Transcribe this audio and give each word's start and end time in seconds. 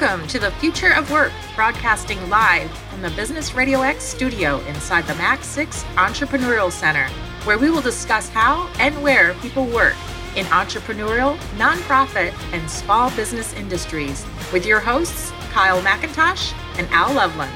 Welcome 0.00 0.26
to 0.28 0.38
the 0.38 0.50
Future 0.52 0.94
of 0.94 1.10
Work, 1.10 1.30
broadcasting 1.54 2.30
live 2.30 2.70
from 2.88 3.02
the 3.02 3.10
Business 3.10 3.54
Radio 3.54 3.82
X 3.82 4.02
studio 4.02 4.60
inside 4.60 5.06
the 5.06 5.14
Mac 5.16 5.44
6 5.44 5.82
Entrepreneurial 5.96 6.72
Center, 6.72 7.06
where 7.44 7.58
we 7.58 7.70
will 7.70 7.82
discuss 7.82 8.30
how 8.30 8.70
and 8.78 9.02
where 9.02 9.34
people 9.34 9.66
work 9.66 9.94
in 10.36 10.46
entrepreneurial, 10.46 11.36
nonprofit, 11.58 12.32
and 12.54 12.70
small 12.70 13.14
business 13.14 13.52
industries 13.52 14.24
with 14.54 14.64
your 14.64 14.80
hosts, 14.80 15.32
Kyle 15.50 15.82
McIntosh 15.82 16.54
and 16.78 16.88
Al 16.92 17.12
Loveland. 17.12 17.52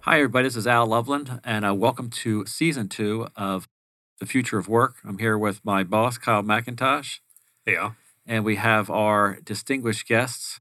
Hi, 0.00 0.16
everybody. 0.16 0.46
This 0.46 0.56
is 0.56 0.66
Al 0.66 0.86
Loveland, 0.86 1.42
and 1.44 1.66
uh, 1.66 1.74
welcome 1.74 2.08
to 2.08 2.46
season 2.46 2.88
two 2.88 3.28
of 3.36 3.68
The 4.18 4.24
Future 4.24 4.56
of 4.56 4.66
Work. 4.66 4.94
I'm 5.04 5.18
here 5.18 5.36
with 5.36 5.62
my 5.62 5.84
boss, 5.84 6.16
Kyle 6.16 6.42
McIntosh. 6.42 7.18
Yeah 7.66 7.92
and 8.26 8.44
we 8.44 8.56
have 8.56 8.90
our 8.90 9.38
distinguished 9.44 10.06
guests, 10.06 10.60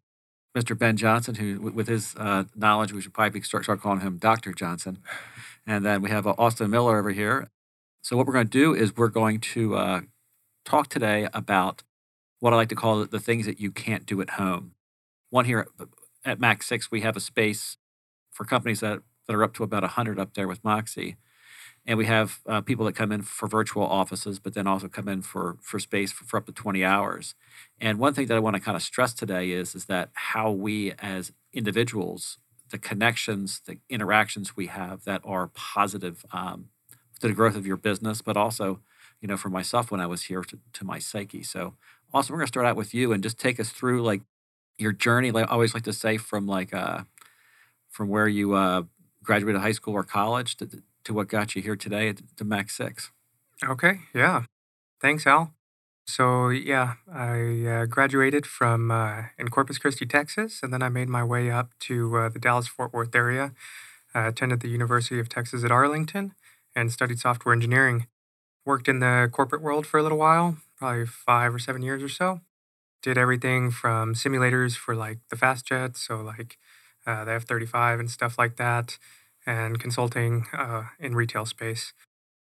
Mr. 0.55 0.77
Ben 0.77 0.95
Johnson, 0.95 1.35
who, 1.35 1.59
with 1.59 1.87
his 1.87 2.15
uh, 2.17 2.45
knowledge, 2.55 2.93
we 2.93 3.01
should 3.01 3.13
probably 3.13 3.41
start, 3.41 3.63
start 3.63 3.81
calling 3.81 4.01
him 4.01 4.17
Dr. 4.17 4.53
Johnson. 4.53 4.99
And 5.67 5.85
then 5.85 6.01
we 6.01 6.09
have 6.09 6.27
uh, 6.27 6.35
Austin 6.37 6.70
Miller 6.70 6.97
over 6.99 7.11
here. 7.11 7.49
So, 8.01 8.15
what 8.15 8.27
we're 8.27 8.33
going 8.33 8.47
to 8.47 8.57
do 8.57 8.73
is 8.73 8.95
we're 8.95 9.07
going 9.07 9.39
to 9.39 9.75
uh, 9.75 10.01
talk 10.63 10.89
today 10.89 11.27
about 11.33 11.83
what 12.39 12.53
I 12.53 12.57
like 12.57 12.70
to 12.70 12.75
call 12.75 13.03
the 13.05 13.20
things 13.20 13.47
that 13.47 13.59
you 13.59 13.71
can't 13.71 14.05
do 14.05 14.21
at 14.21 14.31
home. 14.31 14.73
One 15.31 15.45
here 15.45 15.67
at 16.23 16.39
Mac 16.39 16.61
6, 16.61 16.91
we 16.91 17.01
have 17.01 17.17
a 17.17 17.20
space 17.20 17.77
for 18.31 18.45
companies 18.45 18.81
that, 18.81 18.99
that 19.27 19.35
are 19.35 19.43
up 19.43 19.53
to 19.55 19.63
about 19.63 19.81
100 19.81 20.20
up 20.20 20.35
there 20.35 20.47
with 20.47 20.63
Moxie 20.63 21.15
and 21.85 21.98
we 21.98 22.05
have 22.05 22.39
uh, 22.48 22.62
people 22.62 22.85
that 22.85 22.95
come 22.95 23.12
in 23.12 23.21
for 23.21 23.48
virtual 23.48 23.84
offices, 23.84 24.39
but 24.39 24.53
then 24.53 24.67
also 24.67 24.88
come 24.88 25.07
in 25.07 25.21
for 25.21 25.57
for 25.62 25.80
space 25.80 26.12
for, 26.12 26.26
for 26.26 26.37
up 26.37 26.46
to 26.48 26.51
20 26.51 26.84
hours. 26.84 27.35
And 27.79 27.99
one 27.99 28.13
thing 28.13 28.26
that 28.27 28.35
I 28.35 28.40
want 28.40 28.55
to 28.55 28.62
kind 28.62 28.76
of 28.76 28.82
stress 28.82 29.13
today 29.13 29.51
is 29.51 29.76
is 29.76 29.85
that 29.85 30.09
how 30.13 30.51
we 30.51 30.93
as 30.99 31.32
individuals, 31.54 32.37
the 32.71 32.77
connections, 32.79 33.62
the 33.65 33.77
interactions 33.90 34.55
we 34.55 34.68
have 34.68 35.04
that 35.05 35.21
are 35.24 35.48
positive 35.48 36.26
um, 36.32 36.70
to 37.20 37.27
the 37.27 37.34
growth 37.34 37.55
of 37.55 37.68
your 37.68 37.77
business, 37.77 38.21
but 38.21 38.35
also, 38.35 38.79
you 39.21 39.27
know, 39.27 39.37
for 39.37 39.49
myself 39.49 39.91
when 39.91 40.02
I 40.02 40.07
was 40.07 40.24
here 40.24 40.43
to, 40.43 40.59
to 40.74 40.85
my 40.85 40.99
psyche. 40.99 41.43
So, 41.43 41.76
also, 42.13 42.34
we're 42.34 42.40
going 42.40 42.48
to 42.48 42.54
start 42.54 42.65
out 42.65 42.76
with 42.76 42.93
you 42.93 43.12
and 43.12 43.21
just 43.21 43.40
take 43.40 43.59
us 43.59 43.70
through 43.70 44.02
like 44.04 44.21
your 44.77 44.91
journey. 44.91 45.31
Like 45.31 45.48
I 45.48 45.52
always 45.52 45.74
like 45.74 45.84
to 45.84 45.93
say, 45.93 46.18
from 46.18 46.48
like 46.48 46.74
uh, 46.74 47.02
from 47.90 48.09
where 48.09 48.27
you 48.27 48.54
uh, 48.54 48.84
graduated 49.24 49.62
high 49.62 49.71
school 49.71 49.93
or 49.93 50.04
college 50.04 50.57
to 50.57 50.81
to 51.05 51.13
what 51.13 51.29
got 51.29 51.55
you 51.55 51.61
here 51.61 51.75
today 51.75 52.09
at 52.09 52.21
the 52.37 52.43
Mac 52.43 52.70
6. 52.70 53.11
Okay, 53.63 53.99
yeah. 54.13 54.43
Thanks, 55.01 55.25
Al. 55.25 55.53
So, 56.07 56.49
yeah, 56.49 56.95
I 57.12 57.65
uh, 57.65 57.85
graduated 57.85 58.45
from 58.45 58.91
uh, 58.91 59.23
in 59.39 59.47
Corpus 59.49 59.77
Christi, 59.77 60.05
Texas, 60.05 60.62
and 60.62 60.71
then 60.71 60.84
I 60.84 60.89
made 60.89 61.09
my 61.09 61.23
way 61.23 61.49
up 61.49 61.71
to 61.81 62.17
uh, 62.17 62.29
the 62.29 62.39
Dallas 62.39 62.67
Fort 62.67 62.93
Worth 62.93 63.15
area. 63.15 63.53
I 64.13 64.28
attended 64.28 64.59
the 64.59 64.69
University 64.69 65.19
of 65.19 65.29
Texas 65.29 65.63
at 65.63 65.72
Arlington 65.72 66.34
and 66.75 66.91
studied 66.91 67.19
software 67.19 67.53
engineering. 67.53 68.07
Worked 68.66 68.88
in 68.88 69.00
the 69.00 69.29
corporate 69.31 69.62
world 69.62 69.88
for 69.88 70.00
a 70.00 70.03
little 70.03 70.17
while, 70.17 70.57
probably 70.78 71.06
five 71.06 71.53
or 71.53 71.59
seven 71.59 71.81
years 71.81 72.03
or 72.03 72.09
so. 72.09 72.41
Did 73.01 73.17
everything 73.17 73.72
from 73.72 74.16
simulators 74.16 74.75
for 74.75 74.95
like 74.95 75.19
the 75.29 75.35
fast 75.35 75.67
jets, 75.67 76.01
so 76.01 76.22
like 76.22 76.57
uh, 77.06 77.25
the 77.25 77.34
F 77.34 77.44
35 77.44 78.00
and 78.00 78.09
stuff 78.09 78.38
like 78.38 78.57
that, 78.57 78.97
and 79.46 79.79
consulting 79.79 80.46
uh, 80.53 80.84
in 81.00 81.16
retail 81.16 81.46
space. 81.46 81.94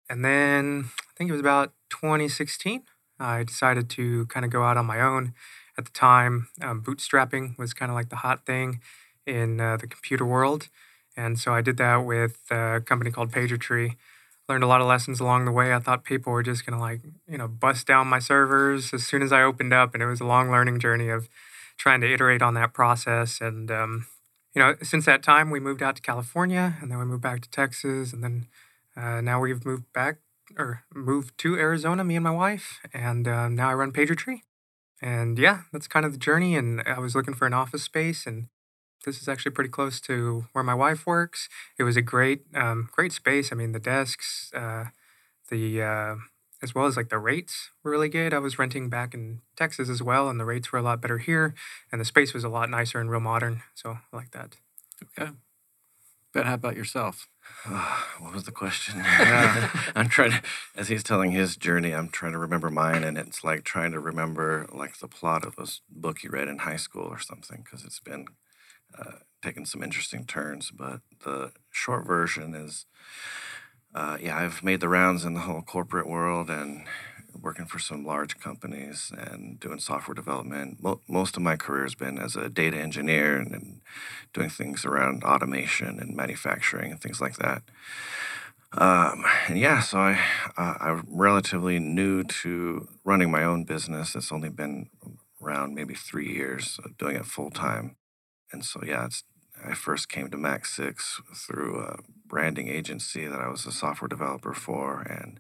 And 0.08 0.24
then 0.24 0.90
I 1.00 1.12
think 1.16 1.30
it 1.30 1.32
was 1.32 1.40
about 1.40 1.72
2016, 1.90 2.82
I 3.18 3.42
decided 3.44 3.88
to 3.90 4.26
kind 4.26 4.44
of 4.44 4.50
go 4.50 4.64
out 4.64 4.76
on 4.76 4.86
my 4.86 5.00
own. 5.00 5.34
At 5.76 5.86
the 5.86 5.90
time, 5.92 6.48
um, 6.60 6.82
bootstrapping 6.82 7.58
was 7.58 7.74
kind 7.74 7.90
of 7.90 7.94
like 7.96 8.08
the 8.08 8.16
hot 8.16 8.46
thing 8.46 8.80
in 9.26 9.60
uh, 9.60 9.76
the 9.76 9.86
computer 9.86 10.24
world. 10.24 10.68
And 11.16 11.38
so 11.38 11.54
I 11.54 11.60
did 11.60 11.76
that 11.78 11.96
with 11.98 12.38
a 12.50 12.80
company 12.84 13.10
called 13.10 13.32
PagerTree. 13.32 13.96
Learned 14.48 14.64
a 14.64 14.66
lot 14.66 14.80
of 14.80 14.86
lessons 14.86 15.20
along 15.20 15.46
the 15.46 15.52
way. 15.52 15.72
I 15.72 15.78
thought 15.78 16.04
people 16.04 16.32
were 16.32 16.42
just 16.42 16.66
going 16.66 16.78
to 16.78 16.82
like, 16.82 17.00
you 17.28 17.38
know, 17.38 17.48
bust 17.48 17.86
down 17.86 18.08
my 18.08 18.18
servers 18.18 18.92
as 18.92 19.06
soon 19.06 19.22
as 19.22 19.32
I 19.32 19.42
opened 19.42 19.72
up. 19.72 19.94
And 19.94 20.02
it 20.02 20.06
was 20.06 20.20
a 20.20 20.26
long 20.26 20.50
learning 20.50 20.80
journey 20.80 21.08
of 21.08 21.28
trying 21.76 22.00
to 22.02 22.12
iterate 22.12 22.42
on 22.42 22.54
that 22.54 22.72
process 22.72 23.40
and 23.40 23.70
um, 23.70 24.06
you 24.54 24.62
know, 24.62 24.76
since 24.82 25.04
that 25.06 25.22
time, 25.22 25.50
we 25.50 25.60
moved 25.60 25.82
out 25.82 25.96
to 25.96 26.02
California, 26.02 26.76
and 26.80 26.90
then 26.90 26.98
we 26.98 27.04
moved 27.04 27.22
back 27.22 27.40
to 27.42 27.50
Texas, 27.50 28.12
and 28.12 28.22
then 28.22 28.46
uh, 28.96 29.20
now 29.20 29.40
we've 29.40 29.64
moved 29.64 29.92
back 29.92 30.18
or 30.58 30.84
moved 30.94 31.36
to 31.38 31.56
Arizona, 31.56 32.04
me 32.04 32.16
and 32.16 32.24
my 32.24 32.30
wife, 32.30 32.80
and 32.92 33.26
uh, 33.26 33.48
now 33.48 33.70
I 33.70 33.74
run 33.74 33.92
PagerTree. 33.92 34.40
And 35.02 35.38
yeah, 35.38 35.62
that's 35.72 35.88
kind 35.88 36.06
of 36.06 36.12
the 36.12 36.18
journey. 36.18 36.56
And 36.56 36.82
I 36.86 36.98
was 36.98 37.14
looking 37.14 37.34
for 37.34 37.46
an 37.46 37.52
office 37.52 37.82
space, 37.82 38.26
and 38.26 38.46
this 39.04 39.20
is 39.20 39.28
actually 39.28 39.52
pretty 39.52 39.70
close 39.70 40.00
to 40.02 40.46
where 40.52 40.64
my 40.64 40.74
wife 40.74 41.06
works. 41.06 41.48
It 41.78 41.82
was 41.82 41.96
a 41.96 42.02
great, 42.02 42.42
um, 42.54 42.88
great 42.92 43.12
space. 43.12 43.52
I 43.52 43.56
mean, 43.56 43.72
the 43.72 43.80
desks, 43.80 44.50
uh, 44.54 44.86
the 45.50 45.82
uh, 45.82 46.16
as 46.62 46.74
well 46.74 46.86
as 46.86 46.96
like 46.96 47.08
the 47.08 47.18
rates 47.18 47.70
were 47.82 47.90
really 47.90 48.08
good. 48.08 48.32
I 48.32 48.38
was 48.38 48.58
renting 48.58 48.88
back 48.88 49.14
in 49.14 49.40
Texas 49.56 49.88
as 49.88 50.02
well, 50.02 50.28
and 50.28 50.38
the 50.38 50.44
rates 50.44 50.72
were 50.72 50.78
a 50.78 50.82
lot 50.82 51.00
better 51.00 51.18
here, 51.18 51.54
and 51.92 52.00
the 52.00 52.04
space 52.04 52.32
was 52.34 52.44
a 52.44 52.48
lot 52.48 52.70
nicer 52.70 53.00
and 53.00 53.10
real 53.10 53.20
modern. 53.20 53.62
So 53.74 53.98
I 54.12 54.16
like 54.16 54.30
that. 54.32 54.56
Okay. 55.18 55.32
Ben, 56.34 56.46
how 56.46 56.54
about 56.54 56.76
yourself? 56.76 57.28
what 58.18 58.34
was 58.34 58.42
the 58.42 58.50
question? 58.50 58.96
Yeah, 58.98 59.70
I'm 59.94 60.08
trying 60.08 60.32
to, 60.32 60.42
as 60.74 60.88
he's 60.88 61.04
telling 61.04 61.30
his 61.30 61.56
journey, 61.56 61.94
I'm 61.94 62.08
trying 62.08 62.32
to 62.32 62.38
remember 62.38 62.70
mine, 62.70 63.04
and 63.04 63.16
it's 63.16 63.44
like 63.44 63.62
trying 63.62 63.92
to 63.92 64.00
remember 64.00 64.66
like 64.72 64.98
the 64.98 65.06
plot 65.06 65.44
of 65.44 65.54
a 65.58 65.68
book 65.88 66.24
you 66.24 66.30
read 66.30 66.48
in 66.48 66.58
high 66.58 66.76
school 66.76 67.04
or 67.04 67.20
something, 67.20 67.62
because 67.64 67.84
it's 67.84 68.00
been 68.00 68.26
uh, 68.98 69.18
taking 69.42 69.64
some 69.64 69.82
interesting 69.82 70.24
turns. 70.24 70.72
But 70.72 71.02
the 71.24 71.52
short 71.70 72.04
version 72.04 72.52
is 72.52 72.86
uh, 73.94 74.18
yeah, 74.20 74.36
I've 74.36 74.62
made 74.62 74.80
the 74.80 74.88
rounds 74.88 75.24
in 75.24 75.34
the 75.34 75.40
whole 75.40 75.62
corporate 75.62 76.08
world 76.08 76.50
and 76.50 76.84
working 77.40 77.66
for 77.66 77.78
some 77.78 78.04
large 78.04 78.38
companies 78.38 79.12
and 79.16 79.60
doing 79.60 79.78
software 79.78 80.14
development. 80.14 80.82
Mo- 80.82 81.00
most 81.08 81.36
of 81.36 81.42
my 81.42 81.56
career 81.56 81.82
has 81.84 81.94
been 81.94 82.18
as 82.18 82.36
a 82.36 82.48
data 82.48 82.76
engineer 82.76 83.36
and, 83.36 83.52
and, 83.52 83.80
doing 84.32 84.50
things 84.50 84.84
around 84.84 85.22
automation 85.22 86.00
and 86.00 86.16
manufacturing 86.16 86.90
and 86.90 87.00
things 87.00 87.20
like 87.20 87.36
that. 87.36 87.62
Um, 88.72 89.24
and 89.46 89.56
yeah, 89.56 89.78
so 89.78 89.98
I, 89.98 90.20
uh, 90.56 90.74
I'm 90.80 91.06
relatively 91.08 91.78
new 91.78 92.24
to 92.24 92.88
running 93.04 93.30
my 93.30 93.44
own 93.44 93.62
business. 93.62 94.16
It's 94.16 94.32
only 94.32 94.48
been 94.48 94.90
around 95.40 95.76
maybe 95.76 95.94
three 95.94 96.32
years 96.32 96.80
doing 96.98 97.14
it 97.14 97.26
full 97.26 97.52
time. 97.52 97.94
And 98.50 98.64
so, 98.64 98.80
yeah, 98.84 99.04
it's 99.04 99.22
I 99.66 99.74
first 99.74 100.08
came 100.08 100.30
to 100.30 100.36
Mac 100.36 100.66
6 100.66 101.22
through 101.34 101.80
a 101.80 101.98
branding 102.34 102.66
agency 102.66 103.28
that 103.28 103.40
I 103.40 103.46
was 103.46 103.64
a 103.64 103.70
software 103.70 104.08
developer 104.08 104.52
for. 104.52 105.02
And, 105.02 105.38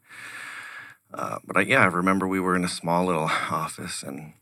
uh, 1.12 1.40
but 1.44 1.56
I, 1.56 1.62
yeah, 1.62 1.80
I 1.80 1.86
remember 1.86 2.28
we 2.28 2.38
were 2.38 2.54
in 2.54 2.62
a 2.62 2.68
small 2.68 3.04
little 3.04 3.24
office 3.50 4.04
and 4.04 4.34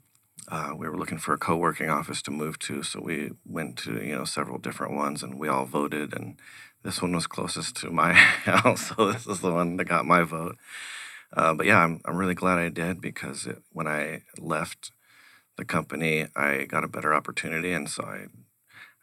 uh, 0.49 0.75
we 0.77 0.87
were 0.87 0.99
looking 0.99 1.17
for 1.17 1.33
a 1.33 1.39
co-working 1.39 1.89
office 1.89 2.21
to 2.23 2.31
move 2.31 2.59
to. 2.59 2.83
So 2.83 3.01
we 3.01 3.31
went 3.47 3.79
to, 3.79 4.05
you 4.05 4.15
know, 4.15 4.25
several 4.25 4.59
different 4.59 4.93
ones 4.93 5.23
and 5.23 5.39
we 5.39 5.49
all 5.49 5.65
voted. 5.65 6.13
And 6.13 6.39
this 6.83 7.01
one 7.01 7.15
was 7.15 7.27
closest 7.27 7.75
to 7.77 7.91
my 7.91 8.13
house. 8.53 8.93
So 8.95 9.11
this 9.11 9.27
is 9.27 9.41
the 9.41 9.53
one 9.53 9.79
that 9.79 9.87
got 9.87 10.05
my 10.05 10.21
vote. 10.21 10.59
Uh, 11.35 11.55
but 11.55 11.65
yeah, 11.65 11.79
I'm, 11.79 12.03
I'm 12.05 12.19
really 12.19 12.35
glad 12.35 12.59
I 12.59 12.69
did 12.69 13.01
because 13.01 13.47
it, 13.47 13.63
when 13.73 13.87
I 13.87 14.25
left 14.39 14.93
the 15.57 15.65
company, 15.65 16.27
I 16.37 16.65
got 16.65 16.85
a 16.85 16.89
better 16.89 17.15
opportunity. 17.15 17.73
And 17.73 17.89
so 17.89 18.05
I 18.05 18.27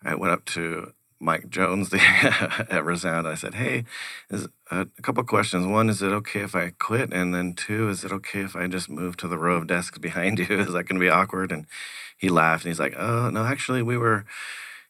I 0.04 0.16
went 0.16 0.32
up 0.32 0.46
to 0.46 0.94
Mike 1.20 1.50
Jones 1.50 1.94
at 1.94 2.86
Resound. 2.86 3.28
I 3.28 3.36
said, 3.36 3.56
"Hey, 3.56 3.86
is 4.30 4.48
uh, 4.72 4.86
a 4.98 5.02
couple 5.02 5.24
questions. 5.24 5.68
One, 5.68 5.90
is 5.90 6.02
it 6.02 6.12
okay 6.12 6.42
if 6.42 6.56
I 6.56 6.72
quit? 6.80 7.14
And 7.14 7.34
then 7.34 7.54
two, 7.54 7.90
is 7.90 8.04
it 8.04 8.12
okay 8.12 8.42
if 8.42 8.56
I 8.56 8.68
just 8.68 8.90
move 8.90 9.18
to 9.18 9.28
the 9.28 9.38
row 9.38 9.58
of 9.58 9.68
desks 9.68 9.98
behind 9.98 10.40
you? 10.40 10.46
Is 10.50 10.68
that 10.74 10.84
going 10.84 10.96
to 10.96 11.00
be 11.00 11.10
awkward?" 11.10 11.52
And 11.52 11.66
he 12.18 12.30
laughed 12.30 12.66
and 12.66 12.70
he's 12.70 12.80
like, 12.80 12.96
"Oh 12.98 13.30
no, 13.30 13.46
actually, 13.46 13.82
we 13.84 13.98
were." 13.98 14.26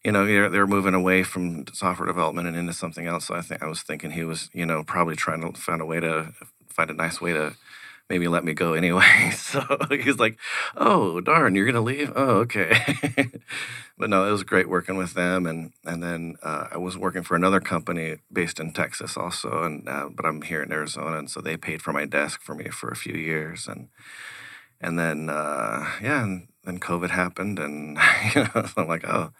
You 0.02 0.14
know, 0.14 0.26
they're, 0.50 0.66
moving 0.66 0.94
away 0.94 1.24
from 1.24 1.66
software 1.74 2.08
development 2.08 2.48
and 2.48 2.56
into 2.56 2.72
something 2.72 3.06
else. 3.06 3.26
So 3.26 3.36
I 3.36 3.42
think 3.42 3.62
I 3.62 3.68
was 3.68 3.82
thinking 3.82 4.12
he 4.12 4.24
was, 4.24 4.50
you 4.54 4.66
know, 4.66 4.82
probably 4.82 5.18
trying 5.18 5.42
to 5.42 5.60
find 5.60 5.82
a 5.82 5.86
way 5.86 6.00
to 6.00 6.32
find 6.70 6.90
a 6.90 6.94
nice 6.94 7.20
way 7.20 7.34
to 7.34 7.54
maybe 8.10 8.28
let 8.28 8.44
me 8.44 8.54
go 8.54 8.74
anyway. 8.84 9.32
So 9.32 9.62
he's 9.90 10.20
like, 10.20 10.38
"Oh, 10.78 11.20
darn, 11.22 11.56
you're 11.56 11.66
gonna 11.66 11.82
leave? 11.82 12.12
Oh, 12.16 12.40
okay." 12.40 12.82
But 14.00 14.10
no, 14.10 14.26
it 14.26 14.32
was 14.32 14.44
great 14.44 14.70
working 14.70 14.96
with 14.96 15.14
them, 15.14 15.46
and 15.46 15.74
and 15.86 16.02
then 16.02 16.38
uh, 16.42 16.70
I 16.72 16.78
was 16.78 16.98
working 16.98 17.22
for 17.22 17.36
another 17.36 17.60
company 17.60 18.16
based 18.32 18.60
in 18.60 18.72
Texas 18.72 19.18
also, 19.18 19.64
and 19.64 19.88
uh, 19.90 20.08
but 20.10 20.26
I'm 20.26 20.42
here 20.42 20.64
in 20.64 20.72
Arizona, 20.72 21.18
and 21.18 21.30
so 21.30 21.42
they 21.42 21.58
paid 21.58 21.82
for 21.82 21.92
my 21.92 22.06
desk 22.06 22.42
for 22.42 22.56
me 22.56 22.70
for 22.70 22.90
a 22.90 22.96
few 22.96 23.14
years, 23.14 23.68
and 23.68 23.90
and 24.80 24.98
then 24.98 25.30
uh, 25.30 25.86
yeah, 26.02 26.24
and 26.24 26.48
then 26.64 26.80
COVID 26.80 27.10
happened, 27.10 27.60
and 27.60 27.98
you 28.36 28.44
know, 28.44 28.66
I'm 28.78 28.88
like, 28.88 29.06
oh, 29.06 29.34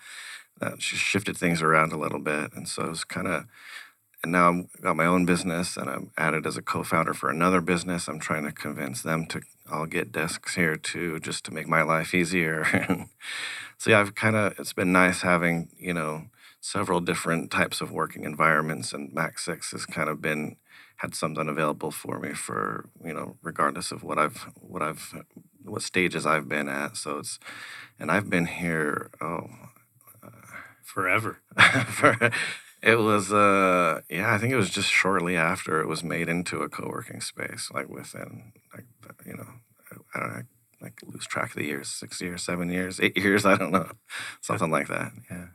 that 0.60 0.82
shifted 0.82 1.38
things 1.38 1.62
around 1.62 1.94
a 1.94 1.98
little 1.98 2.20
bit, 2.20 2.52
and 2.54 2.68
so 2.68 2.84
it 2.84 2.90
was 2.90 3.06
kind 3.06 3.28
of 3.28 3.46
and 4.24 4.32
now 4.32 4.50
I've 4.50 4.82
got 4.82 4.96
my 4.96 5.06
own 5.06 5.26
business, 5.26 5.78
and 5.78 5.90
I'm 5.90 6.12
added 6.18 6.46
as 6.46 6.58
a 6.58 6.62
co-founder 6.62 7.14
for 7.14 7.30
another 7.30 7.62
business. 7.62 8.08
I'm 8.08 8.20
trying 8.20 8.46
to 8.46 8.52
convince 8.52 9.02
them 9.02 9.26
to 9.28 9.42
all 9.72 9.86
get 9.86 10.12
desks 10.12 10.56
here 10.56 10.76
too, 10.76 11.20
just 11.20 11.46
to 11.46 11.54
make 11.54 11.68
my 11.68 11.82
life 11.84 12.14
easier. 12.14 12.66
so 13.78 13.92
yeah, 13.92 14.00
I've 14.00 14.16
kind 14.16 14.36
of 14.36 14.60
it's 14.60 14.74
been 14.74 14.92
nice 14.92 15.22
having 15.22 15.70
you 15.78 15.94
know 15.94 16.26
several 16.62 17.00
different 17.00 17.52
types 17.52 17.82
of 17.82 17.92
working 17.92 18.24
environments, 18.26 18.94
and 18.94 19.14
Mac 19.14 19.40
Six 19.40 19.72
has 19.72 19.86
kind 19.86 20.10
of 20.10 20.22
been 20.22 20.58
had 20.98 21.16
something 21.16 21.48
available 21.48 21.92
for 21.92 22.20
me 22.20 22.34
for 22.34 22.90
you 23.04 23.14
know 23.14 23.38
regardless 23.42 23.92
of 23.92 24.04
what 24.04 24.20
I've 24.20 24.48
what 24.56 24.82
I've 24.82 25.14
what 25.64 25.82
stages 25.82 26.26
I've 26.26 26.50
been 26.50 26.68
at. 26.68 26.98
So 26.98 27.20
it's 27.20 27.40
and 28.00 28.12
I've 28.12 28.30
been 28.30 28.48
here 28.48 29.10
oh 29.22 29.48
uh, 30.24 30.30
Forever. 30.84 31.40
for, 31.88 32.32
it 32.82 32.96
was 33.00 33.32
uh 33.34 34.02
yeah 34.10 34.34
I 34.34 34.38
think 34.38 34.54
it 34.54 34.58
was 34.58 34.70
just 34.70 34.90
shortly 34.90 35.36
after 35.36 35.82
it 35.82 35.88
was 35.88 36.04
made 36.04 36.30
into 36.30 36.60
a 36.62 36.70
co-working 36.70 37.22
space 37.22 37.70
like 37.74 37.90
within 37.90 38.54
like 38.74 38.86
you 39.26 39.36
know 39.36 39.48
I 40.16 40.20
don't 40.20 40.34
know 40.34 40.42
like 40.82 40.94
lose 41.06 41.26
track 41.28 41.50
of 41.52 41.56
the 41.56 41.66
years 41.66 41.90
six 41.90 42.22
years 42.22 42.44
seven 42.44 42.70
years 42.70 43.00
eight 43.02 43.18
years 43.18 43.46
I 43.46 43.56
don't 43.58 43.72
know 43.72 43.92
something 44.42 44.72
like 44.72 44.88
that 44.88 45.12
yeah 45.30 45.48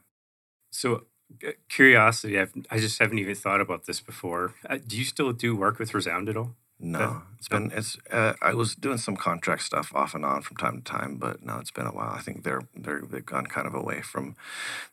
So, 0.71 1.07
uh, 1.47 1.53
curiosity, 1.69 2.39
I've, 2.41 2.53
I 2.71 2.79
just 2.79 2.99
haven't 3.01 3.19
even 3.19 3.35
thought 3.35 3.61
about 3.61 3.87
this 3.87 4.01
before. 4.01 4.55
Uh, 4.69 4.79
do 4.87 4.97
you 4.97 5.05
still 5.05 5.33
do 5.33 5.57
work 5.57 5.79
with 5.79 5.95
Resound 5.95 6.29
at 6.29 6.37
all? 6.37 6.57
No 6.85 7.23
it's 7.39 7.49
been 7.49 7.71
it's 7.75 7.97
uh, 8.11 8.35
I 8.43 8.55
was 8.55 8.75
doing 8.75 8.99
some 8.99 9.17
contract 9.17 9.63
stuff 9.63 9.93
off 9.95 10.15
and 10.15 10.25
on 10.25 10.43
from 10.43 10.57
time 10.57 10.77
to 10.79 10.85
time 10.85 11.17
but 11.17 11.43
no 11.45 11.59
it's 11.59 11.71
been 11.71 11.87
a 11.87 11.93
while 11.93 12.11
I 12.11 12.21
think 12.21 12.45
they're 12.45 12.63
they're 12.75 13.03
they've 13.09 13.25
gone 13.25 13.47
kind 13.47 13.67
of 13.67 13.75
away 13.75 14.03
from 14.03 14.37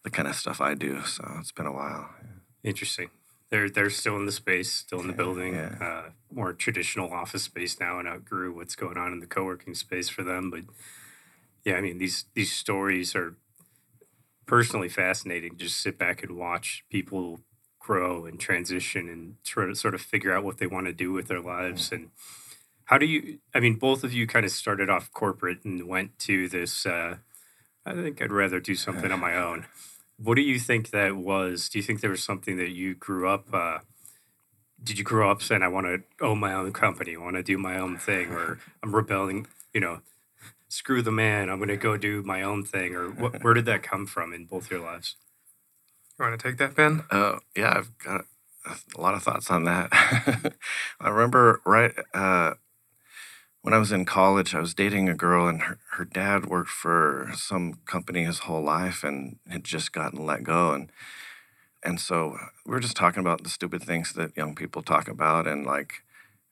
the 0.03 0.09
kind 0.09 0.27
of 0.27 0.35
stuff 0.35 0.61
I 0.61 0.73
do 0.73 1.03
so 1.05 1.23
it's 1.39 1.51
been 1.51 1.65
a 1.65 1.71
while 1.73 2.09
Interesting. 2.63 3.09
They're 3.49 3.69
they're 3.69 3.89
still 3.89 4.15
in 4.15 4.25
the 4.25 4.31
space, 4.31 4.71
still 4.71 5.01
in 5.01 5.07
the 5.07 5.13
building. 5.13 5.55
yeah. 5.55 5.75
Uh, 5.81 6.09
more 6.31 6.53
traditional 6.53 7.11
office 7.11 7.43
space 7.43 7.79
now, 7.79 7.99
and 7.99 8.07
outgrew 8.07 8.55
what's 8.55 8.75
going 8.75 8.97
on 8.97 9.11
in 9.11 9.19
the 9.19 9.25
co-working 9.27 9.73
space 9.73 10.07
for 10.07 10.23
them. 10.23 10.49
But 10.49 10.61
yeah, 11.65 11.75
I 11.75 11.81
mean 11.81 11.97
these 11.97 12.25
these 12.33 12.51
stories 12.53 13.15
are 13.15 13.35
personally 14.45 14.89
fascinating. 14.89 15.57
Just 15.57 15.81
sit 15.81 15.97
back 15.97 16.23
and 16.23 16.37
watch 16.37 16.85
people 16.89 17.41
grow 17.81 18.25
and 18.25 18.39
transition 18.39 19.09
and 19.09 19.35
try 19.43 19.65
to 19.65 19.75
sort 19.75 19.93
of 19.95 20.01
figure 20.01 20.33
out 20.33 20.43
what 20.43 20.59
they 20.59 20.67
want 20.67 20.85
to 20.85 20.93
do 20.93 21.11
with 21.11 21.27
their 21.27 21.41
lives 21.41 21.91
and 21.91 22.09
how 22.85 22.97
do 22.97 23.05
you 23.05 23.39
i 23.53 23.59
mean 23.59 23.75
both 23.75 24.03
of 24.03 24.13
you 24.13 24.27
kind 24.27 24.45
of 24.45 24.51
started 24.51 24.89
off 24.89 25.11
corporate 25.11 25.65
and 25.65 25.87
went 25.87 26.17
to 26.19 26.47
this 26.47 26.85
uh, 26.85 27.15
i 27.85 27.93
think 27.93 28.21
i'd 28.21 28.31
rather 28.31 28.59
do 28.59 28.75
something 28.75 29.11
on 29.11 29.19
my 29.19 29.35
own. 29.47 29.65
What 30.17 30.35
do 30.35 30.41
you 30.41 30.59
think 30.59 30.91
that 30.91 31.15
was? 31.15 31.67
Do 31.67 31.79
you 31.79 31.83
think 31.83 32.01
there 32.01 32.11
was 32.11 32.23
something 32.23 32.57
that 32.57 32.69
you 32.69 32.93
grew 32.93 33.27
up 33.27 33.47
uh, 33.51 33.79
did 34.83 34.97
you 34.97 35.03
grow 35.03 35.31
up 35.31 35.41
saying 35.41 35.61
i 35.61 35.67
want 35.67 35.85
to 35.87 36.25
own 36.25 36.39
my 36.39 36.53
own 36.53 36.73
company 36.73 37.15
i 37.15 37.19
want 37.19 37.35
to 37.35 37.43
do 37.43 37.57
my 37.57 37.77
own 37.77 37.97
thing 37.97 38.31
or 38.31 38.59
i'm 38.83 38.95
rebelling 38.95 39.47
you 39.73 39.81
know 39.81 40.01
screw 40.67 41.01
the 41.01 41.11
man 41.11 41.49
i'm 41.49 41.57
going 41.57 41.69
to 41.69 41.77
go 41.77 41.97
do 41.97 42.23
my 42.23 42.41
own 42.41 42.63
thing 42.63 42.95
or 42.95 43.09
what, 43.09 43.43
where 43.43 43.53
did 43.53 43.65
that 43.65 43.83
come 43.83 44.05
from 44.05 44.33
in 44.33 44.45
both 44.45 44.71
your 44.71 44.79
lives 44.79 45.15
You 46.21 46.27
want 46.27 46.39
to 46.39 46.47
take 46.49 46.57
that, 46.59 46.75
Ben? 46.75 47.03
Uh, 47.09 47.39
yeah, 47.57 47.73
I've 47.75 47.97
got 47.97 48.25
a, 48.67 49.01
lot 49.01 49.15
of 49.15 49.23
thoughts 49.23 49.49
on 49.49 49.63
that. 49.63 49.89
I 51.01 51.09
remember 51.09 51.61
right 51.65 51.95
uh, 52.13 52.53
when 53.63 53.73
I 53.73 53.79
was 53.79 53.91
in 53.91 54.05
college, 54.05 54.53
I 54.53 54.59
was 54.59 54.75
dating 54.75 55.09
a 55.09 55.15
girl, 55.15 55.47
and 55.47 55.63
her, 55.63 55.79
her 55.93 56.05
dad 56.05 56.45
worked 56.45 56.69
for 56.69 57.31
some 57.33 57.79
company 57.87 58.23
his 58.23 58.39
whole 58.39 58.61
life 58.61 59.03
and 59.03 59.37
had 59.49 59.63
just 59.63 59.93
gotten 59.93 60.23
let 60.23 60.43
go. 60.43 60.75
And 60.75 60.91
and 61.81 61.99
so 61.99 62.37
we 62.67 62.71
were 62.73 62.79
just 62.79 62.95
talking 62.95 63.21
about 63.21 63.43
the 63.43 63.49
stupid 63.49 63.81
things 63.81 64.13
that 64.13 64.37
young 64.37 64.53
people 64.53 64.83
talk 64.83 65.07
about, 65.07 65.47
and 65.47 65.65
like, 65.65 66.03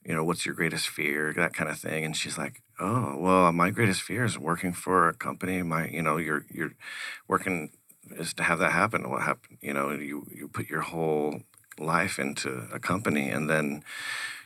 you 0.03 0.15
know, 0.15 0.23
what's 0.23 0.47
your 0.47 0.55
greatest 0.55 0.89
fear, 0.89 1.31
that 1.33 1.53
kind 1.53 1.69
of 1.69 1.77
thing. 1.77 2.03
And 2.03 2.17
she's 2.17 2.39
like, 2.39 2.63
"Oh, 2.79 3.15
well, 3.19 3.51
my 3.51 3.69
greatest 3.69 4.01
fear 4.01 4.25
is 4.25 4.35
working 4.35 4.73
for 4.73 5.07
a 5.07 5.13
company. 5.13 5.61
My, 5.61 5.89
you 5.89 6.01
know, 6.01 6.17
you're 6.17 6.47
you're 6.49 6.73
working 7.27 7.69
is 8.17 8.33
to 8.35 8.43
have 8.43 8.59
that 8.59 8.71
happen. 8.71 9.09
What 9.09 9.23
happened? 9.23 9.57
You 9.61 9.73
know, 9.73 9.91
you 9.91 10.25
you 10.33 10.47
put 10.47 10.69
your 10.69 10.81
whole 10.81 11.41
life 11.77 12.19
into 12.19 12.67
a 12.73 12.79
company, 12.79 13.29
and 13.29 13.49
then 13.49 13.83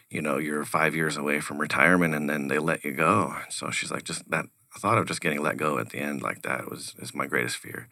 you 0.10 0.21
know 0.21 0.38
you're 0.38 0.65
five 0.65 0.95
years 0.95 1.18
away 1.18 1.39
from 1.39 1.60
retirement, 1.60 2.13
and 2.13 2.30
then 2.30 2.48
they 2.48 2.60
let 2.60 2.83
you 2.83 2.92
go. 2.92 3.36
So 3.50 3.71
she's 3.71 3.92
like, 3.92 4.04
just 4.04 4.30
that 4.30 4.45
thought 4.77 4.98
of 4.98 5.07
just 5.07 5.21
getting 5.21 5.42
let 5.42 5.57
go 5.57 5.77
at 5.77 5.89
the 5.89 6.00
end 6.00 6.21
like 6.21 6.42
that 6.42 6.69
was 6.69 6.95
is 7.00 7.13
my 7.13 7.27
greatest 7.27 7.57
fear. 7.57 7.88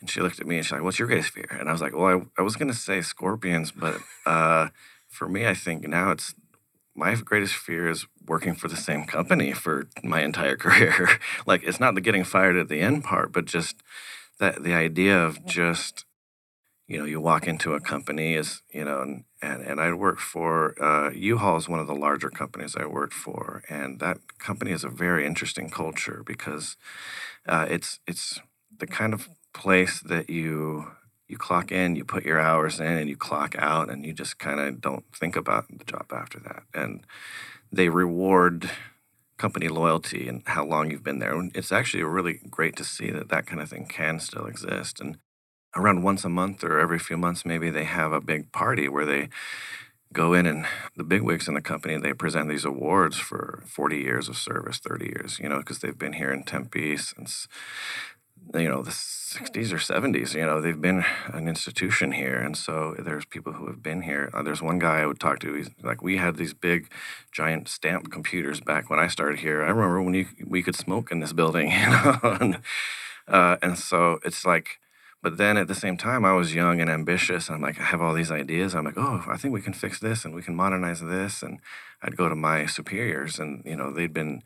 And 0.00 0.10
she 0.10 0.20
looked 0.20 0.40
at 0.40 0.46
me 0.46 0.56
and 0.56 0.64
she's 0.64 0.72
like, 0.72 0.82
"What's 0.82 0.98
your 0.98 1.08
greatest 1.08 1.30
fear?" 1.30 1.56
And 1.58 1.68
I 1.68 1.72
was 1.72 1.80
like, 1.80 1.94
"Well, 1.94 2.26
I, 2.36 2.40
I 2.40 2.42
was 2.42 2.56
gonna 2.56 2.74
say 2.74 3.02
scorpions, 3.02 3.70
but 3.70 3.98
uh, 4.26 4.68
for 5.08 5.28
me, 5.28 5.46
I 5.46 5.54
think 5.54 5.86
now 5.86 6.10
it's 6.10 6.34
my 6.94 7.14
greatest 7.14 7.54
fear 7.54 7.88
is 7.88 8.06
working 8.26 8.54
for 8.54 8.68
the 8.68 8.76
same 8.76 9.04
company 9.04 9.52
for 9.52 9.88
my 10.02 10.22
entire 10.22 10.56
career. 10.64 11.08
like 11.46 11.62
it's 11.64 11.80
not 11.80 11.94
the 11.94 12.00
getting 12.00 12.24
fired 12.24 12.56
at 12.56 12.68
the 12.68 12.80
end 12.80 13.04
part, 13.04 13.32
but 13.32 13.44
just 13.44 13.76
that 14.42 14.64
the 14.64 14.74
idea 14.74 15.16
of 15.16 15.46
just 15.46 16.04
you 16.88 16.98
know 16.98 17.04
you 17.04 17.20
walk 17.20 17.46
into 17.46 17.74
a 17.74 17.80
company 17.80 18.34
is 18.34 18.62
you 18.74 18.84
know 18.84 19.00
and 19.00 19.24
and, 19.40 19.62
and 19.62 19.80
I 19.80 19.92
worked 19.92 20.20
for 20.20 20.74
uh, 20.82 21.10
U-Haul 21.10 21.56
is 21.56 21.68
one 21.68 21.78
of 21.78 21.86
the 21.86 21.94
larger 21.94 22.30
companies 22.30 22.76
I 22.76 22.86
worked 22.86 23.14
for, 23.14 23.62
and 23.68 24.00
that 24.00 24.18
company 24.38 24.72
is 24.72 24.84
a 24.84 24.88
very 24.88 25.26
interesting 25.26 25.70
culture 25.70 26.22
because 26.26 26.76
uh, 27.46 27.66
it's 27.70 28.00
it's 28.08 28.40
the 28.76 28.88
kind 28.88 29.14
of 29.14 29.28
place 29.54 30.00
that 30.00 30.28
you 30.28 30.90
you 31.28 31.38
clock 31.38 31.70
in, 31.70 31.94
you 31.94 32.04
put 32.04 32.24
your 32.24 32.40
hours 32.40 32.80
in, 32.80 32.98
and 33.00 33.08
you 33.08 33.16
clock 33.16 33.54
out, 33.58 33.90
and 33.90 34.04
you 34.04 34.12
just 34.12 34.38
kind 34.38 34.58
of 34.58 34.80
don't 34.80 35.04
think 35.14 35.36
about 35.36 35.66
the 35.68 35.84
job 35.84 36.06
after 36.12 36.40
that. 36.40 36.64
And 36.74 37.06
they 37.70 37.88
reward 37.88 38.70
company 39.42 39.66
loyalty 39.66 40.28
and 40.28 40.42
how 40.46 40.64
long 40.64 40.88
you've 40.88 41.02
been 41.02 41.18
there. 41.18 41.34
And 41.34 41.50
it's 41.56 41.72
actually 41.72 42.04
really 42.04 42.38
great 42.48 42.76
to 42.76 42.84
see 42.84 43.10
that 43.10 43.28
that 43.30 43.44
kind 43.44 43.60
of 43.60 43.68
thing 43.68 43.86
can 43.86 44.20
still 44.20 44.46
exist. 44.46 45.00
And 45.00 45.18
around 45.74 46.04
once 46.04 46.24
a 46.24 46.28
month 46.28 46.62
or 46.62 46.78
every 46.78 47.00
few 47.00 47.16
months, 47.16 47.44
maybe 47.44 47.68
they 47.68 47.82
have 47.82 48.12
a 48.12 48.20
big 48.20 48.52
party 48.52 48.88
where 48.88 49.04
they 49.04 49.28
go 50.12 50.32
in 50.32 50.46
and 50.46 50.64
the 50.96 51.02
bigwigs 51.02 51.48
in 51.48 51.54
the 51.54 51.62
company 51.62 51.96
they 51.96 52.12
present 52.12 52.46
these 52.48 52.66
awards 52.66 53.16
for 53.16 53.62
40 53.66 53.96
years 53.96 54.28
of 54.28 54.36
service 54.36 54.78
30 54.78 55.06
years 55.06 55.38
you 55.38 55.48
know 55.48 55.56
because 55.60 55.78
they've 55.78 55.98
been 55.98 56.12
here 56.12 56.30
in 56.30 56.42
tempe 56.42 56.98
since 56.98 57.48
you 58.54 58.68
know 58.68 58.82
the 58.82 58.90
60s 58.90 59.72
or 59.72 59.78
70s 59.78 60.34
you 60.34 60.44
know 60.44 60.60
they've 60.60 60.80
been 60.80 61.04
an 61.32 61.48
institution 61.48 62.12
here. 62.12 62.38
And 62.38 62.56
so 62.56 62.94
there's 62.98 63.24
people 63.24 63.54
who 63.54 63.66
have 63.66 63.82
been 63.82 64.02
here. 64.02 64.30
Uh, 64.34 64.42
there's 64.42 64.62
one 64.62 64.78
guy 64.78 65.00
i 65.00 65.06
would 65.06 65.20
talk 65.20 65.38
to 65.40 65.54
he's 65.54 65.70
like 65.82 66.02
we 66.02 66.18
had 66.18 66.36
these 66.36 66.54
big 66.54 66.90
giant 67.32 67.68
stamp 67.68 68.10
computers 68.10 68.60
back 68.60 68.90
when 68.90 68.98
i 68.98 69.06
started 69.08 69.40
here. 69.40 69.62
I 69.62 69.70
remember 69.70 70.02
when 70.02 70.14
you, 70.14 70.26
we 70.46 70.62
could 70.62 70.76
smoke 70.76 71.10
in 71.10 71.20
this 71.20 71.32
building 71.32 71.70
you 71.82 71.86
know? 71.86 72.18
And, 72.40 72.58
uh, 73.28 73.56
and 73.62 73.78
so 73.78 74.18
it's 74.24 74.44
like 74.44 74.80
but 75.22 75.36
then 75.36 75.56
at 75.56 75.68
the 75.68 75.74
same 75.74 75.96
time, 75.96 76.24
I 76.24 76.32
was 76.32 76.52
young 76.54 76.80
and 76.80 76.90
ambitious. 76.90 77.48
And 77.48 77.56
I'm 77.56 77.62
like, 77.62 77.80
I 77.80 77.84
have 77.84 78.02
all 78.02 78.12
these 78.12 78.32
ideas. 78.32 78.74
I'm 78.74 78.84
like, 78.84 78.98
oh, 78.98 79.24
I 79.28 79.36
think 79.36 79.54
we 79.54 79.62
can 79.62 79.72
fix 79.72 80.00
this 80.00 80.24
and 80.24 80.34
we 80.34 80.42
can 80.42 80.56
modernize 80.56 81.00
this. 81.00 81.42
And 81.42 81.60
I'd 82.02 82.16
go 82.16 82.28
to 82.28 82.34
my 82.34 82.66
superiors, 82.66 83.38
and 83.38 83.62
you 83.64 83.76
know, 83.76 83.92
they'd 83.92 84.12
been 84.12 84.42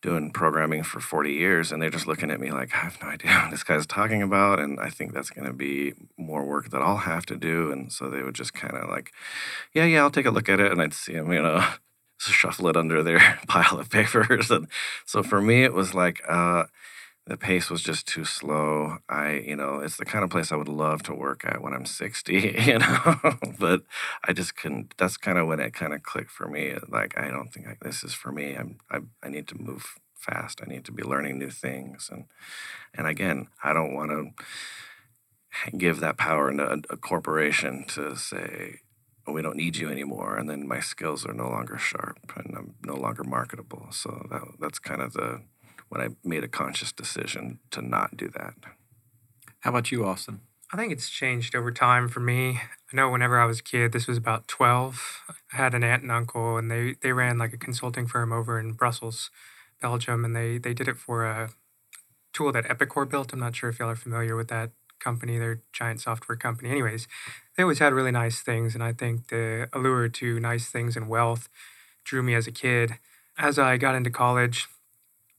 doing 0.00 0.30
programming 0.30 0.84
for 0.84 1.00
40 1.00 1.32
years, 1.32 1.72
and 1.72 1.82
they're 1.82 1.90
just 1.90 2.06
looking 2.06 2.30
at 2.30 2.40
me 2.40 2.52
like, 2.52 2.72
I 2.72 2.78
have 2.78 3.02
no 3.02 3.08
idea 3.08 3.32
what 3.32 3.50
this 3.50 3.64
guy's 3.64 3.86
talking 3.86 4.22
about. 4.22 4.60
And 4.60 4.78
I 4.78 4.88
think 4.88 5.12
that's 5.12 5.30
going 5.30 5.46
to 5.46 5.52
be 5.52 5.94
more 6.16 6.44
work 6.44 6.70
that 6.70 6.82
I'll 6.82 6.98
have 6.98 7.26
to 7.26 7.36
do. 7.36 7.72
And 7.72 7.92
so 7.92 8.08
they 8.08 8.22
would 8.22 8.34
just 8.36 8.54
kind 8.54 8.76
of 8.76 8.88
like, 8.88 9.12
yeah, 9.72 9.84
yeah, 9.84 10.02
I'll 10.02 10.10
take 10.10 10.26
a 10.26 10.30
look 10.30 10.48
at 10.48 10.60
it. 10.60 10.70
And 10.70 10.80
I'd 10.80 10.94
see 10.94 11.14
them, 11.14 11.32
you 11.32 11.42
know, 11.42 11.64
shuffle 12.18 12.68
it 12.68 12.76
under 12.76 13.02
their 13.02 13.40
pile 13.48 13.80
of 13.80 13.90
papers. 13.90 14.50
And 14.52 14.68
so 15.04 15.24
for 15.24 15.40
me, 15.40 15.64
it 15.64 15.72
was 15.72 15.94
like, 15.94 16.22
uh, 16.28 16.64
the 17.26 17.36
pace 17.36 17.70
was 17.70 17.82
just 17.82 18.06
too 18.06 18.24
slow. 18.24 18.98
I, 19.08 19.42
you 19.46 19.54
know, 19.54 19.80
it's 19.80 19.96
the 19.96 20.04
kind 20.04 20.24
of 20.24 20.30
place 20.30 20.50
I 20.50 20.56
would 20.56 20.68
love 20.68 21.02
to 21.04 21.14
work 21.14 21.44
at 21.44 21.62
when 21.62 21.72
I'm 21.72 21.86
60, 21.86 22.56
you 22.66 22.78
know, 22.78 23.14
but 23.58 23.82
I 24.24 24.32
just 24.32 24.56
couldn't. 24.56 24.94
That's 24.98 25.16
kind 25.16 25.38
of 25.38 25.46
when 25.46 25.60
it 25.60 25.72
kind 25.72 25.94
of 25.94 26.02
clicked 26.02 26.30
for 26.30 26.48
me. 26.48 26.72
Uh, 26.72 26.80
like, 26.88 27.16
I 27.16 27.28
don't 27.28 27.52
think 27.52 27.66
this 27.80 28.02
is 28.02 28.12
for 28.14 28.32
me. 28.32 28.54
I'm, 28.54 28.78
I, 28.90 29.00
I 29.22 29.28
need 29.28 29.46
to 29.48 29.58
move 29.58 29.94
fast. 30.14 30.60
I 30.62 30.68
need 30.68 30.84
to 30.86 30.92
be 30.92 31.02
learning 31.02 31.38
new 31.38 31.50
things. 31.50 32.08
And, 32.10 32.24
and 32.94 33.06
again, 33.06 33.48
I 33.62 33.72
don't 33.72 33.94
want 33.94 34.10
to 34.10 35.76
give 35.76 36.00
that 36.00 36.16
power 36.16 36.52
to 36.52 36.72
a, 36.72 36.76
a 36.90 36.96
corporation 36.96 37.84
to 37.88 38.16
say, 38.16 38.80
we 39.28 39.42
don't 39.42 39.56
need 39.56 39.76
you 39.76 39.88
anymore. 39.88 40.36
And 40.36 40.50
then 40.50 40.66
my 40.66 40.80
skills 40.80 41.24
are 41.24 41.32
no 41.32 41.48
longer 41.48 41.78
sharp 41.78 42.18
and 42.36 42.56
I'm 42.56 42.74
no 42.84 42.96
longer 42.96 43.22
marketable. 43.22 43.88
So 43.92 44.26
that, 44.30 44.42
that's 44.58 44.78
kind 44.80 45.00
of 45.00 45.12
the, 45.12 45.42
when 45.92 46.00
I 46.00 46.08
made 46.24 46.42
a 46.42 46.48
conscious 46.48 46.90
decision 46.90 47.58
to 47.70 47.82
not 47.82 48.16
do 48.16 48.28
that. 48.28 48.54
How 49.60 49.70
about 49.70 49.92
you, 49.92 50.06
Austin? 50.06 50.40
I 50.72 50.78
think 50.78 50.90
it's 50.90 51.10
changed 51.10 51.54
over 51.54 51.70
time 51.70 52.08
for 52.08 52.20
me. 52.20 52.60
I 52.90 52.96
know 52.96 53.10
whenever 53.10 53.38
I 53.38 53.44
was 53.44 53.60
a 53.60 53.62
kid, 53.62 53.92
this 53.92 54.06
was 54.06 54.16
about 54.16 54.48
12, 54.48 55.20
I 55.52 55.56
had 55.56 55.74
an 55.74 55.84
aunt 55.84 56.02
and 56.02 56.10
uncle, 56.10 56.56
and 56.56 56.70
they, 56.70 56.94
they 57.02 57.12
ran 57.12 57.36
like 57.36 57.52
a 57.52 57.58
consulting 57.58 58.06
firm 58.06 58.32
over 58.32 58.58
in 58.58 58.72
Brussels, 58.72 59.30
Belgium, 59.82 60.24
and 60.24 60.34
they, 60.34 60.56
they 60.56 60.72
did 60.72 60.88
it 60.88 60.96
for 60.96 61.26
a 61.26 61.50
tool 62.32 62.52
that 62.52 62.64
Epicor 62.64 63.06
built. 63.06 63.34
I'm 63.34 63.40
not 63.40 63.54
sure 63.54 63.68
if 63.68 63.78
y'all 63.78 63.90
are 63.90 63.94
familiar 63.94 64.34
with 64.34 64.48
that 64.48 64.70
company, 64.98 65.36
their 65.36 65.60
giant 65.74 66.00
software 66.00 66.36
company. 66.36 66.70
Anyways, 66.70 67.06
they 67.54 67.64
always 67.64 67.80
had 67.80 67.92
really 67.92 68.12
nice 68.12 68.40
things, 68.40 68.74
and 68.74 68.82
I 68.82 68.94
think 68.94 69.28
the 69.28 69.68
allure 69.74 70.08
to 70.08 70.40
nice 70.40 70.70
things 70.70 70.96
and 70.96 71.06
wealth 71.06 71.50
drew 72.02 72.22
me 72.22 72.34
as 72.34 72.46
a 72.46 72.52
kid. 72.52 72.98
As 73.36 73.58
I 73.58 73.76
got 73.76 73.94
into 73.94 74.10
college, 74.10 74.68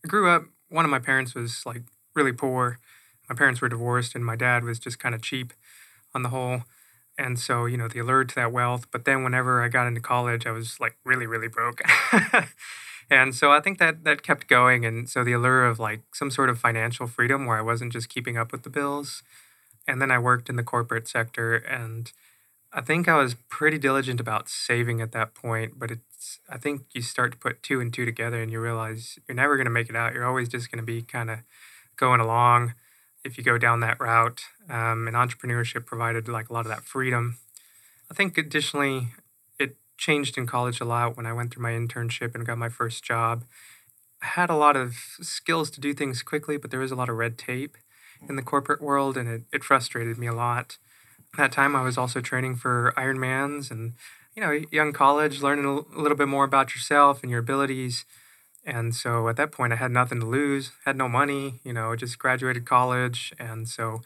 I 0.03 0.07
grew 0.07 0.29
up. 0.29 0.45
One 0.69 0.85
of 0.85 0.91
my 0.91 0.99
parents 0.99 1.35
was 1.35 1.65
like 1.65 1.83
really 2.13 2.31
poor. 2.33 2.79
My 3.29 3.35
parents 3.35 3.61
were 3.61 3.69
divorced, 3.69 4.15
and 4.15 4.25
my 4.25 4.35
dad 4.35 4.63
was 4.63 4.79
just 4.79 4.99
kind 4.99 5.15
of 5.15 5.21
cheap 5.21 5.53
on 6.13 6.23
the 6.23 6.29
whole. 6.29 6.63
And 7.17 7.39
so, 7.39 7.65
you 7.65 7.77
know, 7.77 7.87
the 7.87 7.99
allure 7.99 8.23
to 8.23 8.35
that 8.35 8.51
wealth. 8.51 8.87
But 8.91 9.05
then 9.05 9.23
whenever 9.23 9.61
I 9.63 9.67
got 9.67 9.87
into 9.87 10.01
college, 10.01 10.45
I 10.47 10.51
was 10.51 10.79
like 10.79 10.97
really, 11.05 11.27
really 11.27 11.47
broke. 11.47 11.81
and 13.09 13.35
so 13.35 13.51
I 13.51 13.59
think 13.59 13.77
that 13.79 14.03
that 14.03 14.23
kept 14.23 14.47
going. 14.47 14.85
And 14.85 15.07
so 15.09 15.23
the 15.23 15.33
allure 15.33 15.65
of 15.65 15.79
like 15.79 16.01
some 16.13 16.31
sort 16.31 16.49
of 16.49 16.59
financial 16.59 17.07
freedom 17.07 17.45
where 17.45 17.57
I 17.57 17.61
wasn't 17.61 17.93
just 17.93 18.09
keeping 18.09 18.37
up 18.37 18.51
with 18.51 18.63
the 18.63 18.69
bills. 18.69 19.21
And 19.87 20.01
then 20.01 20.11
I 20.11 20.19
worked 20.19 20.49
in 20.49 20.55
the 20.55 20.63
corporate 20.63 21.07
sector 21.07 21.55
and 21.55 22.11
I 22.73 22.81
think 22.81 23.07
I 23.07 23.17
was 23.17 23.35
pretty 23.49 23.77
diligent 23.77 24.19
about 24.19 24.49
saving 24.49 25.01
at 25.01 25.11
that 25.13 25.35
point, 25.35 25.79
but 25.79 25.91
it's 26.23 26.39
I 26.49 26.57
think 26.57 26.83
you 26.93 27.01
start 27.01 27.33
to 27.33 27.37
put 27.37 27.63
two 27.63 27.81
and 27.81 27.93
two 27.93 28.05
together 28.05 28.41
and 28.41 28.51
you 28.51 28.59
realize 28.59 29.19
you're 29.27 29.35
never 29.35 29.55
going 29.55 29.65
to 29.65 29.71
make 29.71 29.89
it 29.89 29.95
out. 29.95 30.13
You're 30.13 30.25
always 30.25 30.49
just 30.49 30.71
going 30.71 30.79
to 30.79 30.85
be 30.85 31.01
kind 31.01 31.29
of 31.29 31.39
going 31.97 32.21
along 32.21 32.73
if 33.23 33.37
you 33.37 33.43
go 33.43 33.57
down 33.57 33.81
that 33.81 33.99
route. 33.99 34.41
Um, 34.69 35.07
and 35.07 35.15
entrepreneurship 35.15 35.85
provided 35.85 36.27
like 36.27 36.49
a 36.49 36.53
lot 36.53 36.65
of 36.65 36.69
that 36.69 36.85
freedom. 36.85 37.37
I 38.09 38.13
think 38.13 38.37
additionally, 38.37 39.09
it 39.59 39.75
changed 39.97 40.37
in 40.37 40.47
college 40.47 40.79
a 40.79 40.85
lot 40.85 41.17
when 41.17 41.25
I 41.25 41.33
went 41.33 41.53
through 41.53 41.63
my 41.63 41.71
internship 41.71 42.35
and 42.35 42.45
got 42.45 42.57
my 42.57 42.69
first 42.69 43.03
job. 43.03 43.43
I 44.21 44.27
had 44.27 44.49
a 44.49 44.55
lot 44.55 44.77
of 44.77 44.95
skills 45.21 45.69
to 45.71 45.81
do 45.81 45.93
things 45.93 46.23
quickly, 46.23 46.57
but 46.57 46.71
there 46.71 46.79
was 46.79 46.91
a 46.91 46.95
lot 46.95 47.09
of 47.09 47.17
red 47.17 47.37
tape 47.37 47.77
in 48.29 48.37
the 48.37 48.41
corporate 48.41 48.81
world, 48.81 49.17
and 49.17 49.27
it, 49.27 49.43
it 49.51 49.63
frustrated 49.65 50.17
me 50.17 50.27
a 50.27 50.33
lot. 50.33 50.77
At 51.33 51.37
that 51.37 51.51
time, 51.51 51.75
I 51.75 51.81
was 51.81 51.97
also 51.97 52.21
training 52.21 52.55
for 52.55 52.93
Ironmans 52.95 53.69
and, 53.69 53.93
you 54.35 54.41
know, 54.41 54.59
young 54.71 54.93
college, 54.93 55.41
learning 55.41 55.65
a 55.65 55.99
little 55.99 56.17
bit 56.17 56.27
more 56.27 56.43
about 56.43 56.73
yourself 56.73 57.21
and 57.21 57.29
your 57.31 57.39
abilities. 57.39 58.05
And 58.65 58.95
so 58.95 59.27
at 59.29 59.35
that 59.37 59.51
point, 59.51 59.73
I 59.73 59.75
had 59.77 59.91
nothing 59.91 60.19
to 60.21 60.25
lose, 60.25 60.71
had 60.85 60.95
no 60.97 61.09
money, 61.09 61.59
you 61.63 61.73
know, 61.73 61.95
just 61.95 62.17
graduated 62.17 62.65
college. 62.65 63.33
And 63.39 63.67
so 63.67 64.01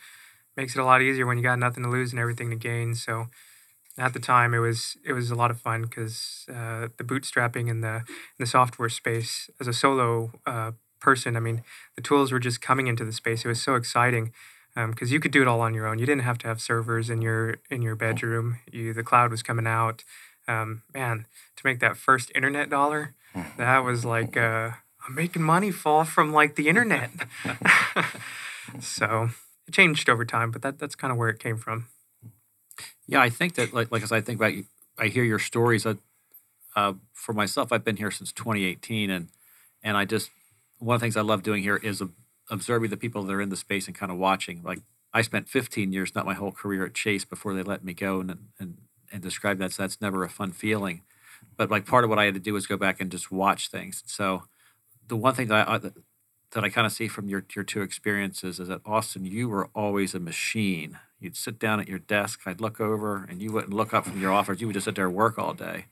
makes 0.57 0.75
it 0.75 0.79
a 0.81 0.85
lot 0.85 1.01
easier 1.01 1.25
when 1.25 1.37
you 1.37 1.43
got 1.43 1.59
nothing 1.59 1.83
to 1.83 1.89
lose 1.89 2.11
and 2.11 2.19
everything 2.19 2.49
to 2.49 2.55
gain. 2.55 2.95
So 2.95 3.27
at 3.97 4.13
the 4.13 4.19
time, 4.19 4.53
it 4.53 4.59
was 4.59 4.97
it 5.05 5.13
was 5.13 5.31
a 5.31 5.35
lot 5.35 5.51
of 5.51 5.59
fun 5.59 5.83
because 5.83 6.45
uh, 6.49 6.87
the 6.97 7.03
bootstrapping 7.03 7.69
in 7.69 7.81
the 7.81 7.95
in 7.97 8.39
the 8.39 8.45
software 8.45 8.89
space 8.89 9.49
as 9.59 9.67
a 9.67 9.73
solo 9.73 10.31
uh, 10.45 10.71
person, 10.99 11.35
I 11.35 11.39
mean, 11.39 11.63
the 11.95 12.01
tools 12.01 12.31
were 12.31 12.39
just 12.39 12.61
coming 12.61 12.87
into 12.87 13.05
the 13.05 13.11
space. 13.11 13.43
It 13.43 13.47
was 13.47 13.61
so 13.61 13.75
exciting 13.75 14.33
because 14.85 15.09
um, 15.09 15.13
you 15.13 15.19
could 15.19 15.31
do 15.31 15.41
it 15.41 15.47
all 15.47 15.61
on 15.61 15.73
your 15.73 15.87
own. 15.87 15.97
You 15.97 16.05
didn't 16.05 16.21
have 16.21 16.37
to 16.39 16.47
have 16.47 16.61
servers 16.61 17.09
in 17.09 17.21
your 17.21 17.57
in 17.69 17.81
your 17.81 17.95
bedroom. 17.95 18.59
You 18.71 18.93
the 18.93 19.03
cloud 19.03 19.31
was 19.31 19.41
coming 19.41 19.65
out. 19.65 20.03
Um, 20.47 20.83
man, 20.93 21.25
to 21.55 21.65
make 21.65 21.79
that 21.79 21.97
first 21.97 22.31
internet 22.35 22.69
dollar, 22.69 23.15
that 23.57 23.79
was 23.79 24.05
like 24.05 24.37
uh, 24.37 24.71
I'm 25.07 25.15
making 25.15 25.41
money 25.41 25.71
fall 25.71 26.05
from 26.05 26.31
like 26.31 26.55
the 26.55 26.67
internet. 26.69 27.09
so 28.79 29.29
it 29.67 29.73
changed 29.73 30.09
over 30.09 30.25
time, 30.25 30.51
but 30.51 30.61
that 30.61 30.77
that's 30.77 30.95
kind 30.95 31.11
of 31.11 31.17
where 31.17 31.29
it 31.29 31.39
came 31.39 31.57
from. 31.57 31.87
Yeah, 33.07 33.21
I 33.21 33.29
think 33.29 33.55
that 33.55 33.73
like 33.73 33.91
like 33.91 34.03
as 34.03 34.11
I 34.11 34.21
think 34.21 34.39
about 34.39 34.53
I 34.97 35.07
hear 35.07 35.23
your 35.23 35.39
stories. 35.39 35.85
Uh, 35.85 35.95
uh, 36.75 36.93
for 37.11 37.33
myself, 37.33 37.71
I've 37.71 37.83
been 37.83 37.97
here 37.97 38.11
since 38.11 38.31
2018, 38.31 39.09
and 39.09 39.29
and 39.81 39.97
I 39.97 40.05
just 40.05 40.29
one 40.77 40.93
of 40.93 41.01
the 41.01 41.05
things 41.05 41.17
I 41.17 41.21
love 41.21 41.41
doing 41.41 41.63
here 41.63 41.77
is 41.77 42.03
observing 42.49 42.89
the 42.89 42.97
people 42.97 43.23
that 43.23 43.33
are 43.33 43.41
in 43.41 43.49
the 43.49 43.57
space 43.57 43.87
and 43.87 43.95
kind 43.95 44.11
of 44.11 44.17
watching. 44.17 44.61
Like 44.63 44.79
I 45.13 45.21
spent 45.21 45.49
15 45.49 45.91
years, 45.91 46.15
not 46.15 46.25
my 46.25 46.33
whole 46.33 46.51
career 46.51 46.85
at 46.85 46.93
Chase, 46.93 47.25
before 47.25 47.53
they 47.53 47.63
let 47.63 47.83
me 47.83 47.93
go, 47.93 48.19
and 48.19 48.37
and 48.59 48.77
and 49.11 49.21
describe 49.21 49.57
that. 49.59 49.73
So 49.73 49.83
that's 49.83 50.01
never 50.01 50.23
a 50.23 50.29
fun 50.29 50.51
feeling. 50.51 51.01
But 51.55 51.71
like 51.71 51.85
part 51.85 52.03
of 52.03 52.09
what 52.09 52.19
I 52.19 52.25
had 52.25 52.33
to 52.33 52.39
do 52.39 52.53
was 52.53 52.67
go 52.67 52.77
back 52.77 52.99
and 52.99 53.11
just 53.11 53.31
watch 53.31 53.69
things. 53.69 54.03
So 54.05 54.43
the 55.07 55.15
one 55.15 55.33
thing 55.33 55.47
that 55.47 55.67
I 55.67 55.75
uh, 55.75 55.89
that 56.51 56.63
I 56.63 56.69
kind 56.69 56.87
of 56.87 56.93
see 56.93 57.07
from 57.07 57.29
your 57.29 57.45
your 57.55 57.63
two 57.63 57.81
experiences 57.81 58.59
is 58.59 58.67
that 58.67 58.81
Austin, 58.85 59.25
you 59.25 59.49
were 59.49 59.69
always 59.75 60.13
a 60.13 60.19
machine. 60.19 60.99
You'd 61.19 61.35
sit 61.35 61.57
down 61.57 61.79
at 61.79 61.87
your 61.87 61.99
desk, 61.99 62.41
I'd 62.45 62.61
look 62.61 62.79
over, 62.79 63.25
and 63.27 63.41
you 63.41 63.51
wouldn't 63.51 63.73
look 63.73 63.91
up 63.91 64.05
from 64.05 64.21
your 64.21 64.31
office. 64.31 64.61
You 64.61 64.67
would 64.67 64.73
just 64.73 64.85
sit 64.85 64.93
there 64.95 65.07
and 65.07 65.15
work 65.15 65.39
all 65.39 65.53
day. 65.53 65.85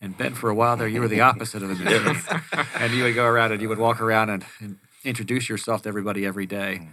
And 0.00 0.16
Ben, 0.16 0.34
for 0.34 0.48
a 0.48 0.54
while 0.54 0.76
there, 0.76 0.86
you 0.86 1.00
were 1.00 1.08
the 1.08 1.20
opposite 1.20 1.62
of 1.62 1.70
a 1.70 1.74
machine. 1.74 2.22
and 2.78 2.92
you 2.92 3.02
would 3.02 3.16
go 3.16 3.26
around 3.26 3.52
and 3.52 3.60
you 3.60 3.68
would 3.68 3.78
walk 3.78 4.00
around 4.00 4.30
and, 4.30 4.44
and 4.60 4.78
introduce 5.04 5.48
yourself 5.48 5.82
to 5.82 5.88
everybody 5.88 6.26
every 6.26 6.46
day. 6.46 6.88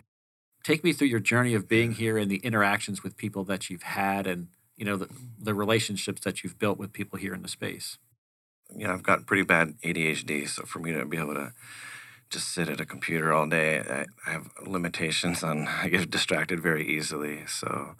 Take 0.63 0.83
me 0.83 0.93
through 0.93 1.07
your 1.07 1.19
journey 1.19 1.53
of 1.53 1.67
being 1.67 1.93
here 1.93 2.17
and 2.17 2.29
the 2.29 2.37
interactions 2.37 3.03
with 3.03 3.17
people 3.17 3.43
that 3.45 3.69
you've 3.69 3.83
had 3.83 4.27
and 4.27 4.47
you 4.75 4.85
know 4.85 4.97
the, 4.97 5.09
the 5.39 5.53
relationships 5.53 6.21
that 6.21 6.43
you've 6.43 6.59
built 6.59 6.77
with 6.77 6.93
people 6.93 7.17
here 7.17 7.33
in 7.33 7.41
the 7.41 7.47
space. 7.47 7.97
You 8.75 8.87
know 8.87 8.93
i've 8.93 9.03
got 9.03 9.25
pretty 9.25 9.43
bad 9.43 9.75
adhd 9.81 10.49
so 10.49 10.63
for 10.63 10.79
me 10.79 10.91
to 10.91 11.05
be 11.05 11.17
able 11.17 11.35
to 11.35 11.53
just 12.29 12.49
sit 12.49 12.67
at 12.67 12.81
a 12.81 12.85
computer 12.85 13.31
all 13.31 13.47
day 13.47 13.79
i, 13.79 14.05
I 14.27 14.31
have 14.33 14.49
limitations 14.65 15.41
on 15.41 15.67
i 15.81 15.87
get 15.87 16.09
distracted 16.09 16.59
very 16.59 16.87
easily. 16.87 17.45
So 17.47 17.95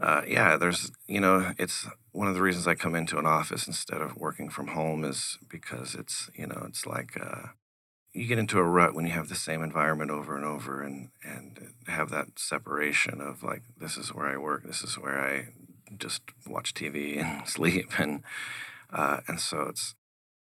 uh, 0.00 0.22
yeah 0.26 0.56
there's 0.56 0.90
you 1.06 1.20
know 1.20 1.52
it's 1.58 1.86
one 2.12 2.26
of 2.26 2.34
the 2.34 2.42
reasons 2.42 2.66
i 2.66 2.74
come 2.74 2.94
into 2.94 3.18
an 3.18 3.26
office 3.26 3.66
instead 3.66 4.00
of 4.00 4.16
working 4.16 4.48
from 4.48 4.68
home 4.68 5.04
is 5.04 5.38
because 5.48 5.94
it's 5.94 6.30
you 6.34 6.46
know 6.46 6.64
it's 6.66 6.86
like 6.86 7.18
uh, 7.20 7.48
you 8.12 8.26
get 8.26 8.38
into 8.38 8.58
a 8.58 8.64
rut 8.64 8.94
when 8.94 9.06
you 9.06 9.12
have 9.12 9.28
the 9.28 9.34
same 9.34 9.62
environment 9.62 10.10
over 10.10 10.36
and 10.36 10.44
over 10.44 10.82
and 10.82 11.08
and 11.24 11.72
have 11.86 12.10
that 12.10 12.38
separation 12.38 13.20
of 13.20 13.42
like 13.42 13.62
this 13.78 13.96
is 13.96 14.14
where 14.14 14.26
I 14.26 14.36
work, 14.36 14.64
this 14.64 14.82
is 14.82 14.98
where 14.98 15.20
I 15.20 15.48
just 15.96 16.22
watch 16.46 16.74
TV 16.74 17.18
and 17.18 17.46
sleep 17.48 17.98
and 17.98 18.22
uh, 18.92 19.20
and 19.26 19.40
so 19.40 19.62
it's 19.62 19.94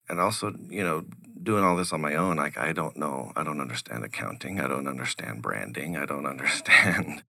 and 0.07 0.19
also 0.19 0.53
you 0.69 0.83
know 0.83 1.05
doing 1.41 1.63
all 1.63 1.75
this 1.75 1.91
on 1.91 2.01
my 2.01 2.15
own 2.15 2.37
like 2.37 2.57
I 2.57 2.71
don't 2.71 2.97
know 2.97 3.31
I 3.35 3.43
don't 3.43 3.61
understand 3.61 4.03
accounting 4.03 4.59
I 4.59 4.67
don't 4.67 4.87
understand 4.87 5.41
branding 5.41 5.97
I 5.97 6.05
don't 6.05 6.25
understand 6.35 7.23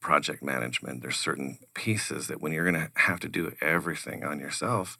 project 0.00 0.42
management. 0.42 1.02
There's 1.02 1.18
certain 1.18 1.58
pieces 1.74 2.28
that 2.28 2.40
when 2.40 2.52
you're 2.52 2.70
going 2.70 2.86
to 2.86 2.90
have 2.94 3.20
to 3.20 3.28
do 3.28 3.52
everything 3.60 4.22
on 4.24 4.38
yourself 4.38 4.96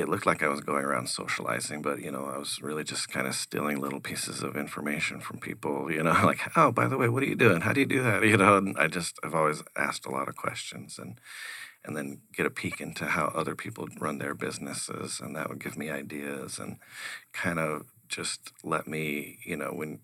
it 0.00 0.08
looked 0.08 0.26
like 0.26 0.42
I 0.42 0.48
was 0.48 0.60
going 0.60 0.84
around 0.84 1.08
socializing, 1.08 1.82
but 1.82 2.00
you 2.00 2.10
know, 2.10 2.24
I 2.24 2.38
was 2.38 2.60
really 2.60 2.84
just 2.84 3.08
kind 3.08 3.26
of 3.26 3.34
stealing 3.34 3.80
little 3.80 4.00
pieces 4.00 4.42
of 4.42 4.56
information 4.56 5.20
from 5.20 5.38
people, 5.38 5.90
you 5.90 6.02
know, 6.02 6.12
like, 6.24 6.56
oh, 6.56 6.72
by 6.72 6.88
the 6.88 6.98
way, 6.98 7.08
what 7.08 7.22
are 7.22 7.26
you 7.26 7.36
doing? 7.36 7.60
How 7.60 7.72
do 7.72 7.80
you 7.80 7.86
do 7.86 8.02
that? 8.02 8.22
You 8.30 8.36
know, 8.36 8.58
and 8.58 8.76
I 8.78 8.86
just 8.86 9.18
I've 9.24 9.34
always 9.34 9.62
asked 9.76 10.06
a 10.06 10.10
lot 10.10 10.28
of 10.28 10.36
questions 10.36 10.98
and 10.98 11.18
and 11.84 11.96
then 11.96 12.20
get 12.32 12.46
a 12.46 12.50
peek 12.50 12.80
into 12.80 13.06
how 13.06 13.32
other 13.34 13.56
people 13.56 13.88
run 13.98 14.18
their 14.18 14.34
businesses 14.34 15.18
and 15.20 15.34
that 15.34 15.48
would 15.48 15.62
give 15.62 15.76
me 15.76 15.90
ideas 15.90 16.58
and 16.58 16.76
kind 17.32 17.58
of 17.58 17.86
just 18.08 18.52
let 18.62 18.86
me, 18.86 19.38
you 19.44 19.56
know, 19.56 19.72
when 19.72 20.00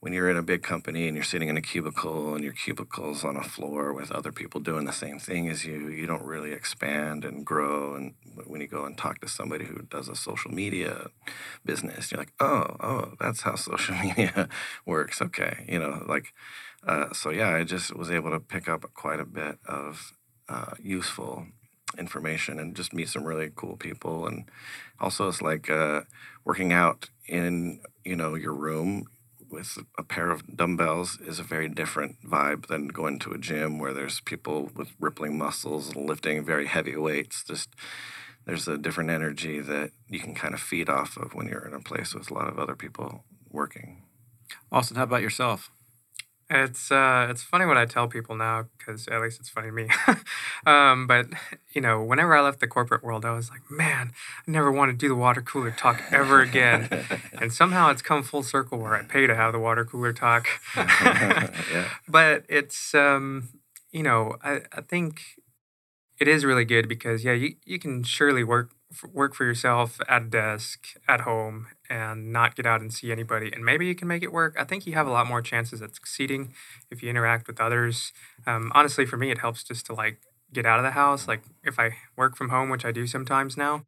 when 0.00 0.12
you're 0.12 0.30
in 0.30 0.36
a 0.36 0.42
big 0.42 0.62
company 0.62 1.08
and 1.08 1.16
you're 1.16 1.24
sitting 1.24 1.48
in 1.48 1.56
a 1.56 1.62
cubicle 1.62 2.34
and 2.34 2.44
your 2.44 2.52
cubicle's 2.52 3.24
on 3.24 3.36
a 3.36 3.42
floor 3.42 3.92
with 3.92 4.12
other 4.12 4.30
people 4.30 4.60
doing 4.60 4.84
the 4.84 4.92
same 4.92 5.18
thing 5.18 5.48
as 5.48 5.64
you, 5.64 5.88
you 5.88 6.06
don't 6.06 6.24
really 6.24 6.52
expand 6.52 7.24
and 7.24 7.44
grow. 7.44 7.94
And 7.96 8.14
when 8.46 8.60
you 8.60 8.68
go 8.68 8.84
and 8.84 8.96
talk 8.96 9.20
to 9.20 9.28
somebody 9.28 9.64
who 9.64 9.82
does 9.82 10.08
a 10.08 10.14
social 10.14 10.52
media 10.52 11.08
business, 11.64 12.12
you're 12.12 12.20
like, 12.20 12.32
oh, 12.38 12.76
oh, 12.80 13.12
that's 13.18 13.42
how 13.42 13.54
social 13.56 13.96
media 13.96 14.48
works. 14.86 15.20
Okay, 15.20 15.64
you 15.68 15.80
know, 15.80 16.04
like, 16.08 16.32
uh, 16.86 17.12
so 17.12 17.30
yeah, 17.30 17.50
I 17.50 17.64
just 17.64 17.96
was 17.96 18.10
able 18.10 18.30
to 18.30 18.40
pick 18.40 18.68
up 18.68 18.84
quite 18.94 19.18
a 19.18 19.26
bit 19.26 19.58
of 19.66 20.12
uh, 20.48 20.74
useful 20.80 21.46
information 21.98 22.60
and 22.60 22.76
just 22.76 22.92
meet 22.92 23.08
some 23.08 23.24
really 23.24 23.50
cool 23.54 23.76
people. 23.76 24.28
And 24.28 24.44
also, 25.00 25.28
it's 25.28 25.42
like 25.42 25.68
uh, 25.68 26.02
working 26.44 26.72
out 26.72 27.10
in 27.26 27.80
you 28.04 28.14
know 28.14 28.36
your 28.36 28.54
room 28.54 29.06
with 29.50 29.78
a 29.96 30.02
pair 30.02 30.30
of 30.30 30.56
dumbbells 30.56 31.18
is 31.20 31.38
a 31.38 31.44
very 31.44 31.68
different 31.68 32.22
vibe 32.22 32.66
than 32.66 32.88
going 32.88 33.18
to 33.20 33.32
a 33.32 33.38
gym 33.38 33.78
where 33.78 33.92
there's 33.92 34.20
people 34.20 34.70
with 34.74 34.92
rippling 34.98 35.38
muscles 35.38 35.94
and 35.94 36.08
lifting 36.08 36.44
very 36.44 36.66
heavy 36.66 36.96
weights. 36.96 37.44
Just 37.44 37.70
there's 38.46 38.68
a 38.68 38.78
different 38.78 39.10
energy 39.10 39.60
that 39.60 39.90
you 40.08 40.20
can 40.20 40.34
kind 40.34 40.54
of 40.54 40.60
feed 40.60 40.88
off 40.88 41.16
of 41.16 41.34
when 41.34 41.46
you're 41.48 41.66
in 41.66 41.74
a 41.74 41.80
place 41.80 42.14
with 42.14 42.30
a 42.30 42.34
lot 42.34 42.48
of 42.48 42.58
other 42.58 42.74
people 42.74 43.24
working. 43.50 44.02
Austin, 44.72 44.96
how 44.96 45.04
about 45.04 45.22
yourself? 45.22 45.70
It's 46.50 46.90
uh, 46.90 47.26
it's 47.28 47.42
funny 47.42 47.66
what 47.66 47.76
I 47.76 47.84
tell 47.84 48.08
people 48.08 48.34
now 48.34 48.66
because 48.78 49.06
at 49.08 49.20
least 49.20 49.38
it's 49.38 49.50
funny 49.50 49.68
to 49.68 49.72
me. 49.72 49.88
um, 50.66 51.06
but 51.06 51.26
you 51.72 51.80
know, 51.82 52.02
whenever 52.02 52.34
I 52.34 52.40
left 52.40 52.60
the 52.60 52.66
corporate 52.66 53.02
world, 53.02 53.26
I 53.26 53.32
was 53.32 53.50
like, 53.50 53.70
man, 53.70 54.12
I 54.46 54.50
never 54.50 54.72
want 54.72 54.90
to 54.90 54.96
do 54.96 55.08
the 55.08 55.14
water 55.14 55.42
cooler 55.42 55.70
talk 55.70 56.02
ever 56.10 56.40
again. 56.40 56.88
and 57.40 57.52
somehow 57.52 57.90
it's 57.90 58.00
come 58.00 58.22
full 58.22 58.42
circle 58.42 58.78
where 58.78 58.94
I 58.94 59.02
pay 59.02 59.26
to 59.26 59.34
have 59.34 59.52
the 59.52 59.58
water 59.58 59.84
cooler 59.84 60.14
talk. 60.14 60.46
yeah. 60.76 61.88
But 62.08 62.44
it's 62.48 62.94
um, 62.94 63.50
you 63.92 64.02
know, 64.02 64.36
I, 64.42 64.62
I 64.72 64.80
think 64.80 65.20
it 66.18 66.28
is 66.28 66.46
really 66.46 66.64
good 66.64 66.88
because 66.88 67.24
yeah, 67.24 67.32
you, 67.32 67.56
you 67.66 67.78
can 67.78 68.04
surely 68.04 68.42
work 68.42 68.70
work 69.12 69.34
for 69.34 69.44
yourself 69.44 70.00
at 70.08 70.22
a 70.22 70.24
desk 70.26 70.86
at 71.06 71.22
home 71.22 71.66
and 71.90 72.32
not 72.32 72.56
get 72.56 72.66
out 72.66 72.80
and 72.80 72.92
see 72.92 73.12
anybody, 73.12 73.52
and 73.52 73.64
maybe 73.64 73.86
you 73.86 73.94
can 73.94 74.08
make 74.08 74.22
it 74.22 74.32
work. 74.32 74.56
I 74.58 74.64
think 74.64 74.86
you 74.86 74.94
have 74.94 75.06
a 75.06 75.10
lot 75.10 75.26
more 75.26 75.42
chances 75.42 75.82
at 75.82 75.94
succeeding 75.94 76.54
if 76.90 77.02
you 77.02 77.10
interact 77.10 77.46
with 77.46 77.60
others. 77.60 78.12
Um, 78.46 78.72
honestly, 78.74 79.06
for 79.06 79.16
me, 79.16 79.30
it 79.30 79.38
helps 79.38 79.62
just 79.62 79.86
to 79.86 79.94
like 79.94 80.18
get 80.52 80.66
out 80.66 80.78
of 80.78 80.84
the 80.84 80.92
house. 80.92 81.28
Like 81.28 81.42
if 81.62 81.78
I 81.78 81.96
work 82.16 82.36
from 82.36 82.48
home, 82.48 82.70
which 82.70 82.84
I 82.84 82.92
do 82.92 83.06
sometimes 83.06 83.56
now, 83.56 83.84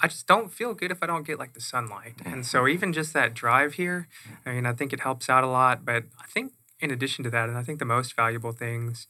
I 0.00 0.08
just 0.08 0.26
don't 0.26 0.52
feel 0.52 0.74
good 0.74 0.90
if 0.90 1.02
I 1.02 1.06
don't 1.06 1.26
get 1.26 1.38
like 1.38 1.54
the 1.54 1.60
sunlight. 1.60 2.14
And 2.24 2.44
so 2.44 2.68
even 2.68 2.92
just 2.92 3.12
that 3.14 3.34
drive 3.34 3.74
here, 3.74 4.08
I 4.44 4.52
mean, 4.52 4.66
I 4.66 4.72
think 4.72 4.92
it 4.92 5.00
helps 5.00 5.28
out 5.28 5.42
a 5.42 5.48
lot. 5.48 5.84
But 5.84 6.04
I 6.20 6.26
think 6.26 6.52
in 6.80 6.90
addition 6.90 7.24
to 7.24 7.30
that, 7.30 7.48
and 7.48 7.56
I 7.56 7.62
think 7.62 7.78
the 7.78 7.84
most 7.84 8.14
valuable 8.14 8.52
things 8.52 9.06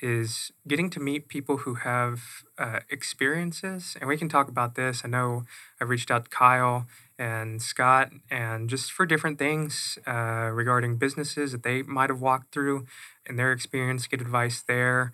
is 0.00 0.52
getting 0.66 0.90
to 0.90 1.00
meet 1.00 1.28
people 1.28 1.58
who 1.58 1.74
have 1.74 2.20
uh, 2.58 2.80
experiences. 2.90 3.96
And 4.00 4.08
we 4.08 4.16
can 4.16 4.28
talk 4.28 4.48
about 4.48 4.74
this. 4.74 5.02
I 5.04 5.08
know 5.08 5.44
I've 5.80 5.88
reached 5.88 6.10
out 6.10 6.24
to 6.24 6.30
Kyle 6.30 6.86
and 7.18 7.62
Scott, 7.62 8.10
and 8.30 8.68
just 8.68 8.90
for 8.90 9.06
different 9.06 9.38
things 9.38 9.98
uh, 10.06 10.50
regarding 10.52 10.96
businesses 10.96 11.52
that 11.52 11.62
they 11.62 11.82
might 11.82 12.10
have 12.10 12.20
walked 12.20 12.52
through 12.52 12.86
and 13.26 13.38
their 13.38 13.52
experience, 13.52 14.06
get 14.06 14.20
advice 14.20 14.62
there. 14.66 15.12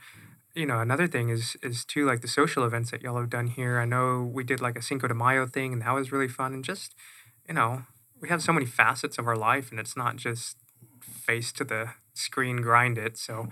You 0.55 0.67
know, 0.67 0.81
another 0.81 1.07
thing 1.07 1.29
is 1.29 1.57
is 1.63 1.85
too 1.85 2.07
like 2.07 2.23
the 2.23 2.29
social 2.29 2.65
events 2.65 2.91
that 2.91 3.03
y'all 3.03 3.19
have 3.19 3.31
done 3.31 3.49
here. 3.49 3.79
I 3.79 3.85
know 3.85 4.23
we 4.23 4.45
did 4.45 4.61
like 4.61 4.77
a 4.77 4.83
Cinco 4.83 5.09
de 5.09 5.15
Mayo 5.15 5.47
thing, 5.47 5.73
and 5.73 5.83
that 5.83 5.95
was 5.95 6.11
really 6.11 6.29
fun. 6.29 6.53
And 6.55 6.65
just, 6.65 6.95
you 7.47 7.55
know, 7.55 7.83
we 8.21 8.29
have 8.31 8.43
so 8.43 8.53
many 8.53 8.67
facets 8.67 9.19
of 9.19 9.27
our 9.27 9.37
life, 9.37 9.71
and 9.71 9.79
it's 9.79 9.97
not 9.97 10.17
just 10.17 10.57
face 11.01 11.53
to 11.53 11.65
the 11.65 11.91
screen, 12.15 12.63
grind 12.63 12.99
it. 12.99 13.17
So 13.17 13.49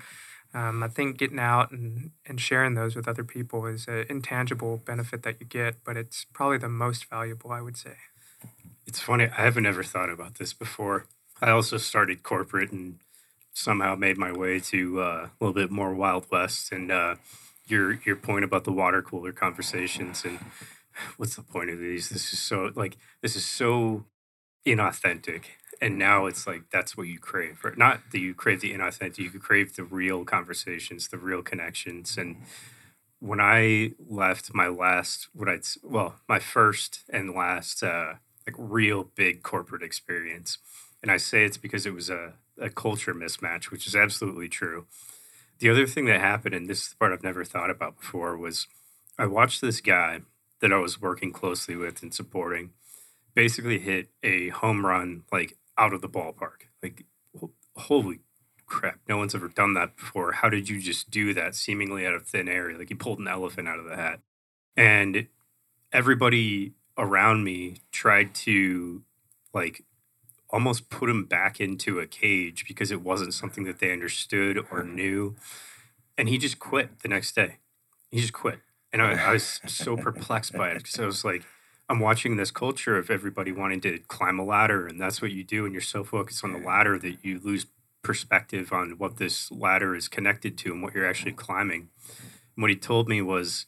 um, 0.55 0.83
I 0.83 0.89
think 0.89 1.19
getting 1.19 1.39
out 1.39 1.71
and, 1.71 2.13
and 2.27 2.41
sharing 2.41 2.75
those 2.75 2.97
with 2.97 3.07
other 3.07 3.25
people 3.25 3.67
is 3.67 3.87
an 3.87 4.07
intangible 4.09 4.79
benefit 4.79 5.23
that 5.23 5.41
you 5.41 5.47
get, 5.47 5.85
but 5.85 5.97
it's 5.97 6.25
probably 6.33 6.59
the 6.59 6.69
most 6.69 7.09
valuable, 7.11 7.53
I 7.53 7.61
would 7.61 7.77
say. 7.77 7.97
It's 8.87 9.01
funny. 9.01 9.25
I 9.25 9.43
haven't 9.43 9.67
ever 9.67 9.83
thought 9.83 10.11
about 10.11 10.37
this 10.37 10.55
before. 10.55 11.07
I 11.41 11.51
also 11.51 11.77
started 11.77 12.23
corporate 12.23 12.73
and 12.73 12.99
somehow 13.53 13.95
made 13.95 14.17
my 14.17 14.33
way 14.33 14.61
to 14.61 15.01
uh, 15.01 15.05
a 15.05 15.31
little 15.41 15.55
bit 15.55 15.71
more 15.71 15.95
Wild 15.95 16.27
West. 16.31 16.73
And 16.73 16.91
uh, 16.91 17.17
your 17.67 18.01
your 18.05 18.17
point 18.17 18.45
about 18.45 18.65
the 18.65 18.73
water 18.73 19.03
cooler 19.03 19.33
conversations 19.33 20.25
and 20.25 20.39
what's 21.17 21.37
the 21.37 21.43
point 21.43 21.71
of 21.71 21.79
these? 21.79 22.09
This 22.09 22.33
is 22.33 22.39
so 22.41 22.71
like 22.75 22.97
this 23.23 23.37
is 23.37 23.45
so 23.45 24.07
inauthentic. 24.67 25.43
And 25.81 25.99
now 25.99 26.27
it's 26.27 26.47
like 26.47 26.71
that's 26.71 26.97
what 26.97 27.07
you 27.07 27.19
crave. 27.19 27.61
Right? 27.63 27.79
Not 27.79 28.01
that 28.13 28.19
you 28.19 28.35
crave 28.35 28.61
the 28.61 28.73
inauthentic, 28.73 29.19
you 29.19 29.31
crave 29.39 29.77
the 29.77 29.85
real 29.85 30.25
conversations, 30.25 31.09
the 31.09 31.19
real 31.19 31.43
connections. 31.43 32.17
And 32.19 32.37
when 33.21 33.41
I 33.41 33.93
left 34.09 34.55
my 34.55 34.69
last, 34.69 35.29
what 35.33 35.49
I'd 35.49 35.67
well, 35.83 36.17
my 36.29 36.39
first 36.39 37.05
and 37.09 37.35
last 37.35 37.83
uh, 37.83 38.15
like 38.47 38.55
real 38.57 39.05
big 39.15 39.43
corporate 39.43 39.83
experience, 39.83 40.59
and 41.03 41.11
I 41.11 41.17
say 41.17 41.45
it's 41.45 41.57
because 41.57 41.87
it 41.87 41.95
was 41.95 42.11
a, 42.11 42.35
a 42.61 42.71
culture 42.71 43.15
mismatch, 43.15 43.71
which 43.71 43.87
is 43.87 43.95
absolutely 43.95 44.49
true. 44.49 44.87
The 45.59 45.71
other 45.71 45.87
thing 45.87 46.07
that 46.07 46.21
happened, 46.21 46.55
and 46.55 46.69
this 46.69 46.83
is 46.83 46.89
the 46.91 46.97
part 46.97 47.13
I've 47.13 47.25
never 47.25 47.45
thought 47.45 47.71
about 47.71 47.99
before, 47.99 48.37
was 48.37 48.69
I 49.19 49.27
watched 49.27 49.61
this 49.61 49.81
guy 49.81 50.21
that 50.61 50.73
I 50.73 50.79
was 50.79 51.01
working 51.01 51.33
closely 51.33 51.77
with 51.77 52.03
and 52.03 52.15
supporting 52.15 52.71
basically 53.35 53.79
hit 53.79 54.09
a 54.23 54.49
home 54.49 54.85
run 54.85 55.23
like 55.33 55.57
out 55.79 55.95
of 55.95 56.01
the 56.01 56.09
ballpark. 56.09 56.67
Like, 56.83 57.05
holy 57.77 58.21
crap, 58.67 58.99
no 59.09 59.17
one's 59.17 59.35
ever 59.35 59.49
done 59.49 59.75
that 59.75 59.97
before. 59.97 60.33
How 60.33 60.51
did 60.51 60.69
you 60.69 60.81
just 60.81 61.11
do 61.11 61.33
that 61.35 61.55
seemingly 61.55 62.07
out 62.07 62.15
of 62.15 62.27
thin 62.27 62.49
air? 62.49 62.77
Like, 62.77 62.91
you 62.91 62.97
pulled 62.97 63.21
an 63.21 63.29
elephant 63.29 63.69
out 63.69 63.79
of 63.79 63.87
the 63.87 63.97
hat. 63.97 64.21
And 64.77 65.29
everybody 65.93 66.75
around 66.97 67.45
me 67.45 67.77
tried 67.93 68.35
to 68.35 69.03
like 69.55 69.85
almost 70.51 70.91
put 70.91 71.09
him 71.09 71.25
back 71.25 71.61
into 71.61 72.01
a 72.01 72.07
cage 72.07 72.65
because 72.67 72.91
it 72.91 73.03
wasn't 73.03 73.35
something 73.35 73.65
that 73.65 73.79
they 73.79 73.93
understood 73.93 74.59
or 74.59 74.83
mm-hmm. 74.83 74.95
knew. 74.95 75.37
And 76.17 76.29
he 76.29 76.39
just 76.39 76.59
quit 76.59 77.01
the 77.01 77.09
next 77.09 77.35
day. 77.35 77.57
He 78.11 78.21
just 78.21 78.33
quit. 78.33 78.61
And 78.93 79.03
I, 79.03 79.13
I 79.13 79.33
was 79.33 79.61
so 79.67 79.97
perplexed 79.97 80.55
by 80.55 80.71
it 80.71 80.79
because 80.79 80.99
I 80.99 81.07
was 81.07 81.25
like, 81.25 81.45
I'm 81.89 82.01
watching 82.01 82.37
this 82.37 82.51
culture 82.51 82.99
of 82.99 83.11
everybody 83.11 83.51
wanting 83.51 83.81
to 83.83 83.99
climb 84.09 84.39
a 84.39 84.45
ladder, 84.45 84.87
and 84.87 85.01
that's 85.01 85.23
what 85.23 85.33
you 85.33 85.43
do. 85.43 85.65
And 85.65 85.73
you're 85.73 85.81
so 85.81 86.05
focused 86.05 86.45
on 86.45 86.53
the 86.53 86.59
ladder 86.59 86.99
that 86.99 87.25
you 87.25 87.41
lose 87.43 87.67
perspective 88.03 88.73
on 88.73 88.91
what 88.99 89.17
this 89.17 89.51
ladder 89.51 89.95
is 89.95 90.09
connected 90.09 90.59
to 90.59 90.73
and 90.73 90.83
what 90.83 90.95
you're 90.95 91.09
actually 91.09 91.33
climbing. 91.33 91.89
And 92.57 92.63
what 92.63 92.71
he 92.71 92.77
told 92.77 93.09
me 93.09 93.23
was 93.23 93.67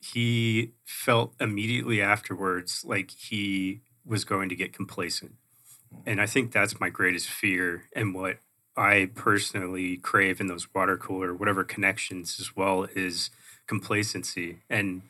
he 0.00 0.72
felt 0.84 1.34
immediately 1.40 2.00
afterwards 2.00 2.84
like 2.84 3.10
he 3.10 3.80
was 4.04 4.24
going 4.24 4.48
to 4.48 4.56
get 4.56 4.72
complacent. 4.72 5.32
And 6.06 6.20
I 6.20 6.26
think 6.26 6.52
that's 6.52 6.80
my 6.80 6.88
greatest 6.88 7.28
fear 7.28 7.84
and 7.94 8.14
what 8.14 8.38
I 8.76 9.10
personally 9.14 9.96
crave 9.96 10.40
in 10.40 10.46
those 10.46 10.72
water 10.72 10.96
cooler, 10.96 11.34
whatever 11.34 11.64
connections 11.64 12.38
as 12.40 12.56
well, 12.56 12.86
is 12.94 13.30
complacency. 13.66 14.58
And 14.70 15.02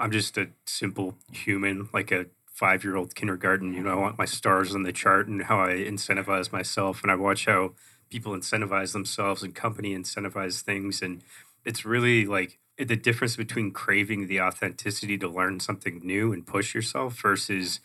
I'm 0.00 0.10
just 0.10 0.38
a 0.38 0.48
simple 0.64 1.14
human, 1.30 1.88
like 1.92 2.10
a 2.10 2.26
five 2.46 2.84
year 2.84 2.96
old 2.96 3.14
kindergarten. 3.14 3.74
You 3.74 3.82
know, 3.82 3.90
I 3.90 3.94
want 3.94 4.18
my 4.18 4.24
stars 4.24 4.74
on 4.74 4.82
the 4.82 4.92
chart 4.92 5.28
and 5.28 5.44
how 5.44 5.60
I 5.60 5.74
incentivize 5.74 6.50
myself. 6.50 7.02
And 7.02 7.12
I 7.12 7.14
watch 7.14 7.44
how 7.44 7.72
people 8.10 8.32
incentivize 8.32 8.92
themselves 8.92 9.42
and 9.42 9.54
company 9.54 9.94
incentivize 9.94 10.62
things. 10.62 11.02
And 11.02 11.22
it's 11.64 11.84
really 11.84 12.26
like 12.26 12.58
the 12.78 12.96
difference 12.96 13.36
between 13.36 13.72
craving 13.72 14.26
the 14.26 14.40
authenticity 14.40 15.18
to 15.18 15.28
learn 15.28 15.60
something 15.60 16.00
new 16.02 16.32
and 16.32 16.46
push 16.46 16.74
yourself 16.74 17.20
versus 17.20 17.80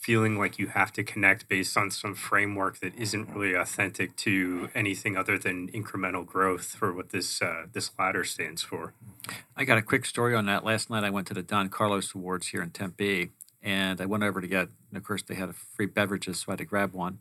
feeling 0.00 0.38
like 0.38 0.58
you 0.58 0.68
have 0.68 0.92
to 0.92 1.02
connect 1.02 1.48
based 1.48 1.76
on 1.76 1.90
some 1.90 2.14
framework 2.14 2.78
that 2.80 2.94
isn't 2.96 3.28
really 3.34 3.54
authentic 3.54 4.16
to 4.16 4.68
anything 4.74 5.16
other 5.16 5.38
than 5.38 5.68
incremental 5.72 6.24
growth 6.24 6.66
for 6.66 6.92
what 6.92 7.10
this 7.10 7.42
uh, 7.42 7.66
this 7.72 7.90
ladder 7.98 8.24
stands 8.24 8.62
for. 8.62 8.94
I 9.56 9.64
got 9.64 9.78
a 9.78 9.82
quick 9.82 10.06
story 10.06 10.34
on 10.34 10.46
that. 10.46 10.64
Last 10.64 10.88
night 10.88 11.04
I 11.04 11.10
went 11.10 11.26
to 11.28 11.34
the 11.34 11.42
Don 11.42 11.68
Carlos 11.68 12.14
Awards 12.14 12.48
here 12.48 12.62
in 12.62 12.70
Tempe, 12.70 13.32
and 13.62 14.00
I 14.00 14.06
went 14.06 14.22
over 14.22 14.40
to 14.40 14.46
get. 14.46 14.68
of 14.94 15.02
course, 15.04 15.22
they 15.22 15.34
had 15.34 15.54
free 15.54 15.86
beverages, 15.86 16.40
so 16.40 16.46
I 16.48 16.52
had 16.52 16.58
to 16.58 16.64
grab 16.64 16.94
one. 16.94 17.18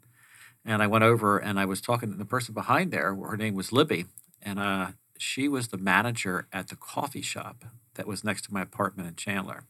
And 0.64 0.84
I 0.84 0.88
went 0.88 1.04
over 1.04 1.38
and 1.38 1.60
I 1.60 1.66
was 1.66 1.80
talking 1.80 2.12
to 2.12 2.18
the 2.18 2.26
person 2.26 2.54
behind 2.54 2.92
there. 2.92 3.16
Her 3.16 3.38
name 3.38 3.56
was 3.56 3.72
Libby, 3.72 4.06
and 4.42 4.60
uh, 4.60 4.88
she 5.18 5.48
was 5.48 5.70
the 5.70 5.78
manager 5.78 6.48
at 6.54 6.68
the 6.68 6.76
coffee 6.76 7.22
shop 7.22 7.66
that 7.96 8.08
was 8.08 8.24
next 8.24 8.44
to 8.44 8.54
my 8.54 8.62
apartment 8.62 9.08
in 9.08 9.16
Chandler. 9.16 9.64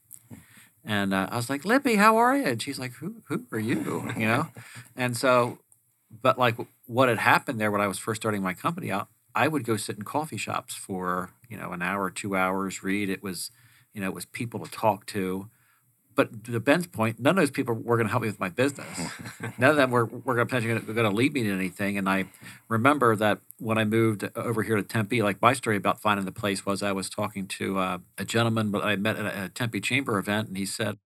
And 0.88 1.14
uh, 1.14 1.28
I 1.30 1.36
was 1.36 1.50
like, 1.50 1.66
Libby, 1.66 1.96
how 1.96 2.16
are 2.16 2.36
you? 2.36 2.46
And 2.46 2.62
she's 2.62 2.80
like, 2.80 2.94
who, 2.94 3.18
who 3.28 3.44
are 3.52 3.60
you? 3.60 4.10
You 4.18 4.26
know? 4.26 4.48
and 4.96 5.18
so, 5.18 5.60
but 6.22 6.40
like 6.40 6.56
what 6.86 7.10
had 7.10 7.18
happened 7.18 7.60
there 7.60 7.70
when 7.70 7.82
I 7.82 7.88
was 7.88 8.00
first 8.00 8.22
starting 8.22 8.42
my 8.42 8.54
company 8.54 8.90
out, 8.90 9.10
I 9.36 9.50
would 9.50 9.66
go 9.66 9.76
sit 9.76 9.98
in 9.98 10.04
coffee 10.04 10.38
shops 10.38 10.74
for, 10.74 11.32
you 11.50 11.58
know, 11.58 11.74
an 11.74 11.82
hour, 11.82 12.10
two 12.10 12.38
hours, 12.38 12.84
read. 12.84 13.10
It 13.10 13.22
was, 13.22 13.52
you 13.94 14.00
know, 14.00 14.08
it 14.08 14.14
was 14.14 14.26
people 14.26 14.66
to 14.66 14.72
talk 14.72 15.06
to. 15.08 15.50
But 16.18 16.46
to 16.46 16.60
Ben's 16.60 16.88
point, 16.88 17.20
none 17.20 17.38
of 17.38 17.42
those 17.44 17.52
people 17.52 17.76
were 17.76 17.96
going 17.96 18.08
to 18.08 18.12
help 18.12 18.24
me 18.24 18.28
with 18.28 18.40
my 18.40 18.50
business. 18.50 18.88
none 19.60 19.70
of 19.70 19.76
them 19.76 19.92
were, 19.92 20.06
were 20.06 20.34
going 20.34 20.64
to 20.64 21.10
lead 21.12 21.32
me 21.32 21.44
to 21.44 21.54
anything. 21.54 21.96
And 21.96 22.10
I 22.10 22.26
remember 22.68 23.16
that 23.16 23.38
when 23.60 23.78
I 23.78 23.86
moved 23.86 24.28
over 24.36 24.64
here 24.64 24.78
to 24.78 24.82
Tempe, 24.82 25.22
like 25.22 25.40
my 25.44 25.54
story 25.54 25.78
about 25.78 26.02
finding 26.02 26.26
the 26.26 26.32
place 26.32 26.66
was 26.66 26.82
I 26.82 26.92
was 26.92 27.08
talking 27.08 27.46
to 27.60 27.78
uh, 27.78 27.98
a 28.18 28.26
gentleman 28.26 28.72
that 28.72 28.84
I 28.84 28.96
met 28.96 29.18
at 29.18 29.26
a 29.28 29.50
Tempe 29.50 29.80
Chamber 29.80 30.18
event, 30.18 30.48
and 30.48 30.58
he 30.58 30.66
said, 30.66 30.98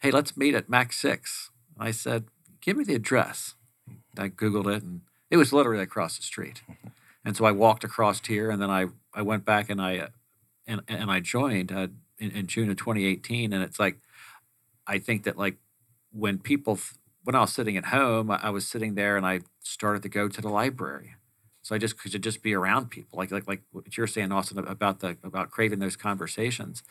"Hey, 0.00 0.10
let's 0.10 0.36
meet 0.36 0.54
at 0.54 0.68
Mac 0.68 0.92
Six." 0.92 1.50
I 1.78 1.90
said, 1.90 2.26
"Give 2.60 2.76
me 2.76 2.84
the 2.84 2.94
address." 2.94 3.54
I 4.18 4.28
Googled 4.28 4.70
it, 4.76 4.82
and 4.82 5.00
it 5.30 5.38
was 5.38 5.54
literally 5.54 5.82
across 5.82 6.16
the 6.16 6.22
street. 6.22 6.62
And 7.22 7.36
so 7.36 7.44
I 7.44 7.52
walked 7.52 7.84
across 7.84 8.26
here, 8.26 8.50
and 8.50 8.62
then 8.62 8.70
I, 8.70 8.86
I 9.12 9.20
went 9.20 9.44
back 9.44 9.68
and 9.68 9.78
I 9.78 9.98
uh, 9.98 10.08
and 10.66 10.80
and 10.88 11.10
I 11.10 11.20
joined 11.20 11.70
uh, 11.70 11.88
in, 12.18 12.30
in 12.30 12.46
June 12.46 12.70
of 12.70 12.78
2018, 12.78 13.52
and 13.52 13.62
it's 13.62 13.78
like 13.78 13.98
I 14.90 14.98
think 14.98 15.22
that 15.22 15.38
like 15.38 15.56
when 16.12 16.38
people 16.38 16.78
when 17.22 17.36
I 17.36 17.42
was 17.42 17.52
sitting 17.52 17.76
at 17.76 17.86
home, 17.86 18.30
I, 18.30 18.50
was 18.50 18.66
sitting 18.66 18.94
there 18.94 19.16
and 19.16 19.26
I 19.26 19.40
started 19.60 20.02
to 20.02 20.08
go 20.08 20.26
to 20.26 20.40
the 20.40 20.48
library. 20.48 21.14
So 21.62 21.74
I 21.74 21.78
just 21.78 21.98
could 21.98 22.22
just 22.22 22.42
be 22.42 22.54
around 22.54 22.90
people, 22.90 23.18
like 23.18 23.30
like 23.30 23.46
like 23.46 23.62
what 23.70 23.96
you're 23.96 24.06
saying, 24.08 24.32
Austin, 24.32 24.58
about 24.58 25.00
the 25.00 25.16
about 25.22 25.50
craving 25.50 25.78
those 25.78 25.96
conversations. 25.96 26.82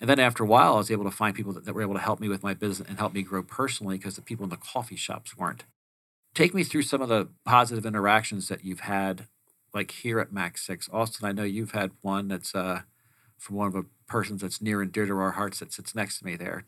And 0.00 0.08
then 0.08 0.20
after 0.20 0.44
a 0.44 0.46
while, 0.46 0.74
I 0.74 0.78
was 0.78 0.90
able 0.90 1.04
to 1.04 1.10
find 1.10 1.34
people 1.34 1.54
that, 1.54 1.64
that 1.64 1.74
were 1.74 1.82
able 1.82 1.94
to 1.94 2.00
help 2.00 2.20
me 2.20 2.28
with 2.28 2.42
my 2.42 2.52
business 2.54 2.86
and 2.86 2.98
help 2.98 3.14
me 3.14 3.22
grow 3.22 3.42
personally 3.42 3.96
because 3.96 4.14
the 4.14 4.22
people 4.22 4.44
in 4.44 4.50
the 4.50 4.58
coffee 4.58 4.96
shops 4.96 5.36
weren't. 5.36 5.64
Take 6.34 6.54
me 6.54 6.62
through 6.62 6.82
some 6.82 7.00
of 7.00 7.08
the 7.08 7.28
positive 7.46 7.86
interactions 7.86 8.48
that 8.48 8.62
you've 8.62 8.80
had, 8.80 9.26
like 9.72 9.90
here 9.90 10.20
at 10.20 10.32
Mac 10.32 10.58
Six. 10.58 10.88
Austin, 10.92 11.26
I 11.26 11.32
know 11.32 11.44
you've 11.44 11.72
had 11.72 11.92
one 12.02 12.28
that's 12.28 12.54
uh, 12.54 12.82
from 13.38 13.56
one 13.56 13.68
of 13.68 13.72
the 13.72 13.86
persons 14.06 14.42
that's 14.42 14.60
near 14.60 14.82
and 14.82 14.92
dear 14.92 15.06
to 15.06 15.14
our 15.18 15.32
hearts 15.32 15.60
that 15.60 15.72
sits 15.72 15.94
next 15.94 16.18
to 16.18 16.26
me 16.26 16.36
there. 16.36 16.62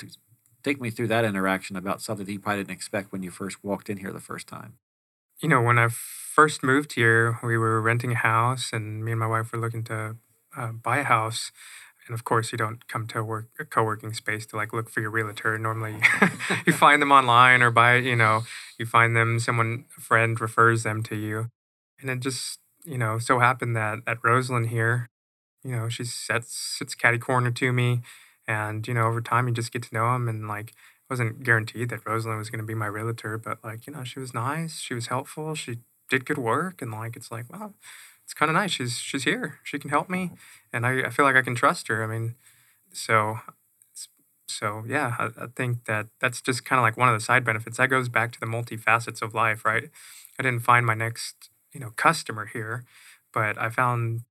Take 0.62 0.80
me 0.80 0.90
through 0.90 1.08
that 1.08 1.24
interaction 1.24 1.76
about 1.76 2.02
something 2.02 2.26
that 2.26 2.32
you 2.32 2.40
probably 2.40 2.62
didn't 2.64 2.76
expect 2.76 3.12
when 3.12 3.22
you 3.22 3.30
first 3.30 3.62
walked 3.62 3.88
in 3.88 3.98
here 3.98 4.12
the 4.12 4.20
first 4.20 4.46
time. 4.46 4.74
You 5.40 5.48
know, 5.48 5.62
when 5.62 5.78
I 5.78 5.88
first 5.88 6.62
moved 6.62 6.94
here, 6.94 7.38
we 7.42 7.56
were 7.56 7.80
renting 7.80 8.12
a 8.12 8.16
house, 8.16 8.70
and 8.72 9.04
me 9.04 9.12
and 9.12 9.20
my 9.20 9.26
wife 9.26 9.52
were 9.52 9.58
looking 9.58 9.84
to 9.84 10.16
uh, 10.56 10.72
buy 10.72 10.98
a 10.98 11.04
house. 11.04 11.52
and 12.06 12.14
of 12.14 12.24
course, 12.24 12.52
you 12.52 12.58
don't 12.58 12.86
come 12.88 13.06
to 13.08 13.18
a, 13.20 13.24
work, 13.24 13.48
a 13.60 13.64
co-working 13.64 14.12
space 14.14 14.46
to 14.46 14.56
like 14.56 14.72
look 14.72 14.88
for 14.88 15.00
your 15.00 15.10
realtor. 15.10 15.58
Normally, 15.58 15.96
you 16.66 16.72
find 16.72 17.00
them 17.02 17.12
online 17.12 17.62
or 17.62 17.70
by 17.70 17.96
you 17.96 18.16
know 18.16 18.42
you 18.78 18.86
find 18.86 19.14
them. 19.16 19.38
Someone 19.38 19.84
a 19.96 20.00
friend 20.00 20.40
refers 20.40 20.82
them 20.82 21.02
to 21.04 21.16
you, 21.16 21.50
and 22.00 22.10
it 22.10 22.20
just 22.20 22.58
you 22.84 22.98
know 22.98 23.18
so 23.18 23.38
happened 23.38 23.76
that 23.76 23.98
at 24.06 24.18
Rosalind 24.24 24.70
here, 24.70 25.10
you 25.62 25.72
know 25.72 25.88
she 25.88 26.04
sits 26.04 26.52
sits 26.52 26.94
catty 26.94 27.18
corner 27.18 27.50
to 27.50 27.72
me, 27.72 28.00
and 28.48 28.88
you 28.88 28.94
know 28.94 29.06
over 29.06 29.20
time 29.20 29.46
you 29.46 29.54
just 29.54 29.72
get 29.72 29.84
to 29.84 29.94
know 29.94 30.12
them 30.12 30.28
and 30.28 30.48
like 30.48 30.70
it 30.70 31.10
wasn't 31.10 31.44
guaranteed 31.44 31.90
that 31.90 32.06
Rosalind 32.06 32.38
was 32.38 32.50
going 32.50 32.60
to 32.60 32.66
be 32.66 32.74
my 32.74 32.86
realtor, 32.86 33.38
but 33.38 33.62
like 33.62 33.86
you 33.86 33.92
know 33.92 34.02
she 34.04 34.18
was 34.18 34.34
nice, 34.34 34.80
she 34.80 34.94
was 34.94 35.06
helpful, 35.08 35.54
she 35.54 35.78
did 36.10 36.24
good 36.26 36.38
work, 36.38 36.82
and 36.82 36.90
like 36.90 37.16
it's 37.16 37.30
like 37.30 37.46
well 37.52 37.74
it's 38.24 38.34
kind 38.34 38.50
of 38.50 38.54
nice. 38.54 38.72
She's 38.72 38.98
she's 38.98 39.24
here. 39.24 39.58
She 39.64 39.78
can 39.78 39.90
help 39.90 40.10
me, 40.10 40.32
and 40.72 40.84
I, 40.86 41.02
I 41.06 41.10
feel 41.10 41.24
like 41.24 41.36
I 41.36 41.42
can 41.42 41.54
trust 41.54 41.88
her. 41.88 42.04
I 42.04 42.06
mean, 42.06 42.34
so 42.92 43.38
so 44.48 44.84
yeah, 44.86 45.14
I, 45.18 45.44
I 45.44 45.46
think 45.54 45.84
that 45.84 46.06
that's 46.20 46.40
just 46.40 46.64
kind 46.64 46.78
of 46.78 46.82
like 46.82 46.96
one 46.96 47.08
of 47.08 47.14
the 47.14 47.24
side 47.24 47.44
benefits. 47.44 47.76
That 47.76 47.88
goes 47.88 48.08
back 48.08 48.32
to 48.32 48.40
the 48.40 48.46
multifacets 48.46 49.22
of 49.22 49.34
life, 49.34 49.64
right? 49.64 49.90
I 50.38 50.42
didn't 50.42 50.60
find 50.60 50.86
my 50.86 50.94
next 50.94 51.50
you 51.72 51.80
know 51.80 51.90
customer 51.96 52.46
here, 52.46 52.84
but 53.32 53.58
I 53.58 53.68
found 53.70 54.22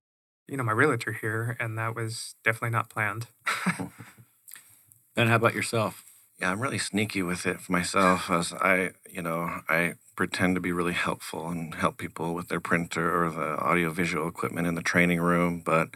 you 0.48 0.56
know 0.56 0.64
my 0.64 0.72
realtor 0.72 1.12
here, 1.12 1.56
and 1.60 1.78
that 1.78 1.94
was 1.94 2.34
definitely 2.44 2.70
not 2.70 2.88
planned. 2.88 3.26
ben, 5.14 5.28
how 5.28 5.36
about 5.36 5.54
yourself? 5.54 6.04
Yeah, 6.40 6.52
I'm 6.52 6.60
really 6.60 6.78
sneaky 6.78 7.22
with 7.22 7.46
it 7.46 7.60
for 7.60 7.72
myself, 7.72 8.30
as 8.30 8.52
I 8.52 8.90
you 9.10 9.22
know 9.22 9.60
I 9.68 9.94
pretend 10.18 10.56
to 10.56 10.60
be 10.60 10.72
really 10.72 10.94
helpful 10.94 11.48
and 11.48 11.76
help 11.76 11.96
people 11.96 12.34
with 12.34 12.48
their 12.48 12.58
printer 12.58 13.24
or 13.24 13.30
the 13.30 13.56
audiovisual 13.62 14.26
equipment 14.26 14.66
in 14.66 14.74
the 14.74 14.82
training 14.82 15.20
room. 15.20 15.62
But, 15.64 15.90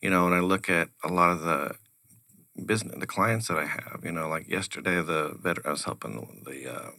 you 0.00 0.08
know, 0.08 0.22
when 0.22 0.32
I 0.32 0.38
look 0.38 0.70
at 0.70 0.90
a 1.02 1.08
lot 1.08 1.32
of 1.32 1.40
the 1.40 1.74
business, 2.64 2.94
the 2.96 3.08
clients 3.08 3.48
that 3.48 3.58
I 3.58 3.66
have, 3.66 4.02
you 4.04 4.12
know, 4.12 4.28
like 4.28 4.48
yesterday, 4.48 5.02
the 5.02 5.36
veteran, 5.36 5.66
I 5.66 5.70
was 5.72 5.82
helping 5.82 6.44
the 6.46 6.72
uh, 6.72 6.90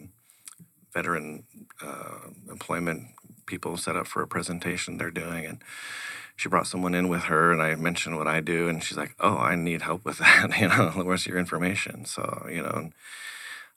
veteran 0.94 1.46
uh, 1.82 2.28
employment 2.50 3.08
people 3.46 3.78
set 3.78 3.96
up 3.96 4.08
for 4.08 4.22
a 4.22 4.28
presentation 4.28 4.98
they're 4.98 5.10
doing. 5.10 5.46
And 5.46 5.64
she 6.42 6.50
brought 6.50 6.66
someone 6.66 6.96
in 6.96 7.08
with 7.08 7.26
her 7.26 7.52
and 7.52 7.62
I 7.62 7.76
mentioned 7.76 8.18
what 8.18 8.26
I 8.26 8.40
do. 8.40 8.68
And 8.68 8.84
she's 8.84 8.98
like, 8.98 9.14
oh, 9.20 9.38
I 9.38 9.54
need 9.54 9.84
help 9.84 10.04
with 10.04 10.18
that. 10.20 10.60
you 10.60 10.70
know, 10.70 10.90
where's 11.04 11.28
your 11.28 11.38
information? 11.38 12.04
So, 12.06 12.48
you 12.50 12.64
know, 12.64 12.90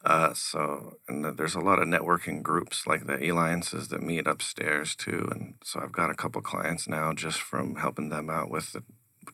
uh, 0.03 0.33
so, 0.33 0.97
and 1.07 1.37
there's 1.37 1.55
a 1.55 1.61
lot 1.61 1.79
of 1.79 1.89
networking 1.89 2.43
groups 2.43 2.87
like 2.87 3.07
the 3.07 3.29
alliances 3.29 3.89
that 3.89 4.03
meet 4.03 4.27
upstairs 4.27 4.95
too. 4.95 5.29
And 5.31 5.55
so 5.63 5.79
I've 5.81 5.93
got 5.93 6.11
a 6.11 6.15
couple 6.15 6.41
clients 6.41 6.89
now 6.89 7.13
just 7.13 7.39
from 7.39 7.77
helping 7.77 8.09
them 8.09 8.31
out 8.31 8.51
with 8.51 8.73
the 8.73 8.83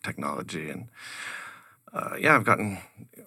technology. 0.03 0.69
And 0.69 0.89
uh, 1.93 2.17
yeah, 2.19 2.35
I've 2.35 2.45
gotten, 2.45 2.79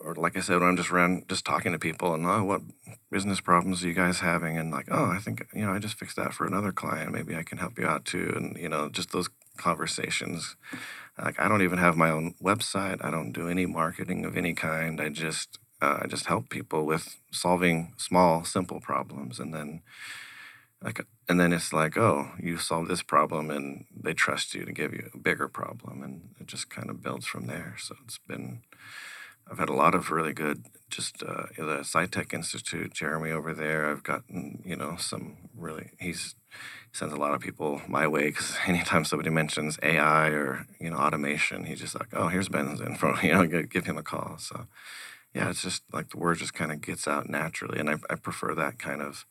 or 0.02 0.16
like 0.16 0.36
I 0.36 0.42
said, 0.42 0.60
when 0.60 0.68
I'm 0.68 0.78
just 0.78 0.92
around 0.92 1.30
just 1.30 1.46
talking 1.46 1.72
to 1.72 1.80
people 1.80 2.13
and, 2.13 2.26
oh, 2.26 2.44
what 2.44 2.62
business 3.10 3.39
problems 3.39 3.84
are 3.84 3.88
you 3.88 3.94
guys 3.94 4.20
having? 4.20 4.58
And 4.58 4.70
like, 4.70 4.88
oh, 4.92 5.06
I 5.06 5.20
think, 5.20 5.48
you 5.54 5.66
know, 5.66 5.72
I 5.72 5.80
just 5.80 5.98
fixed 5.98 6.18
that 6.18 6.34
for 6.34 6.46
another 6.46 6.74
client. 6.74 7.13
Maybe 7.13 7.38
I 7.38 7.44
can 7.44 7.58
help 7.58 7.80
you 7.80 7.88
out 7.88 8.04
too. 8.04 8.34
And, 8.36 8.58
you 8.58 8.68
know, 8.68 8.89
just 8.89 9.12
those 9.12 9.30
conversations. 9.58 10.56
Like, 11.18 11.39
I 11.39 11.48
don't 11.48 11.62
even 11.62 11.78
have 11.78 11.96
my 11.96 12.10
own 12.10 12.36
website. 12.42 13.04
I 13.04 13.12
don't 13.12 13.32
do 13.34 13.48
any 13.48 13.66
marketing 13.66 14.26
of 14.26 14.36
any 14.36 14.54
kind. 14.54 15.00
I 15.00 15.10
just, 15.10 15.60
uh, 15.82 16.00
I 16.02 16.08
just 16.08 16.26
help 16.26 16.50
people 16.50 16.86
with 16.86 17.18
solving 17.32 17.94
small, 17.98 18.44
simple 18.44 18.80
problems, 18.80 19.39
and 19.39 19.54
then 19.54 19.82
like, 20.84 21.06
and 21.30 21.39
then 21.39 21.54
it's 21.54 21.72
like, 21.72 21.98
oh, 21.98 22.32
you 22.38 22.58
solved 22.58 22.89
this 22.89 23.02
problem, 23.02 23.50
and 23.50 23.86
they 23.96 24.13
trust 24.13 24.54
you 24.54 24.66
to 24.66 24.72
give 24.74 24.94
you 24.94 25.10
a 25.13 25.18
bigger 25.18 25.48
problem, 25.48 26.04
and 26.04 26.30
it 26.42 26.48
just 26.48 26.70
kind 26.70 26.89
of 26.89 27.02
builds 27.02 27.26
from 27.26 27.48
there. 27.48 27.76
So 27.80 27.96
it's 28.04 28.18
been, 28.18 28.63
I've 29.50 29.60
had 29.60 29.70
a 29.70 29.74
lot 29.74 29.96
of 29.96 30.12
really 30.12 30.34
good, 30.34 30.66
just 30.89 31.24
uh, 31.24 31.46
the 31.58 31.84
SciTech 31.84 32.34
Institute, 32.34 32.94
Jeremy 32.94 33.32
over 33.32 33.54
there. 33.54 33.89
I've 33.89 34.04
gotten, 34.04 34.62
you 34.66 34.76
know, 34.76 34.98
some 34.98 35.50
really 35.56 35.92
he's 36.00 36.36
he 36.83 36.83
sends 36.94 37.14
a 37.14 37.18
lot 37.18 37.34
of 37.34 37.42
people 37.42 37.82
my 37.88 38.08
way 38.08 38.28
because 38.28 38.56
anytime 38.68 39.04
somebody 39.04 39.30
mentions 39.30 39.78
AI 39.84 40.30
or 40.30 40.66
you 40.80 40.90
know 40.90 40.98
automation, 40.98 41.66
he's 41.66 41.82
just 41.82 42.00
like, 42.00 42.10
oh, 42.14 42.30
here's 42.30 42.48
Ben's 42.48 42.80
info, 42.80 43.18
you 43.24 43.34
know, 43.34 43.46
give 43.46 43.86
him 43.86 43.98
a 43.98 44.04
call. 44.04 44.38
So 44.38 44.68
yeah, 45.34 45.50
it's 45.50 45.64
just 45.64 45.84
like 45.92 46.10
the 46.12 46.18
word 46.18 46.38
just 46.38 46.54
kind 46.54 46.72
of 46.72 46.80
gets 46.80 47.08
out 47.08 47.28
naturally, 47.30 47.80
and 47.80 47.90
I, 47.90 47.96
I 48.10 48.16
prefer 48.16 48.56
that 48.56 48.80
kind 48.80 49.02
of 49.02 49.26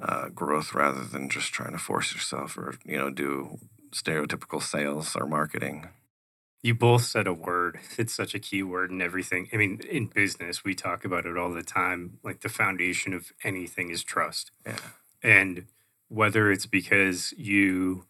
uh, 0.00 0.28
growth 0.28 0.74
rather 0.74 1.02
than 1.02 1.30
just 1.30 1.52
trying 1.52 1.72
to 1.72 1.78
force 1.78 2.12
yourself 2.14 2.56
or 2.56 2.74
you 2.84 2.98
know 2.98 3.10
do 3.10 3.58
stereotypical 3.92 4.62
sales 4.62 5.16
or 5.16 5.26
marketing. 5.26 5.88
You 6.62 6.74
both 6.74 7.04
said 7.04 7.26
a 7.26 7.34
word. 7.34 7.78
It's 7.98 8.14
such 8.14 8.34
a 8.34 8.38
key 8.38 8.62
word 8.62 8.90
in 8.90 9.02
everything. 9.02 9.50
I 9.52 9.58
mean, 9.58 9.80
in 9.88 10.06
business, 10.06 10.64
we 10.64 10.74
talk 10.74 11.04
about 11.04 11.26
it 11.26 11.36
all 11.36 11.52
the 11.52 11.62
time. 11.62 12.18
Like 12.24 12.40
the 12.40 12.48
foundation 12.48 13.12
of 13.12 13.32
anything 13.44 13.90
is 13.90 14.02
trust. 14.02 14.50
Yeah. 14.64 14.78
And 15.22 15.66
whether 16.08 16.50
it's 16.50 16.66
because 16.66 17.32
you 17.36 18.06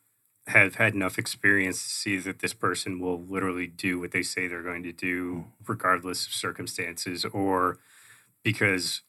have 0.46 0.74
had 0.74 0.94
enough 0.94 1.18
experience 1.18 1.82
to 1.82 1.88
see 1.88 2.18
that 2.18 2.40
this 2.40 2.52
person 2.52 3.00
will 3.00 3.20
literally 3.22 3.66
do 3.66 3.98
what 3.98 4.10
they 4.10 4.22
say 4.22 4.46
they're 4.46 4.62
going 4.62 4.82
to 4.82 4.92
do, 4.92 5.34
mm. 5.34 5.44
regardless 5.66 6.26
of 6.26 6.34
circumstances, 6.34 7.24
or 7.24 7.78
because, 8.42 9.00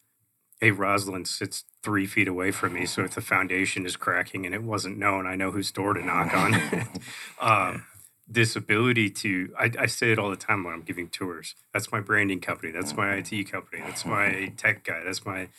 hey, 0.61 0.71
Rosalind 0.71 1.27
sits 1.27 1.65
three 1.83 2.05
feet 2.05 2.29
away 2.29 2.51
from 2.51 2.73
me. 2.73 2.85
So 2.85 3.03
if 3.05 3.15
the 3.15 3.21
foundation 3.21 3.85
is 3.85 3.97
cracking 3.97 4.45
and 4.45 4.55
it 4.55 4.63
wasn't 4.63 4.97
known, 4.97 5.27
I 5.27 5.35
know 5.35 5.51
whose 5.51 5.71
door 5.71 5.93
to 5.93 6.05
knock 6.05 6.33
on. 6.33 6.87
um, 7.41 7.85
this 8.27 8.55
ability 8.55 9.09
to, 9.09 9.53
I, 9.59 9.71
I, 9.77 9.85
say 9.85 10.11
it 10.11 10.17
all 10.17 10.31
the 10.31 10.35
time 10.35 10.63
when 10.63 10.73
I'm 10.73 10.81
giving 10.81 11.09
tours. 11.09 11.53
That's 11.73 11.91
my 11.91 11.99
branding 11.99 12.39
company. 12.39 12.71
That's 12.71 12.95
my 12.95 13.13
IT 13.13 13.51
company. 13.51 13.83
That's 13.85 14.03
my 14.03 14.51
tech 14.57 14.83
guy. 14.83 15.03
That's 15.03 15.23
my, 15.23 15.49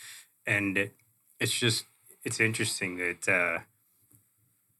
and 0.46 0.90
it's 1.38 1.52
just, 1.52 1.84
it's 2.26 2.40
interesting 2.40 2.98
that, 2.98 3.28
uh, 3.28 3.60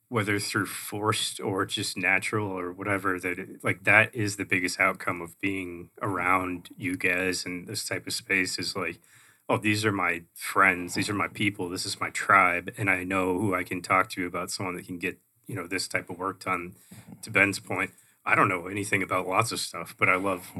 whether 0.09 0.39
through 0.39 0.67
forced 0.67 1.41
or 1.41 1.67
just 1.67 1.97
natural 1.97 2.49
or 2.49 2.73
whatever 2.73 3.19
that 3.19 3.39
it, 3.39 3.65
like 3.65 3.85
that 3.85 4.15
is 4.15 4.37
the 4.37 4.45
biggest 4.45 4.79
outcome 4.79 5.21
of 5.21 5.39
being 5.41 5.91
around 6.01 6.69
you 6.77 6.97
guys 6.97 7.45
and 7.45 7.67
this 7.67 7.87
type 7.87 8.07
of 8.07 8.13
space 8.13 8.59
is 8.59 8.77
like 8.77 9.01
oh 9.49 9.59
these 9.59 9.85
are 9.85 9.93
my 9.93 10.23
friends. 10.35 10.95
These 10.95 11.09
are 11.09 11.15
my 11.15 11.29
people. 11.29 11.69
This 11.69 11.87
is 11.87 12.01
my 12.01 12.11
tribe. 12.11 12.73
And 12.79 12.91
i 12.91 13.05
know 13.05 13.39
who 13.39 13.55
i 13.55 13.65
can 13.65 13.83
talk 13.83 14.11
to 14.11 14.27
about 14.27 14.51
someone 14.51 14.77
that 14.77 14.87
can 14.87 14.99
get 14.99 15.19
you 15.47 15.57
know 15.57 15.67
this 15.67 15.89
type 15.89 16.11
of 16.11 16.19
work 16.19 16.45
done. 16.45 16.75
To 17.23 17.31
ben's 17.31 17.59
point 17.59 17.91
i 18.25 18.35
don't 18.37 18.49
know 18.49 18.67
anything 18.69 19.03
about 19.03 19.27
lots 19.29 19.53
of 19.53 19.61
stuff 19.61 19.95
but 19.99 20.09
i 20.09 20.17
love 20.17 20.53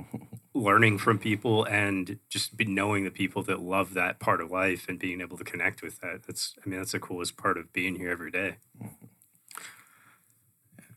learning 0.63 0.99
from 0.99 1.19
people 1.19 1.65
and 1.65 2.19
just 2.29 2.57
be 2.57 2.65
knowing 2.65 3.05
the 3.05 3.11
people 3.11 3.43
that 3.43 3.61
love 3.61 3.95
that 3.95 4.19
part 4.19 4.41
of 4.41 4.51
life 4.51 4.89
and 4.89 4.99
being 4.99 5.21
able 5.21 5.37
to 5.37 5.45
connect 5.45 5.83
with 5.83 6.01
that 6.01 6.23
that's 6.27 6.55
i 6.65 6.69
mean 6.69 6.79
that's 6.79 6.93
the 6.93 6.99
coolest 6.99 7.37
part 7.37 7.59
of 7.59 7.73
being 7.73 7.97
here 7.97 8.11
every 8.11 8.31
day 8.31 8.57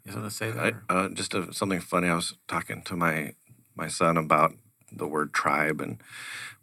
you 0.10 0.13
want 0.15 0.30
to 0.30 0.36
say 0.36 0.52
that? 0.52 0.74
I, 0.89 0.93
uh, 0.93 1.10
just 1.10 1.34
a, 1.34 1.54
something 1.54 1.80
funny. 1.80 2.08
I 2.08 2.15
was 2.15 2.34
talking 2.48 2.82
to 2.84 2.95
my 2.95 3.34
my 3.76 3.88
son 3.88 4.17
about 4.17 4.54
the 4.91 5.08
word 5.08 5.34
tribe, 5.34 5.82
and 5.82 6.02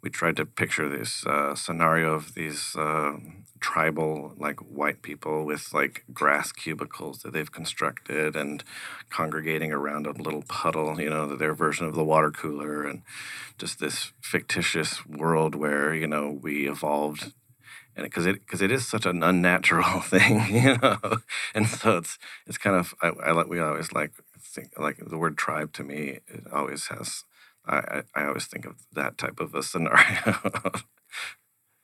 we 0.01 0.09
tried 0.09 0.35
to 0.37 0.45
picture 0.45 0.89
this 0.89 1.25
uh, 1.25 1.55
scenario 1.55 2.13
of 2.13 2.33
these 2.33 2.75
uh, 2.75 3.13
tribal, 3.59 4.33
like 4.37 4.59
white 4.59 5.01
people 5.01 5.45
with 5.45 5.73
like 5.73 6.03
grass 6.13 6.51
cubicles 6.51 7.19
that 7.19 7.33
they've 7.33 7.51
constructed 7.51 8.35
and 8.35 8.63
congregating 9.09 9.71
around 9.71 10.07
a 10.07 10.11
little 10.11 10.43
puddle, 10.43 10.99
you 10.99 11.09
know, 11.09 11.35
their 11.35 11.53
version 11.53 11.85
of 11.85 11.95
the 11.95 12.03
water 12.03 12.31
cooler, 12.31 12.83
and 12.83 13.01
just 13.57 13.79
this 13.79 14.13
fictitious 14.21 15.05
world 15.05 15.55
where 15.55 15.93
you 15.93 16.07
know 16.07 16.39
we 16.41 16.67
evolved 16.67 17.33
and 17.97 18.05
because 18.05 18.27
it 18.27 18.45
because 18.45 18.61
it 18.61 18.71
is 18.71 18.87
such 18.87 19.05
an 19.05 19.23
unnatural 19.23 19.99
thing, 20.01 20.45
you 20.49 20.77
know, 20.77 21.17
and 21.53 21.67
so 21.67 21.97
it's 21.97 22.17
it's 22.45 22.57
kind 22.57 22.75
of 22.75 22.93
I, 23.01 23.07
I 23.07 23.31
like 23.31 23.47
we 23.47 23.59
always 23.59 23.91
like 23.91 24.11
think 24.39 24.69
like 24.79 24.97
the 25.05 25.17
word 25.17 25.37
tribe 25.37 25.73
to 25.73 25.83
me 25.83 26.19
it 26.27 26.43
always 26.53 26.87
has 26.87 27.23
I 27.65 28.03
I, 28.15 28.25
always 28.25 28.45
think 28.45 28.65
of 28.65 28.75
that 28.93 29.17
type 29.17 29.39
of 29.39 29.53
a 29.55 29.63
scenario. 29.63 30.39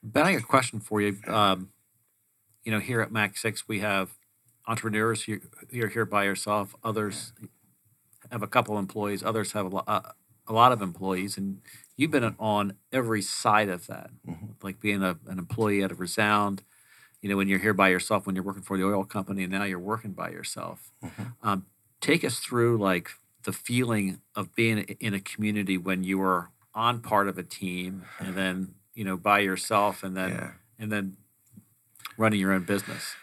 ben, 0.04 0.26
I 0.26 0.32
got 0.34 0.42
a 0.42 0.46
question 0.46 0.80
for 0.80 1.00
you. 1.00 1.16
Um, 1.26 1.70
you 2.62 2.70
know, 2.70 2.78
here 2.78 3.00
at 3.00 3.10
Mac 3.10 3.36
Six, 3.36 3.66
we 3.66 3.80
have 3.80 4.10
entrepreneurs. 4.66 5.26
You, 5.26 5.40
you're 5.70 5.88
here 5.88 6.04
by 6.04 6.24
yourself. 6.24 6.74
Others 6.84 7.32
have 8.30 8.42
a 8.42 8.46
couple 8.46 8.78
employees. 8.78 9.22
Others 9.22 9.52
have 9.52 9.66
a 9.66 9.68
lot, 9.68 9.84
uh, 9.86 10.00
a 10.46 10.52
lot 10.52 10.72
of 10.72 10.82
employees, 10.82 11.36
and 11.36 11.60
you've 11.96 12.10
been 12.10 12.34
on 12.38 12.74
every 12.92 13.22
side 13.22 13.68
of 13.68 13.86
that, 13.86 14.10
mm-hmm. 14.26 14.46
like 14.62 14.80
being 14.80 15.02
a, 15.02 15.18
an 15.26 15.38
employee 15.38 15.82
at 15.82 15.90
a 15.90 15.94
Resound. 15.94 16.62
You 17.22 17.30
know, 17.30 17.36
when 17.36 17.48
you're 17.48 17.58
here 17.58 17.72
by 17.72 17.88
yourself, 17.88 18.26
when 18.26 18.34
you're 18.34 18.44
working 18.44 18.62
for 18.62 18.76
the 18.76 18.84
oil 18.84 19.04
company, 19.04 19.44
and 19.44 19.52
now 19.52 19.64
you're 19.64 19.78
working 19.78 20.12
by 20.12 20.30
yourself. 20.30 20.92
Mm-hmm. 21.02 21.22
Um, 21.42 21.66
take 22.00 22.22
us 22.22 22.38
through 22.38 22.76
like 22.76 23.10
the 23.44 23.52
feeling 23.52 24.20
of 24.34 24.54
being 24.54 24.78
in 24.78 25.14
a 25.14 25.20
community 25.20 25.78
when 25.78 26.04
you 26.04 26.18
were 26.18 26.50
on 26.74 27.00
part 27.00 27.28
of 27.28 27.38
a 27.38 27.42
team, 27.42 28.04
and 28.18 28.34
then 28.34 28.74
you 28.94 29.04
know 29.04 29.16
by 29.16 29.40
yourself, 29.40 30.02
and 30.02 30.16
then 30.16 30.30
yeah. 30.30 30.50
and 30.78 30.90
then 30.90 31.16
running 32.16 32.40
your 32.40 32.52
own 32.52 32.64
business. 32.64 33.16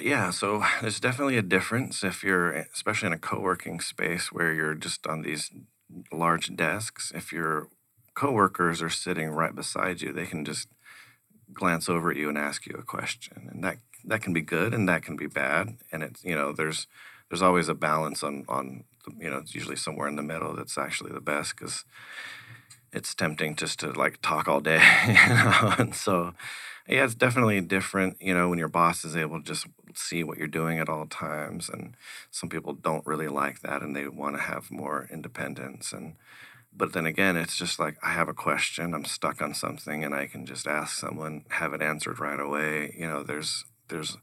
Yeah, 0.00 0.30
so 0.30 0.64
there's 0.80 1.00
definitely 1.00 1.36
a 1.36 1.42
difference 1.42 2.02
if 2.02 2.22
you're, 2.22 2.52
especially 2.52 3.08
in 3.08 3.12
a 3.12 3.18
co-working 3.18 3.80
space 3.80 4.32
where 4.32 4.52
you're 4.52 4.74
just 4.74 5.06
on 5.06 5.22
these 5.22 5.50
large 6.10 6.54
desks, 6.56 7.12
if 7.14 7.32
your 7.32 7.68
coworkers 8.14 8.80
are 8.80 8.90
sitting 8.90 9.30
right 9.30 9.54
beside 9.54 10.00
you, 10.00 10.12
they 10.12 10.26
can 10.26 10.44
just 10.44 10.68
glance 11.52 11.88
over 11.88 12.10
at 12.10 12.16
you 12.16 12.28
and 12.28 12.38
ask 12.38 12.66
you 12.66 12.74
a 12.78 12.82
question, 12.82 13.48
and 13.52 13.62
that 13.64 13.78
that 14.04 14.22
can 14.22 14.32
be 14.32 14.42
good 14.42 14.74
and 14.74 14.88
that 14.88 15.02
can 15.02 15.16
be 15.16 15.26
bad. 15.26 15.76
And 15.92 16.02
it's 16.02 16.24
you 16.24 16.34
know 16.34 16.52
there's 16.52 16.86
there's 17.28 17.42
always 17.42 17.68
a 17.68 17.74
balance 17.74 18.22
on 18.22 18.44
on 18.48 18.84
you 19.18 19.30
know 19.30 19.38
it's 19.38 19.54
usually 19.54 19.76
somewhere 19.76 20.08
in 20.08 20.16
the 20.16 20.22
middle 20.22 20.54
that's 20.54 20.78
actually 20.78 21.12
the 21.12 21.20
best 21.20 21.56
because 21.56 21.84
it's 22.94 23.14
tempting 23.14 23.56
just 23.56 23.80
to 23.80 23.92
like 23.92 24.22
talk 24.22 24.48
all 24.48 24.60
day, 24.60 24.82
you 25.06 25.14
know? 25.14 25.74
and 25.78 25.94
so 25.94 26.34
yeah, 26.88 27.04
it's 27.04 27.14
definitely 27.14 27.60
different, 27.62 28.20
you 28.20 28.34
know, 28.34 28.48
when 28.50 28.58
your 28.58 28.68
boss 28.68 29.04
is 29.04 29.16
able 29.16 29.40
to 29.40 29.44
just 29.44 29.66
see 29.94 30.22
what 30.22 30.38
you're 30.38 30.46
doing 30.46 30.78
at 30.78 30.88
all 30.88 31.06
times. 31.06 31.68
And 31.68 31.96
some 32.30 32.48
people 32.48 32.74
don't 32.74 33.06
really 33.06 33.28
like 33.28 33.60
that 33.60 33.82
and 33.82 33.96
they 33.96 34.06
want 34.06 34.36
to 34.36 34.42
have 34.42 34.70
more 34.70 35.08
independence. 35.10 35.92
And, 35.92 36.16
but 36.76 36.92
then 36.92 37.06
again, 37.06 37.36
it's 37.36 37.56
just 37.56 37.78
like 37.78 37.96
I 38.02 38.12
have 38.12 38.28
a 38.28 38.34
question, 38.34 38.92
I'm 38.92 39.04
stuck 39.04 39.40
on 39.40 39.54
something, 39.54 40.04
and 40.04 40.14
I 40.14 40.26
can 40.26 40.44
just 40.44 40.66
ask 40.66 40.98
someone, 40.98 41.44
have 41.50 41.72
it 41.72 41.80
answered 41.80 42.18
right 42.18 42.40
away. 42.40 42.94
You 42.98 43.06
know, 43.06 43.22
there's, 43.22 43.64
there's 43.88 44.18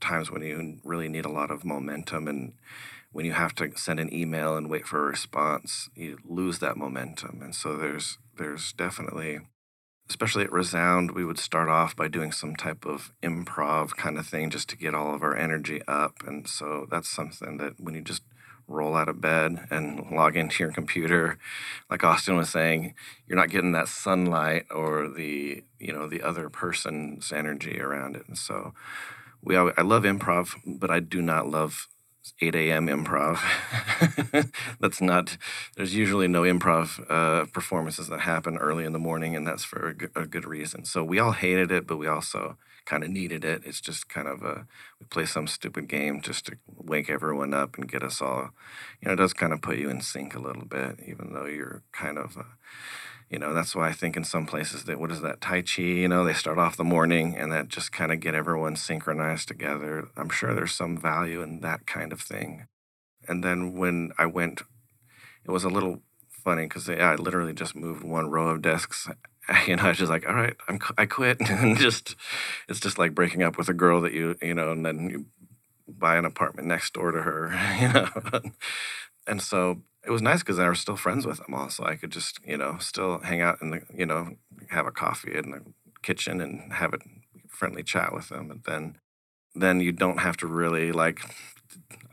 times 0.00 0.30
when 0.30 0.42
you 0.42 0.78
really 0.84 1.08
need 1.08 1.24
a 1.24 1.30
lot 1.30 1.50
of 1.50 1.64
momentum 1.64 2.28
and 2.28 2.52
when 3.12 3.24
you 3.24 3.32
have 3.32 3.54
to 3.56 3.76
send 3.76 4.00
an 4.00 4.12
email 4.12 4.56
and 4.56 4.70
wait 4.70 4.86
for 4.86 4.98
a 5.00 5.10
response, 5.10 5.88
you 5.94 6.18
lose 6.24 6.58
that 6.58 6.76
momentum. 6.76 7.40
And 7.42 7.54
so 7.54 7.76
there's 7.76 8.18
there's 8.36 8.72
definitely 8.72 9.40
especially 10.08 10.44
at 10.44 10.52
Resound, 10.52 11.10
we 11.10 11.24
would 11.24 11.38
start 11.38 11.68
off 11.68 11.94
by 11.94 12.08
doing 12.08 12.32
some 12.32 12.56
type 12.56 12.86
of 12.86 13.12
improv 13.22 13.90
kind 13.96 14.16
of 14.16 14.26
thing 14.26 14.50
just 14.50 14.68
to 14.70 14.76
get 14.76 14.94
all 14.94 15.14
of 15.14 15.22
our 15.22 15.36
energy 15.36 15.82
up. 15.86 16.22
And 16.26 16.48
so 16.48 16.86
that's 16.90 17.10
something 17.10 17.58
that 17.58 17.74
when 17.78 17.94
you 17.94 18.00
just 18.00 18.22
roll 18.66 18.96
out 18.96 19.08
of 19.08 19.20
bed 19.20 19.66
and 19.70 20.10
log 20.10 20.36
into 20.36 20.62
your 20.62 20.72
computer, 20.72 21.38
like 21.90 22.04
Austin 22.04 22.36
was 22.36 22.50
saying, 22.50 22.94
you're 23.26 23.38
not 23.38 23.50
getting 23.50 23.72
that 23.72 23.88
sunlight 23.88 24.66
or 24.70 25.08
the 25.08 25.62
you 25.78 25.92
know 25.92 26.06
the 26.08 26.22
other 26.22 26.48
person's 26.48 27.32
energy 27.32 27.80
around 27.80 28.16
it. 28.16 28.26
And 28.28 28.36
so 28.36 28.72
we 29.42 29.56
I 29.56 29.82
love 29.82 30.04
improv, 30.04 30.54
but 30.66 30.90
I 30.90 31.00
do 31.00 31.22
not 31.22 31.48
love 31.48 31.88
8 32.40 32.54
a.m. 32.54 32.86
improv. 32.86 33.38
that's 34.80 35.00
not, 35.00 35.36
there's 35.76 35.94
usually 35.94 36.28
no 36.28 36.42
improv 36.42 37.00
uh, 37.10 37.46
performances 37.46 38.08
that 38.08 38.20
happen 38.20 38.56
early 38.58 38.84
in 38.84 38.92
the 38.92 38.98
morning, 38.98 39.36
and 39.36 39.46
that's 39.46 39.64
for 39.64 39.88
a 39.88 39.94
good, 39.94 40.10
a 40.16 40.26
good 40.26 40.44
reason. 40.44 40.84
So 40.84 41.04
we 41.04 41.18
all 41.18 41.32
hated 41.32 41.70
it, 41.70 41.86
but 41.86 41.96
we 41.96 42.06
also 42.06 42.56
kind 42.88 43.04
of 43.04 43.10
needed 43.10 43.44
it. 43.44 43.62
It's 43.66 43.82
just 43.82 44.08
kind 44.08 44.26
of 44.26 44.42
a, 44.42 44.66
we 44.98 45.06
play 45.10 45.26
some 45.26 45.46
stupid 45.46 45.88
game 45.88 46.22
just 46.22 46.46
to 46.46 46.56
wake 46.66 47.10
everyone 47.10 47.52
up 47.52 47.76
and 47.76 47.90
get 47.90 48.02
us 48.02 48.22
all, 48.22 48.50
you 49.00 49.06
know, 49.06 49.12
it 49.12 49.16
does 49.16 49.34
kind 49.34 49.52
of 49.52 49.60
put 49.60 49.76
you 49.76 49.90
in 49.90 50.00
sync 50.00 50.34
a 50.34 50.40
little 50.40 50.64
bit, 50.64 50.98
even 51.06 51.34
though 51.34 51.44
you're 51.44 51.82
kind 51.92 52.16
of, 52.16 52.38
uh, 52.38 52.44
you 53.28 53.38
know 53.38 53.52
that's 53.52 53.76
why 53.76 53.88
i 53.88 53.92
think 53.92 54.16
in 54.16 54.24
some 54.24 54.46
places 54.46 54.84
that 54.84 54.98
what 54.98 55.12
is 55.12 55.20
that 55.20 55.38
tai 55.38 55.60
chi 55.60 55.82
you 55.82 56.08
know 56.08 56.24
they 56.24 56.32
start 56.32 56.58
off 56.58 56.78
the 56.78 56.84
morning 56.96 57.36
and 57.36 57.52
that 57.52 57.68
just 57.68 57.92
kind 57.92 58.10
of 58.10 58.20
get 58.20 58.34
everyone 58.34 58.74
synchronized 58.74 59.48
together 59.48 60.08
i'm 60.16 60.30
sure 60.30 60.54
there's 60.54 60.72
some 60.72 60.96
value 60.96 61.42
in 61.42 61.60
that 61.60 61.86
kind 61.86 62.10
of 62.10 62.22
thing 62.22 62.66
and 63.28 63.44
then 63.44 63.74
when 63.76 64.12
i 64.16 64.24
went 64.24 64.62
it 65.44 65.50
was 65.50 65.64
a 65.64 65.68
little 65.68 66.00
funny 66.30 66.62
because 66.62 66.88
i 66.88 67.14
literally 67.16 67.52
just 67.52 67.76
moved 67.76 68.02
one 68.02 68.30
row 68.30 68.48
of 68.48 68.62
desks 68.62 69.08
you 69.66 69.76
know 69.76 69.84
i 69.84 69.88
was 69.88 69.98
just 69.98 70.10
like 70.10 70.28
all 70.28 70.34
right 70.34 70.56
I'm, 70.68 70.78
i 70.96 71.06
quit 71.06 71.38
and 71.50 71.76
just 71.76 72.16
it's 72.68 72.80
just 72.80 72.98
like 72.98 73.14
breaking 73.14 73.42
up 73.42 73.58
with 73.58 73.68
a 73.68 73.74
girl 73.74 74.00
that 74.02 74.12
you 74.12 74.36
you 74.42 74.54
know 74.54 74.72
and 74.72 74.84
then 74.84 75.10
you 75.10 75.26
buy 75.86 76.16
an 76.16 76.24
apartment 76.24 76.68
next 76.68 76.92
door 76.92 77.12
to 77.12 77.22
her 77.22 77.48
you 77.80 77.88
know 77.92 78.50
and 79.26 79.42
so 79.42 79.82
it 80.04 80.10
was 80.10 80.22
nice 80.22 80.40
because 80.40 80.58
I 80.58 80.68
was 80.68 80.80
still 80.80 80.96
friends 80.96 81.26
with 81.26 81.38
them 81.38 81.54
all, 81.54 81.68
so 81.68 81.84
I 81.84 81.96
could 81.96 82.10
just 82.10 82.40
you 82.46 82.56
know 82.56 82.78
still 82.80 83.18
hang 83.18 83.42
out 83.42 83.60
in 83.60 83.70
the 83.70 83.82
you 83.94 84.06
know 84.06 84.36
have 84.70 84.86
a 84.86 84.90
coffee 84.90 85.36
in 85.36 85.50
the 85.50 85.62
kitchen 86.02 86.40
and 86.40 86.72
have 86.72 86.94
a 86.94 86.98
friendly 87.48 87.82
chat 87.82 88.14
with 88.14 88.30
them. 88.30 88.50
And 88.50 88.62
then 88.64 88.98
then 89.54 89.80
you 89.80 89.92
don't 89.92 90.20
have 90.20 90.36
to 90.38 90.46
really 90.46 90.92
like 90.92 91.20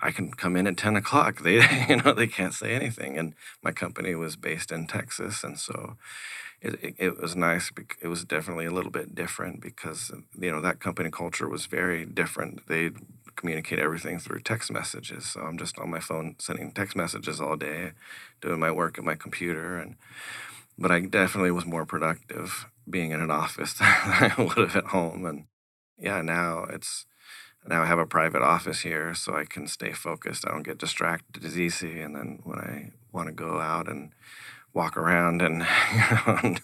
I 0.01 0.11
can 0.11 0.31
come 0.31 0.55
in 0.55 0.67
at 0.67 0.77
ten 0.77 0.95
o'clock. 0.97 1.41
They 1.41 1.55
you 1.89 1.97
know 1.97 2.13
they 2.13 2.27
can't 2.27 2.53
say 2.53 2.73
anything. 2.73 3.17
And 3.17 3.33
my 3.63 3.71
company 3.71 4.13
was 4.13 4.35
based 4.35 4.71
in 4.71 4.87
Texas, 4.87 5.43
and 5.43 5.57
so 5.57 5.95
it, 6.61 6.95
it, 6.97 7.21
was 7.21 7.35
nice. 7.35 7.71
It 8.01 8.07
was 8.07 8.23
definitely 8.25 8.65
a 8.65 8.71
little 8.71 8.91
bit 8.91 9.13
different 9.13 9.61
because 9.61 10.11
you 10.39 10.51
know 10.51 10.61
that 10.61 10.79
company 10.79 11.11
culture 11.11 11.47
was 11.47 11.65
very 11.65 12.05
different. 12.05 12.67
They 12.67 12.91
communicate 13.35 13.79
everything 13.79 14.17
through 14.19 14.39
text 14.39 14.71
messages. 14.71 15.25
So 15.25 15.41
I'm 15.41 15.57
just 15.57 15.77
on 15.77 15.89
my 15.89 15.99
phone 15.99 16.35
sending 16.39 16.71
text 16.71 16.95
messages 16.95 17.41
all 17.41 17.55
day, 17.55 17.91
doing 18.41 18.59
my 18.59 18.71
work 18.71 18.97
at 18.97 19.03
my 19.03 19.15
computer. 19.15 19.77
And 19.77 19.95
but 20.77 20.91
I 20.91 21.01
definitely 21.01 21.51
was 21.51 21.65
more 21.65 21.85
productive 21.85 22.67
being 22.89 23.11
in 23.11 23.21
an 23.21 23.31
office 23.31 23.73
than 23.79 23.87
I 23.87 24.33
would 24.37 24.57
have 24.57 24.75
at 24.75 24.85
home. 24.85 25.25
And 25.25 25.45
yeah, 25.97 26.21
now 26.21 26.65
it's 26.69 27.05
now 27.67 27.81
I 27.81 27.85
have 27.85 27.99
a 27.99 28.05
private 28.05 28.43
office 28.43 28.81
here, 28.81 29.15
so 29.15 29.35
I 29.35 29.45
can 29.45 29.67
stay 29.67 29.91
focused. 29.91 30.45
I 30.45 30.51
don't 30.51 30.63
get 30.63 30.77
distracted 30.77 31.43
as 31.43 31.59
easy. 31.59 31.99
And 31.99 32.15
then 32.15 32.39
when 32.43 32.59
I 32.59 32.91
want 33.11 33.27
to 33.27 33.33
go 33.33 33.59
out 33.59 33.87
and 33.87 34.11
walk 34.75 34.97
around 34.97 35.41
and, 35.41 35.65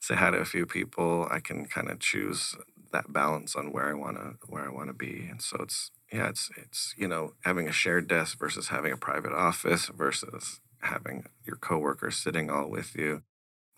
say 0.00 0.16
hi 0.16 0.32
to 0.32 0.38
a 0.38 0.44
few 0.44 0.66
people, 0.66 1.28
I 1.30 1.38
can 1.38 1.66
kind 1.66 1.88
of 1.88 2.00
choose 2.00 2.56
that 2.92 3.12
balance 3.12 3.54
on 3.54 3.72
where 3.72 3.88
I 3.88 3.94
want 3.94 4.16
to 4.16 4.34
where 4.48 4.64
I 4.64 4.72
want 4.72 4.88
to 4.88 4.94
be. 4.94 5.28
And 5.30 5.40
so 5.40 5.58
it's 5.60 5.92
yeah, 6.12 6.28
it's 6.28 6.50
it's 6.56 6.94
you 6.98 7.06
know 7.06 7.34
having 7.44 7.68
a 7.68 7.72
shared 7.72 8.08
desk 8.08 8.38
versus 8.38 8.68
having 8.68 8.92
a 8.92 8.96
private 8.96 9.32
office 9.32 9.86
versus 9.86 10.60
having 10.80 11.26
your 11.46 11.56
coworkers 11.56 12.16
sitting 12.16 12.50
all 12.50 12.68
with 12.68 12.96
you. 12.96 13.22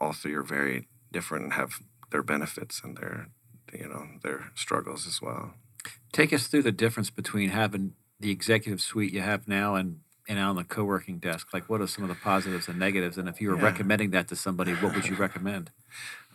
All 0.01 0.13
three 0.13 0.35
are 0.35 0.43
very 0.43 0.89
different 1.13 1.45
and 1.45 1.53
have 1.53 1.81
their 2.11 2.23
benefits 2.23 2.81
and 2.83 2.97
their 2.97 3.29
you 3.73 3.89
know 3.89 4.07
their 4.23 4.51
struggles 4.55 5.07
as 5.07 5.21
well. 5.21 5.55
Take 6.13 6.33
us 6.33 6.47
through 6.47 6.63
the 6.63 6.73
difference 6.73 7.11
between 7.11 7.51
having 7.51 7.93
the 8.19 8.31
executive 8.31 8.81
suite 8.81 9.13
you 9.13 9.21
have 9.21 9.47
now 9.47 9.75
and 9.75 10.01
and 10.29 10.39
on 10.39 10.57
the 10.57 10.65
co-working 10.65 11.19
desk. 11.19 11.49
Like, 11.53 11.69
what 11.69 11.81
are 11.81 11.87
some 11.87 12.05
of 12.05 12.09
the 12.09 12.17
positives 12.17 12.69
and 12.69 12.79
negatives? 12.79 13.19
And 13.19 13.29
if 13.29 13.41
you 13.41 13.51
were 13.51 13.57
yeah. 13.57 13.65
recommending 13.65 14.11
that 14.11 14.29
to 14.29 14.37
somebody, 14.37 14.73
what 14.75 14.95
would 14.95 15.07
you 15.07 15.15
recommend? 15.15 15.71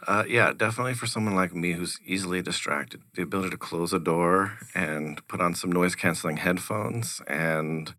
Uh, 0.08 0.24
yeah, 0.30 0.54
definitely 0.54 0.94
for 0.94 1.06
someone 1.06 1.36
like 1.36 1.54
me 1.54 1.74
who's 1.74 2.00
easily 2.06 2.42
distracted, 2.42 3.02
the 3.16 3.22
ability 3.22 3.50
to 3.50 3.58
close 3.58 3.92
a 3.92 4.00
door 4.00 4.58
and 4.74 5.28
put 5.28 5.42
on 5.42 5.54
some 5.54 5.70
noise 5.70 5.94
canceling 5.94 6.38
headphones 6.38 7.22
and 7.28 7.94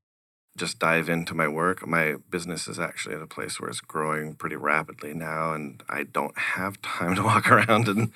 just 0.57 0.79
dive 0.79 1.09
into 1.11 1.35
my 1.35 1.47
work. 1.47 1.87
My 1.87 2.15
business 2.31 2.69
is 2.69 2.79
actually 2.79 3.17
at 3.17 3.23
a 3.23 3.27
place 3.27 3.61
where 3.61 3.69
it's 3.69 3.81
growing 3.81 4.35
pretty 4.35 4.57
rapidly 4.57 5.13
now, 5.13 5.53
and 5.53 5.83
I 5.91 6.05
don't 6.05 6.37
have 6.39 6.81
time 6.81 7.17
to 7.17 7.23
walk 7.31 7.51
around 7.51 7.87
and, 7.89 8.13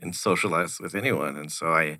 and 0.00 0.14
socialize 0.14 0.78
with 0.80 0.94
anyone. 0.94 1.36
And 1.36 1.50
so 1.50 1.72
I, 1.72 1.98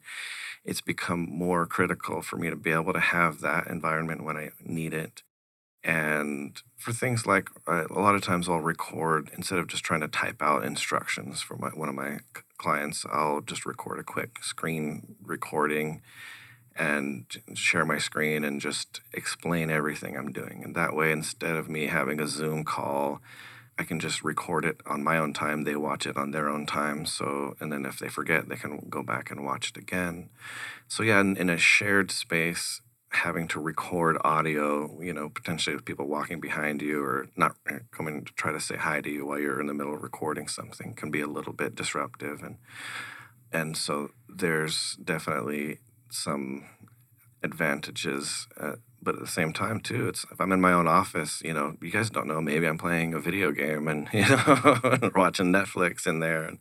it's 0.64 0.80
become 0.80 1.28
more 1.28 1.66
critical 1.66 2.22
for 2.22 2.36
me 2.36 2.50
to 2.50 2.56
be 2.56 2.70
able 2.70 2.92
to 2.92 3.00
have 3.00 3.40
that 3.40 3.66
environment 3.66 4.24
when 4.24 4.36
I 4.36 4.50
need 4.64 4.94
it 4.94 5.22
and 5.84 6.60
for 6.76 6.92
things 6.92 7.26
like 7.26 7.50
uh, 7.66 7.86
a 7.88 8.00
lot 8.00 8.14
of 8.14 8.22
times 8.22 8.48
I'll 8.48 8.58
record 8.58 9.30
instead 9.36 9.58
of 9.58 9.68
just 9.68 9.84
trying 9.84 10.00
to 10.00 10.08
type 10.08 10.42
out 10.42 10.64
instructions 10.64 11.40
for 11.40 11.56
my, 11.56 11.68
one 11.68 11.88
of 11.88 11.94
my 11.94 12.18
clients, 12.58 13.06
I'll 13.10 13.40
just 13.40 13.64
record 13.64 13.98
a 13.98 14.02
quick 14.02 14.42
screen 14.42 15.16
recording 15.22 16.02
and 16.76 17.24
share 17.54 17.84
my 17.84 17.98
screen 17.98 18.44
and 18.44 18.60
just 18.60 19.00
explain 19.12 19.70
everything 19.70 20.16
I'm 20.16 20.32
doing. 20.32 20.62
And 20.64 20.74
that 20.74 20.94
way, 20.94 21.12
instead 21.12 21.56
of 21.56 21.68
me 21.68 21.86
having 21.86 22.20
a 22.20 22.28
Zoom 22.28 22.64
call, 22.64 23.20
I 23.78 23.84
can 23.84 24.00
just 24.00 24.24
record 24.24 24.64
it 24.64 24.80
on 24.86 25.04
my 25.04 25.18
own 25.18 25.32
time. 25.32 25.62
They 25.62 25.76
watch 25.76 26.06
it 26.06 26.16
on 26.16 26.32
their 26.32 26.48
own 26.48 26.66
time. 26.66 27.06
So, 27.06 27.54
and 27.60 27.72
then 27.72 27.86
if 27.86 27.98
they 27.98 28.08
forget, 28.08 28.48
they 28.48 28.56
can 28.56 28.88
go 28.90 29.02
back 29.02 29.30
and 29.30 29.44
watch 29.44 29.70
it 29.70 29.76
again. 29.76 30.30
So, 30.88 31.02
yeah, 31.02 31.20
in, 31.20 31.36
in 31.36 31.48
a 31.48 31.56
shared 31.56 32.10
space, 32.10 32.80
having 33.10 33.48
to 33.48 33.60
record 33.60 34.18
audio, 34.22 35.00
you 35.00 35.12
know, 35.12 35.28
potentially 35.28 35.74
with 35.74 35.84
people 35.84 36.06
walking 36.06 36.40
behind 36.40 36.82
you 36.82 37.02
or 37.02 37.28
not 37.36 37.56
eh, 37.68 37.78
coming 37.90 38.24
to 38.24 38.32
try 38.34 38.52
to 38.52 38.60
say 38.60 38.76
hi 38.76 39.00
to 39.00 39.10
you 39.10 39.26
while 39.26 39.38
you're 39.38 39.60
in 39.60 39.66
the 39.66 39.74
middle 39.74 39.94
of 39.94 40.02
recording 40.02 40.46
something 40.46 40.94
can 40.94 41.10
be 41.10 41.20
a 41.20 41.26
little 41.26 41.54
bit 41.54 41.74
disruptive 41.74 42.42
and 42.42 42.58
and 43.50 43.78
so 43.78 44.10
there's 44.28 44.96
definitely 45.02 45.78
some 46.10 46.66
advantages 47.42 48.46
uh, 48.60 48.76
but 49.02 49.14
at 49.14 49.20
the 49.20 49.26
same 49.26 49.52
time 49.52 49.80
too 49.80 50.08
it's 50.08 50.24
if 50.30 50.40
i'm 50.40 50.52
in 50.52 50.60
my 50.60 50.72
own 50.72 50.88
office 50.88 51.40
you 51.44 51.52
know 51.52 51.76
you 51.80 51.90
guys 51.90 52.10
don't 52.10 52.26
know 52.26 52.40
maybe 52.40 52.66
i'm 52.66 52.78
playing 52.78 53.14
a 53.14 53.20
video 53.20 53.50
game 53.52 53.88
and 53.88 54.08
you 54.12 54.28
know 54.28 55.10
watching 55.14 55.52
netflix 55.52 56.06
in 56.06 56.20
there 56.20 56.44
and 56.44 56.58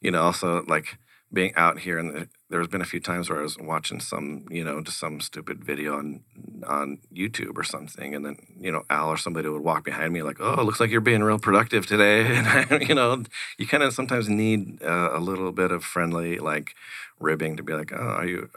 you 0.00 0.10
know 0.10 0.22
also 0.22 0.64
like 0.66 0.98
being 1.32 1.54
out 1.56 1.80
here 1.80 1.98
and 1.98 2.28
there's 2.48 2.68
been 2.68 2.80
a 2.80 2.84
few 2.84 3.00
times 3.00 3.28
where 3.28 3.40
I 3.40 3.42
was 3.42 3.58
watching 3.58 3.98
some, 3.98 4.44
you 4.48 4.62
know, 4.62 4.80
just 4.80 5.00
some 5.00 5.20
stupid 5.20 5.64
video 5.64 5.98
on 5.98 6.20
on 6.64 6.98
YouTube 7.12 7.56
or 7.56 7.64
something, 7.64 8.14
and 8.14 8.24
then 8.24 8.36
you 8.56 8.70
know 8.70 8.84
Al 8.88 9.08
or 9.08 9.16
somebody 9.16 9.48
would 9.48 9.62
walk 9.62 9.84
behind 9.84 10.12
me 10.12 10.22
like, 10.22 10.36
"Oh, 10.38 10.60
it 10.60 10.64
looks 10.64 10.78
like 10.78 10.90
you're 10.90 11.00
being 11.00 11.24
real 11.24 11.40
productive 11.40 11.84
today," 11.84 12.26
and 12.36 12.46
I, 12.46 12.78
you 12.88 12.94
know, 12.94 13.24
you 13.58 13.66
kind 13.66 13.82
of 13.82 13.92
sometimes 13.92 14.28
need 14.28 14.80
uh, 14.84 15.10
a 15.12 15.18
little 15.18 15.50
bit 15.50 15.72
of 15.72 15.82
friendly 15.84 16.38
like 16.38 16.76
ribbing 17.18 17.56
to 17.56 17.64
be 17.64 17.72
like, 17.72 17.92
"Oh, 17.92 17.96
are 17.96 18.26
you, 18.26 18.50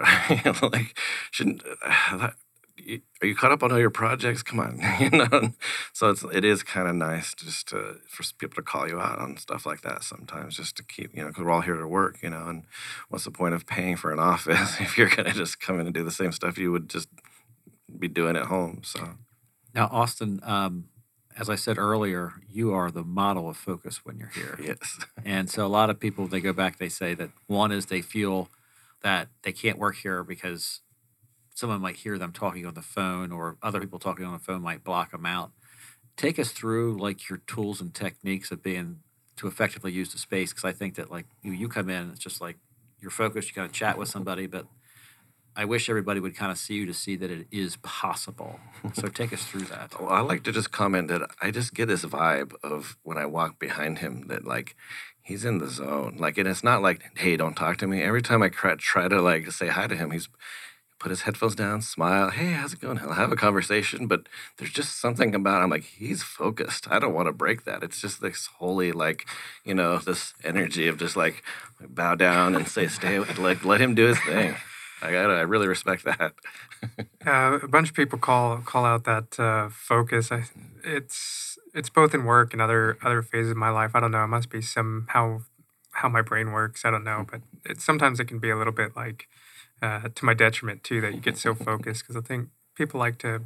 like 0.62 0.98
shouldn't." 1.32 1.64
Uh, 2.10 2.30
are 3.22 3.28
you 3.28 3.36
caught 3.36 3.52
up 3.52 3.64
on 3.64 3.72
all 3.72 3.80
your 3.80 3.90
projects? 3.90 4.44
Come 4.44 4.60
on, 4.60 4.80
you 5.00 5.10
know. 5.10 5.54
So 5.94 6.10
it's 6.10 6.24
it 6.34 6.46
is 6.46 6.64
kind 6.64 6.88
of 6.88 6.96
nice 6.96 7.34
just 7.34 7.70
to 7.70 7.98
for 8.08 8.24
people 8.38 8.56
to 8.56 8.62
call 8.62 8.88
you 8.88 9.00
out 9.00 9.20
on 9.20 9.38
stuff 9.38 9.66
like 9.66 9.82
that 9.82 10.04
sometimes, 10.04 10.58
just 10.58 10.78
to 10.78 10.84
keep 10.84 11.16
you 11.16 11.22
know 11.22 11.30
because 11.30 11.44
we're 11.44 11.52
all 11.52 11.62
here 11.62 11.78
to 11.78 11.88
work, 11.88 12.20
you 12.22 12.30
know. 12.30 12.48
And 12.48 12.64
what's 13.10 13.26
the 13.26 13.32
point 13.32 13.56
of 13.56 13.66
paying 13.66 13.98
for 13.98 14.12
an 14.12 14.20
office 14.34 14.80
if 14.80 14.98
you're 14.98 15.10
gonna 15.10 15.34
just 15.34 15.60
come 15.60 15.80
in 15.80 15.88
and 15.88 15.96
do 15.96 16.04
the 16.04 16.12
same 16.12 16.32
stuff 16.32 16.58
you 16.58 16.72
would 16.72 16.90
just 16.90 17.10
be 17.98 18.08
doing 18.08 18.36
at 18.36 18.46
home? 18.46 18.82
So 18.84 19.16
now, 19.74 19.90
Austin, 19.92 20.40
um, 20.44 20.86
as 21.38 21.50
I 21.50 21.56
said 21.56 21.78
earlier, 21.78 22.34
you 22.50 22.74
are 22.74 22.92
the 22.92 23.04
model 23.04 23.50
of 23.50 23.58
focus 23.58 24.02
when 24.04 24.18
you're 24.18 24.30
here. 24.30 24.58
yes, 24.64 25.00
And 25.24 25.50
so 25.50 25.66
a 25.66 25.70
lot 25.70 25.90
of 25.90 26.00
people, 26.00 26.28
they 26.28 26.42
go 26.42 26.54
back, 26.54 26.80
they 26.80 26.90
say 26.90 27.14
that 27.14 27.30
one 27.48 27.72
is 27.72 27.88
they 27.88 28.02
feel 28.02 28.50
that 29.04 29.30
they 29.44 29.52
can't 29.52 29.78
work 29.78 29.98
here 29.98 30.24
because 30.24 30.82
someone 31.58 31.82
might 31.82 31.96
hear 31.96 32.20
them 32.20 32.32
talking 32.32 32.68
on 32.68 32.76
the 32.76 32.84
phone 32.84 33.32
or 33.32 33.58
other 33.64 33.80
people 33.80 33.98
talking 33.98 34.24
on 34.24 34.32
the 34.32 34.38
phone 34.38 34.62
might 34.62 34.84
block 34.84 35.10
them 35.10 35.26
out. 35.26 35.52
Take 36.16 36.38
us 36.38 36.52
through 36.52 37.00
like 37.00 37.30
your 37.30 37.40
tools 37.48 37.82
and 37.82 37.92
techniques 37.92 38.52
of 38.52 38.62
being 38.62 39.00
to 39.38 39.48
effectively 39.48 39.92
use 39.92 40.12
the 40.12 40.20
space 40.20 40.52
because 40.52 40.66
I 40.66 40.72
think 40.72 40.96
that 40.96 41.10
like 41.10 41.26
you, 41.42 41.52
you 41.52 41.68
come 41.68 41.90
in, 41.90 42.12
it's 42.12 42.20
just 42.20 42.42
like 42.42 42.58
you're 43.02 43.10
focused, 43.10 43.48
you 43.48 43.56
kind 43.56 43.66
of 43.66 43.72
chat 43.72 43.98
with 43.98 44.08
somebody, 44.08 44.46
but 44.46 44.68
I 45.56 45.66
wish 45.66 45.90
everybody 45.90 46.20
would 46.20 46.36
kind 46.36 46.52
of 46.52 46.60
see 46.60 46.76
you 46.76 46.86
to 46.86 46.94
see 46.94 47.16
that 47.16 47.32
it 47.32 47.48
is 47.52 47.78
possible. 47.78 48.60
So 48.94 49.08
take 49.08 49.34
us 49.34 49.44
through 49.44 49.62
that. 49.62 50.00
Well, 50.00 50.12
I 50.12 50.20
like 50.20 50.44
to 50.44 50.52
just 50.52 50.72
comment 50.72 51.08
that 51.08 51.28
I 51.42 51.50
just 51.50 51.74
get 51.74 51.88
this 51.88 52.06
vibe 52.06 52.54
of 52.64 52.98
when 53.02 53.18
I 53.18 53.26
walk 53.26 53.58
behind 53.58 53.98
him 53.98 54.28
that 54.28 54.46
like 54.46 54.76
he's 55.24 55.44
in 55.44 55.58
the 55.58 55.68
zone. 55.68 56.18
Like, 56.20 56.38
and 56.38 56.48
it's 56.48 56.64
not 56.64 56.84
like, 56.84 57.18
hey, 57.18 57.36
don't 57.36 57.56
talk 57.56 57.78
to 57.78 57.88
me. 57.88 58.04
Every 58.04 58.22
time 58.22 58.44
I 58.44 58.50
try, 58.50 58.76
try 58.76 59.08
to 59.08 59.20
like 59.20 59.52
say 59.52 59.70
hi 59.70 59.88
to 59.88 59.96
him, 59.96 60.12
he's 60.12 60.30
put 61.00 61.10
his 61.10 61.22
headphones 61.22 61.56
down, 61.56 61.82
smile, 61.82 62.30
hey, 62.30 62.52
how's 62.52 62.74
it 62.74 62.82
going? 62.82 62.98
He'll 62.98 63.14
have 63.14 63.32
a 63.32 63.36
conversation, 63.36 64.08
but 64.08 64.28
there's 64.58 64.72
just 64.72 65.00
something 65.00 65.36
about 65.36 65.62
I'm 65.62 65.70
like, 65.70 65.84
he's 65.84 66.24
focused. 66.24 66.90
I 66.90 67.00
don't 67.00 67.14
want 67.14 67.28
to 67.28 67.34
break 67.34 67.66
that. 67.66 67.84
It's 67.84 68.02
just 68.02 68.22
this 68.22 68.48
holy, 68.58 68.92
like, 68.92 69.28
you 69.64 69.74
know, 69.74 70.00
this 70.00 70.34
energy 70.44 70.88
of 70.88 70.98
just 70.98 71.16
like 71.16 71.44
bow 71.80 72.16
down 72.16 72.56
and 72.56 72.68
say, 72.68 72.88
stay, 72.88 73.20
like, 73.20 73.64
let 73.64 73.82
him 73.82 73.96
do 73.96 74.08
his 74.08 74.20
thing. 74.20 74.56
I 75.02 75.12
gotta, 75.12 75.34
I 75.34 75.42
really 75.42 75.68
respect 75.68 76.06
that. 76.06 76.34
uh, 77.28 77.60
a 77.62 77.68
bunch 77.68 77.90
of 77.90 77.96
people 77.96 78.18
call 78.18 78.58
call 78.60 78.84
out 78.84 79.04
that 79.04 79.40
uh, 79.40 79.70
focus. 79.70 80.32
I, 80.32 80.46
it's 80.84 81.58
it's 81.74 81.90
both 81.90 82.16
in 82.16 82.26
work 82.26 82.54
and 82.54 82.62
other 82.62 82.98
other 83.04 83.22
phases 83.22 83.52
of 83.52 83.58
my 83.58 83.70
life. 83.70 83.92
I 83.94 84.00
don't 84.00 84.12
know. 84.12 84.24
It 84.24 84.28
must 84.28 84.50
be 84.50 84.62
somehow 84.62 85.42
how 85.98 86.08
my 86.08 86.22
brain 86.22 86.52
works. 86.52 86.86
I 86.86 86.92
don't 86.92 87.04
know, 87.04 87.26
but 87.30 87.42
it, 87.66 87.82
sometimes 87.82 88.20
it 88.20 88.26
can 88.26 88.40
be 88.40 88.50
a 88.50 88.56
little 88.56 88.74
bit 88.74 88.96
like 88.96 89.28
uh, 89.82 90.10
to 90.14 90.26
my 90.26 90.34
detriment 90.34 90.84
too 90.84 91.02
that 91.02 91.14
you 91.14 91.20
get 91.20 91.38
so 91.38 91.54
focused 91.54 92.04
because 92.04 92.16
I 92.16 92.26
think 92.26 92.50
people 92.76 93.00
like 93.00 93.18
to 93.20 93.42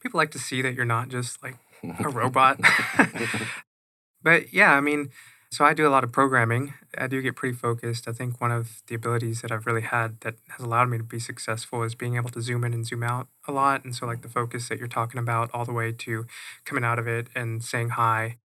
people 0.00 0.18
like 0.18 0.30
to 0.32 0.38
see 0.38 0.62
that 0.62 0.74
you're 0.74 0.84
not 0.84 1.08
just 1.08 1.42
like 1.42 1.56
a 2.00 2.08
robot. 2.08 2.60
but 4.22 4.52
yeah, 4.52 4.74
I 4.74 4.80
mean, 4.80 5.10
so 5.50 5.64
I 5.64 5.72
do 5.72 5.88
a 5.88 5.90
lot 5.90 6.04
of 6.04 6.12
programming. 6.12 6.74
I 6.98 7.06
do 7.06 7.22
get 7.22 7.34
pretty 7.34 7.56
focused. 7.56 8.06
I 8.06 8.12
think 8.12 8.38
one 8.40 8.52
of 8.52 8.82
the 8.86 8.94
abilities 8.94 9.40
that 9.40 9.50
I've 9.50 9.64
really 9.66 9.82
had 9.82 10.20
that 10.20 10.34
has 10.50 10.64
allowed 10.64 10.90
me 10.90 10.98
to 10.98 11.04
be 11.04 11.18
successful 11.18 11.82
is 11.82 11.94
being 11.94 12.16
able 12.16 12.28
to 12.30 12.42
zoom 12.42 12.64
in 12.64 12.74
and 12.74 12.86
zoom 12.86 13.02
out 13.02 13.28
a 13.46 13.52
lot. 13.52 13.84
And 13.84 13.94
so 13.94 14.06
like 14.06 14.20
the 14.20 14.28
focus 14.28 14.68
that 14.68 14.78
you're 14.78 14.88
talking 14.88 15.18
about 15.18 15.50
all 15.54 15.64
the 15.64 15.72
way 15.72 15.92
to 15.92 16.26
coming 16.66 16.84
out 16.84 16.98
of 16.98 17.06
it 17.06 17.28
and 17.34 17.64
saying 17.64 17.90
hi 17.90 18.36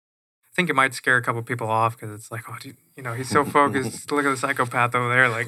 think 0.55 0.69
it 0.69 0.75
might 0.75 0.93
scare 0.93 1.17
a 1.17 1.21
couple 1.21 1.41
people 1.41 1.69
off 1.69 1.95
because 1.95 2.13
it's 2.13 2.31
like, 2.31 2.43
oh, 2.47 2.55
dude, 2.59 2.77
you 2.95 3.03
know, 3.03 3.13
he's 3.13 3.29
so 3.29 3.43
focused. 3.43 4.11
Look 4.11 4.25
at 4.25 4.29
the 4.29 4.37
psychopath 4.37 4.93
over 4.93 5.09
there. 5.09 5.29
Like, 5.29 5.47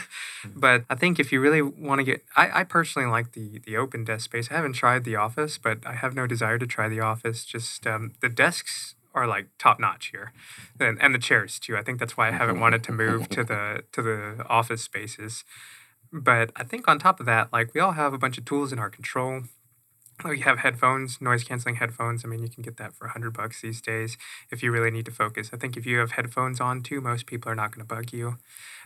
but 0.56 0.86
I 0.90 0.96
think 0.96 1.20
if 1.20 1.32
you 1.32 1.40
really 1.40 1.62
want 1.62 2.00
to 2.00 2.04
get, 2.04 2.24
I, 2.36 2.62
I 2.62 2.64
personally 2.64 3.10
like 3.10 3.34
the 3.34 3.60
the 3.60 3.78
open 3.78 4.04
desk 4.04 4.26
space. 4.26 4.50
I 4.52 4.56
haven't 4.56 4.74
tried 4.74 5.04
the 5.04 5.16
office, 5.16 5.58
but 5.58 5.86
I 5.86 5.94
have 5.94 6.16
no 6.16 6.26
desire 6.26 6.58
to 6.58 6.66
try 6.66 6.90
the 6.90 7.00
office. 7.00 7.46
Just 7.46 7.86
um, 7.86 8.14
the 8.22 8.30
desks 8.30 8.96
are 9.14 9.28
like 9.28 9.48
top 9.60 9.80
notch 9.80 10.08
here, 10.08 10.34
and, 10.80 11.00
and 11.02 11.14
the 11.14 11.20
chairs 11.20 11.60
too. 11.60 11.78
I 11.78 11.84
think 11.84 12.00
that's 12.00 12.18
why 12.18 12.30
I 12.30 12.32
haven't 12.32 12.60
wanted 12.60 12.84
to 12.86 12.92
move 12.92 13.30
to 13.30 13.44
the 13.44 13.84
to 13.92 14.02
the 14.02 14.46
office 14.50 14.82
spaces. 14.82 15.44
But 16.14 16.52
I 16.56 16.64
think 16.64 16.88
on 16.88 17.00
top 17.00 17.20
of 17.20 17.26
that, 17.28 17.54
like 17.54 17.74
we 17.74 17.80
all 17.82 17.94
have 17.94 18.14
a 18.14 18.18
bunch 18.18 18.38
of 18.38 18.46
tools 18.46 18.74
in 18.74 18.80
our 18.80 18.90
control 18.90 19.44
Oh, 20.24 20.32
you 20.32 20.44
have 20.44 20.60
headphones, 20.60 21.20
noise 21.20 21.44
canceling 21.44 21.76
headphones. 21.76 22.24
I 22.24 22.28
mean, 22.28 22.44
you 22.44 22.50
can 22.50 22.62
get 22.62 22.78
that 22.78 22.94
for 22.94 23.06
a 23.06 23.10
hundred 23.10 23.34
bucks 23.34 23.62
these 23.62 23.82
days 23.82 24.18
if 24.52 24.62
you 24.62 24.72
really 24.72 24.92
need 24.92 25.06
to 25.06 25.12
focus. 25.12 25.50
I 25.52 25.58
think 25.58 25.76
if 25.76 25.86
you 25.88 25.98
have 25.98 26.12
headphones 26.12 26.62
on 26.62 26.84
too, 26.84 27.02
most 27.02 27.26
people 27.26 27.52
are 27.52 27.56
not 27.56 27.72
going 27.72 27.86
to 27.86 27.96
bug 27.96 28.14
you. 28.14 28.38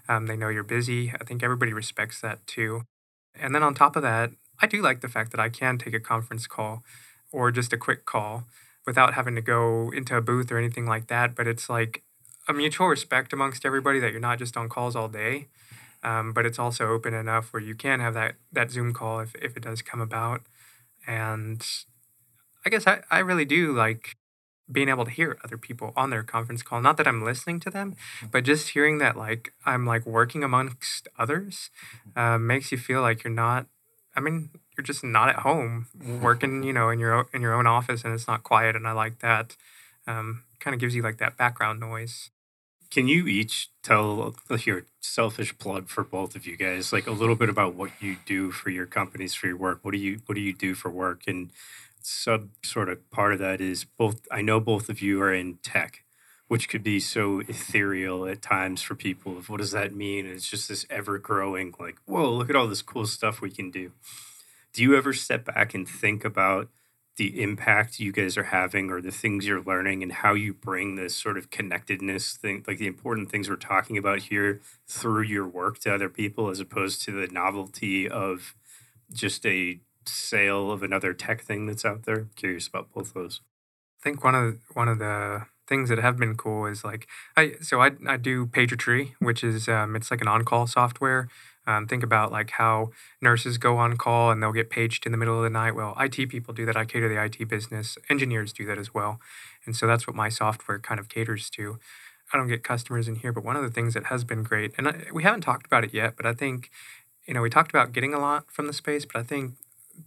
Um, 0.07 0.27
they 0.27 0.37
know 0.37 0.47
you're 0.47 0.63
busy. 0.63 1.11
I 1.19 1.25
think 1.25 1.43
everybody 1.43 1.73
respects 1.73 2.21
that 2.21 2.45
too. 2.47 2.83
And 3.37 3.53
then 3.53 3.63
on 3.63 3.73
top 3.73 3.97
of 3.97 4.01
that, 4.03 4.31
I 4.61 4.67
do 4.67 4.81
like 4.81 5.01
the 5.01 5.09
fact 5.09 5.31
that 5.31 5.39
I 5.41 5.49
can 5.49 5.77
take 5.77 5.93
a 5.93 5.99
conference 5.99 6.47
call 6.47 6.83
or 7.33 7.51
just 7.51 7.73
a 7.73 7.77
quick 7.77 8.05
call 8.05 8.45
without 8.85 9.15
having 9.15 9.35
to 9.35 9.41
go 9.41 9.91
into 9.91 10.15
a 10.15 10.21
booth 10.21 10.51
or 10.53 10.57
anything 10.57 10.85
like 10.85 11.07
that. 11.07 11.35
But 11.35 11.47
it's 11.47 11.69
like 11.69 12.03
a 12.47 12.53
mutual 12.53 12.87
respect 12.87 13.33
amongst 13.33 13.65
everybody 13.65 13.99
that 13.99 14.11
you're 14.11 14.21
not 14.21 14.39
just 14.39 14.55
on 14.55 14.69
calls 14.69 14.95
all 14.95 15.09
day. 15.09 15.47
Um, 16.01 16.31
but 16.31 16.45
it's 16.45 16.59
also 16.59 16.87
open 16.87 17.13
enough 17.13 17.51
where 17.51 17.61
you 17.61 17.75
can 17.75 17.99
have 17.99 18.13
that, 18.13 18.35
that 18.53 18.71
Zoom 18.71 18.93
call 18.93 19.19
if, 19.19 19.35
if 19.41 19.57
it 19.57 19.63
does 19.63 19.81
come 19.81 19.99
about. 19.99 20.41
And 21.07 21.65
I 22.65 22.69
guess 22.69 22.87
I, 22.87 23.01
I 23.11 23.19
really 23.19 23.45
do 23.45 23.73
like 23.73 24.15
being 24.71 24.89
able 24.89 25.05
to 25.05 25.11
hear 25.11 25.37
other 25.43 25.57
people 25.57 25.93
on 25.95 26.09
their 26.09 26.23
conference 26.23 26.63
call. 26.63 26.81
Not 26.81 26.97
that 26.97 27.07
I'm 27.07 27.23
listening 27.23 27.59
to 27.61 27.69
them, 27.69 27.91
mm-hmm. 27.91 28.27
but 28.31 28.43
just 28.43 28.69
hearing 28.69 28.97
that 28.99 29.15
like 29.15 29.53
I'm 29.65 29.85
like 29.85 30.05
working 30.05 30.43
amongst 30.43 31.07
others 31.17 31.69
uh, 32.15 32.37
makes 32.37 32.71
you 32.71 32.77
feel 32.77 33.01
like 33.01 33.23
you're 33.23 33.33
not. 33.33 33.67
I 34.15 34.21
mean, 34.21 34.49
you're 34.77 34.83
just 34.85 35.03
not 35.03 35.29
at 35.29 35.37
home 35.37 35.87
working, 36.21 36.63
you 36.63 36.73
know, 36.73 36.89
in 36.89 36.99
your 36.99 37.13
own, 37.13 37.25
in 37.33 37.41
your 37.41 37.53
own 37.53 37.67
office, 37.67 38.03
and 38.03 38.13
it's 38.13 38.27
not 38.27 38.43
quiet. 38.43 38.75
And 38.75 38.87
I 38.87 38.93
like 38.93 39.19
that. 39.19 39.55
Um, 40.07 40.43
kind 40.59 40.73
of 40.73 40.79
gives 40.79 40.95
you 40.95 41.01
like 41.01 41.17
that 41.17 41.37
background 41.37 41.79
noise. 41.79 42.31
Can 42.91 43.07
you 43.07 43.27
each 43.27 43.69
tell 43.83 44.35
your 44.63 44.85
selfish 45.01 45.57
plug 45.57 45.89
for 45.89 46.03
both 46.03 46.35
of 46.35 46.45
you 46.47 46.55
guys, 46.57 46.93
like 46.93 47.07
a 47.07 47.11
little 47.11 47.35
bit 47.35 47.49
about 47.49 47.75
what 47.75 47.91
you 47.99 48.17
do 48.25 48.51
for 48.51 48.69
your 48.69 48.85
companies 48.85 49.33
for 49.33 49.47
your 49.47 49.57
work? 49.57 49.79
What 49.81 49.91
do 49.91 49.97
you 49.97 50.21
what 50.25 50.35
do 50.35 50.41
you 50.41 50.53
do 50.53 50.73
for 50.75 50.89
work? 50.89 51.23
And 51.27 51.51
sub 52.01 52.49
sort 52.63 52.89
of 52.89 53.09
part 53.11 53.33
of 53.33 53.39
that 53.39 53.61
is 53.61 53.83
both. 53.83 54.27
I 54.31 54.41
know 54.41 54.59
both 54.59 54.89
of 54.89 55.01
you 55.01 55.21
are 55.21 55.33
in 55.33 55.57
tech, 55.63 56.03
which 56.47 56.69
could 56.69 56.83
be 56.83 56.99
so 56.99 57.39
ethereal 57.39 58.25
at 58.25 58.41
times 58.41 58.81
for 58.81 58.95
people. 58.95 59.37
Of 59.37 59.49
what 59.49 59.59
does 59.59 59.71
that 59.71 59.93
mean? 59.95 60.25
It's 60.25 60.49
just 60.49 60.69
this 60.69 60.85
ever 60.89 61.17
growing, 61.17 61.73
like, 61.79 61.97
whoa, 62.05 62.31
look 62.31 62.49
at 62.49 62.55
all 62.55 62.67
this 62.67 62.81
cool 62.81 63.05
stuff 63.05 63.41
we 63.41 63.51
can 63.51 63.71
do. 63.71 63.91
Do 64.73 64.83
you 64.83 64.95
ever 64.95 65.13
step 65.13 65.45
back 65.45 65.73
and 65.73 65.87
think 65.87 66.25
about? 66.25 66.69
The 67.17 67.41
impact 67.41 67.99
you 67.99 68.11
guys 68.11 68.37
are 68.37 68.43
having 68.43 68.89
or 68.89 69.01
the 69.01 69.11
things 69.11 69.47
you're 69.47 69.63
learning 69.63 70.03
and 70.03 70.11
how 70.11 70.33
you 70.33 70.53
bring 70.53 70.95
this 70.95 71.15
sort 71.15 71.37
of 71.37 71.49
connectedness 71.49 72.35
thing 72.35 72.63
like 72.67 72.77
the 72.77 72.87
important 72.87 73.31
things 73.31 73.49
we're 73.49 73.55
talking 73.55 73.97
about 73.97 74.19
here 74.19 74.61
through 74.87 75.23
your 75.23 75.47
work 75.47 75.79
to 75.79 75.93
other 75.93 76.09
people 76.09 76.49
as 76.49 76.59
opposed 76.59 77.01
to 77.01 77.11
the 77.11 77.27
novelty 77.31 78.07
of 78.09 78.53
just 79.11 79.45
a 79.45 79.79
sale 80.07 80.71
of 80.71 80.83
another 80.83 81.13
tech 81.13 81.41
thing 81.41 81.65
that's 81.65 81.85
out 81.85 82.03
there. 82.03 82.27
Curious 82.35 82.67
about 82.67 82.91
both 82.93 83.13
those. 83.13 83.41
I 83.99 84.03
think 84.03 84.23
one 84.23 84.35
of 84.35 84.59
one 84.73 84.87
of 84.87 84.99
the 84.99 85.45
things 85.67 85.89
that 85.89 85.97
have 85.97 86.17
been 86.17 86.35
cool 86.35 86.67
is 86.67 86.83
like 86.83 87.07
i 87.35 87.53
so 87.59 87.81
i, 87.81 87.89
I 88.07 88.17
do 88.17 88.45
pagertree 88.45 89.13
which 89.17 89.43
is 89.43 89.67
um, 89.67 89.95
it's 89.95 90.11
like 90.11 90.21
an 90.21 90.27
on-call 90.27 90.67
software 90.67 91.27
um, 91.67 91.87
think 91.87 92.03
about 92.03 92.31
like 92.31 92.51
how 92.51 92.91
nurses 93.21 93.57
go 93.57 93.77
on 93.77 93.97
call 93.97 94.31
and 94.31 94.41
they'll 94.41 94.51
get 94.51 94.69
paged 94.69 95.05
in 95.05 95.11
the 95.11 95.17
middle 95.17 95.37
of 95.37 95.43
the 95.43 95.49
night. 95.49 95.75
Well, 95.75 95.95
IT 95.99 96.29
people 96.29 96.53
do 96.53 96.65
that. 96.65 96.77
I 96.77 96.85
cater 96.85 97.09
the 97.09 97.21
IT 97.23 97.47
business. 97.47 97.97
Engineers 98.09 98.53
do 98.53 98.65
that 98.65 98.77
as 98.77 98.93
well. 98.93 99.19
And 99.65 99.75
so 99.75 99.87
that's 99.87 100.05
what 100.05 100.15
my 100.15 100.29
software 100.29 100.79
kind 100.79 100.99
of 100.99 101.09
caters 101.09 101.49
to. 101.51 101.79
I 102.33 102.37
don't 102.37 102.47
get 102.47 102.63
customers 102.63 103.07
in 103.07 103.15
here, 103.15 103.31
but 103.31 103.43
one 103.43 103.55
of 103.55 103.63
the 103.63 103.69
things 103.69 103.93
that 103.93 104.05
has 104.05 104.23
been 104.23 104.43
great, 104.43 104.73
and 104.77 104.87
I, 104.87 105.05
we 105.13 105.23
haven't 105.23 105.41
talked 105.41 105.65
about 105.67 105.83
it 105.83 105.93
yet, 105.93 106.15
but 106.17 106.25
I 106.25 106.33
think, 106.33 106.69
you 107.25 107.33
know, 107.33 107.41
we 107.41 107.49
talked 107.49 107.71
about 107.71 107.93
getting 107.93 108.13
a 108.13 108.19
lot 108.19 108.51
from 108.51 108.67
the 108.67 108.73
space, 108.73 109.05
but 109.05 109.19
I 109.19 109.23
think 109.23 109.53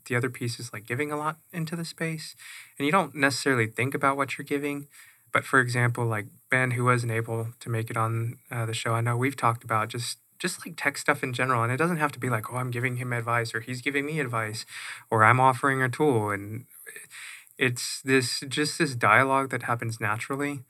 the 0.06 0.16
other 0.16 0.28
piece 0.30 0.58
is 0.58 0.72
like 0.72 0.86
giving 0.86 1.10
a 1.10 1.16
lot 1.16 1.38
into 1.52 1.76
the 1.76 1.84
space. 1.84 2.34
And 2.78 2.86
you 2.86 2.92
don't 2.92 3.14
necessarily 3.14 3.66
think 3.66 3.94
about 3.94 4.16
what 4.16 4.36
you're 4.36 4.44
giving. 4.44 4.86
But 5.32 5.44
for 5.44 5.60
example, 5.60 6.06
like 6.06 6.26
Ben, 6.50 6.72
who 6.72 6.84
wasn't 6.84 7.12
able 7.12 7.48
to 7.60 7.70
make 7.70 7.90
it 7.90 7.96
on 7.96 8.38
uh, 8.50 8.66
the 8.66 8.74
show, 8.74 8.92
I 8.92 9.00
know 9.00 9.16
we've 9.16 9.36
talked 9.36 9.64
about 9.64 9.88
just 9.88 10.18
just 10.38 10.64
like 10.66 10.74
tech 10.76 10.98
stuff 10.98 11.22
in 11.22 11.32
general. 11.32 11.62
And 11.62 11.72
it 11.72 11.76
doesn't 11.76 11.96
have 11.98 12.12
to 12.12 12.18
be 12.18 12.30
like, 12.30 12.52
oh, 12.52 12.56
I'm 12.56 12.70
giving 12.70 12.96
him 12.96 13.12
advice 13.12 13.54
or 13.54 13.60
he's 13.60 13.80
giving 13.80 14.06
me 14.06 14.20
advice 14.20 14.64
or 15.10 15.24
I'm 15.24 15.40
offering 15.40 15.82
a 15.82 15.88
tool. 15.88 16.30
And 16.30 16.66
it's 17.56 18.00
this 18.02 18.40
just 18.48 18.78
this 18.78 18.94
dialogue 18.94 19.50
that 19.50 19.64
happens 19.64 20.00
naturally. 20.00 20.60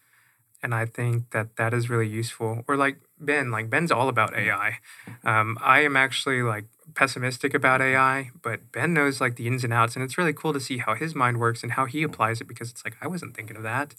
And 0.63 0.75
I 0.75 0.87
think 0.87 1.31
that 1.31 1.57
that 1.57 1.75
is 1.75 1.91
really 1.91 2.09
useful. 2.09 2.65
Or 2.67 2.77
like 2.77 3.01
Ben, 3.21 3.51
like 3.51 3.69
Ben's 3.71 3.91
all 3.91 4.09
about 4.09 4.37
AI. 4.37 4.79
Um, 5.25 5.59
I 5.61 5.81
am 5.81 5.97
actually 5.97 6.43
like 6.43 6.65
pessimistic 6.95 7.55
about 7.55 7.81
AI, 7.83 8.31
but 8.43 8.73
Ben 8.73 8.95
knows 8.95 9.21
like 9.21 9.37
the 9.37 9.47
ins 9.47 9.65
and 9.65 9.73
outs, 9.73 9.95
and 9.97 10.05
it's 10.05 10.17
really 10.17 10.33
cool 10.33 10.53
to 10.53 10.61
see 10.61 10.79
how 10.79 10.95
his 10.95 11.15
mind 11.15 11.39
works 11.39 11.63
and 11.63 11.73
how 11.73 11.85
he 11.85 12.03
applies 12.03 12.41
it 12.41 12.49
because 12.49 12.71
it's 12.71 12.85
like 12.85 12.97
I 13.01 13.07
wasn't 13.07 13.37
thinking 13.37 13.57
of 13.57 13.63
that, 13.63 13.95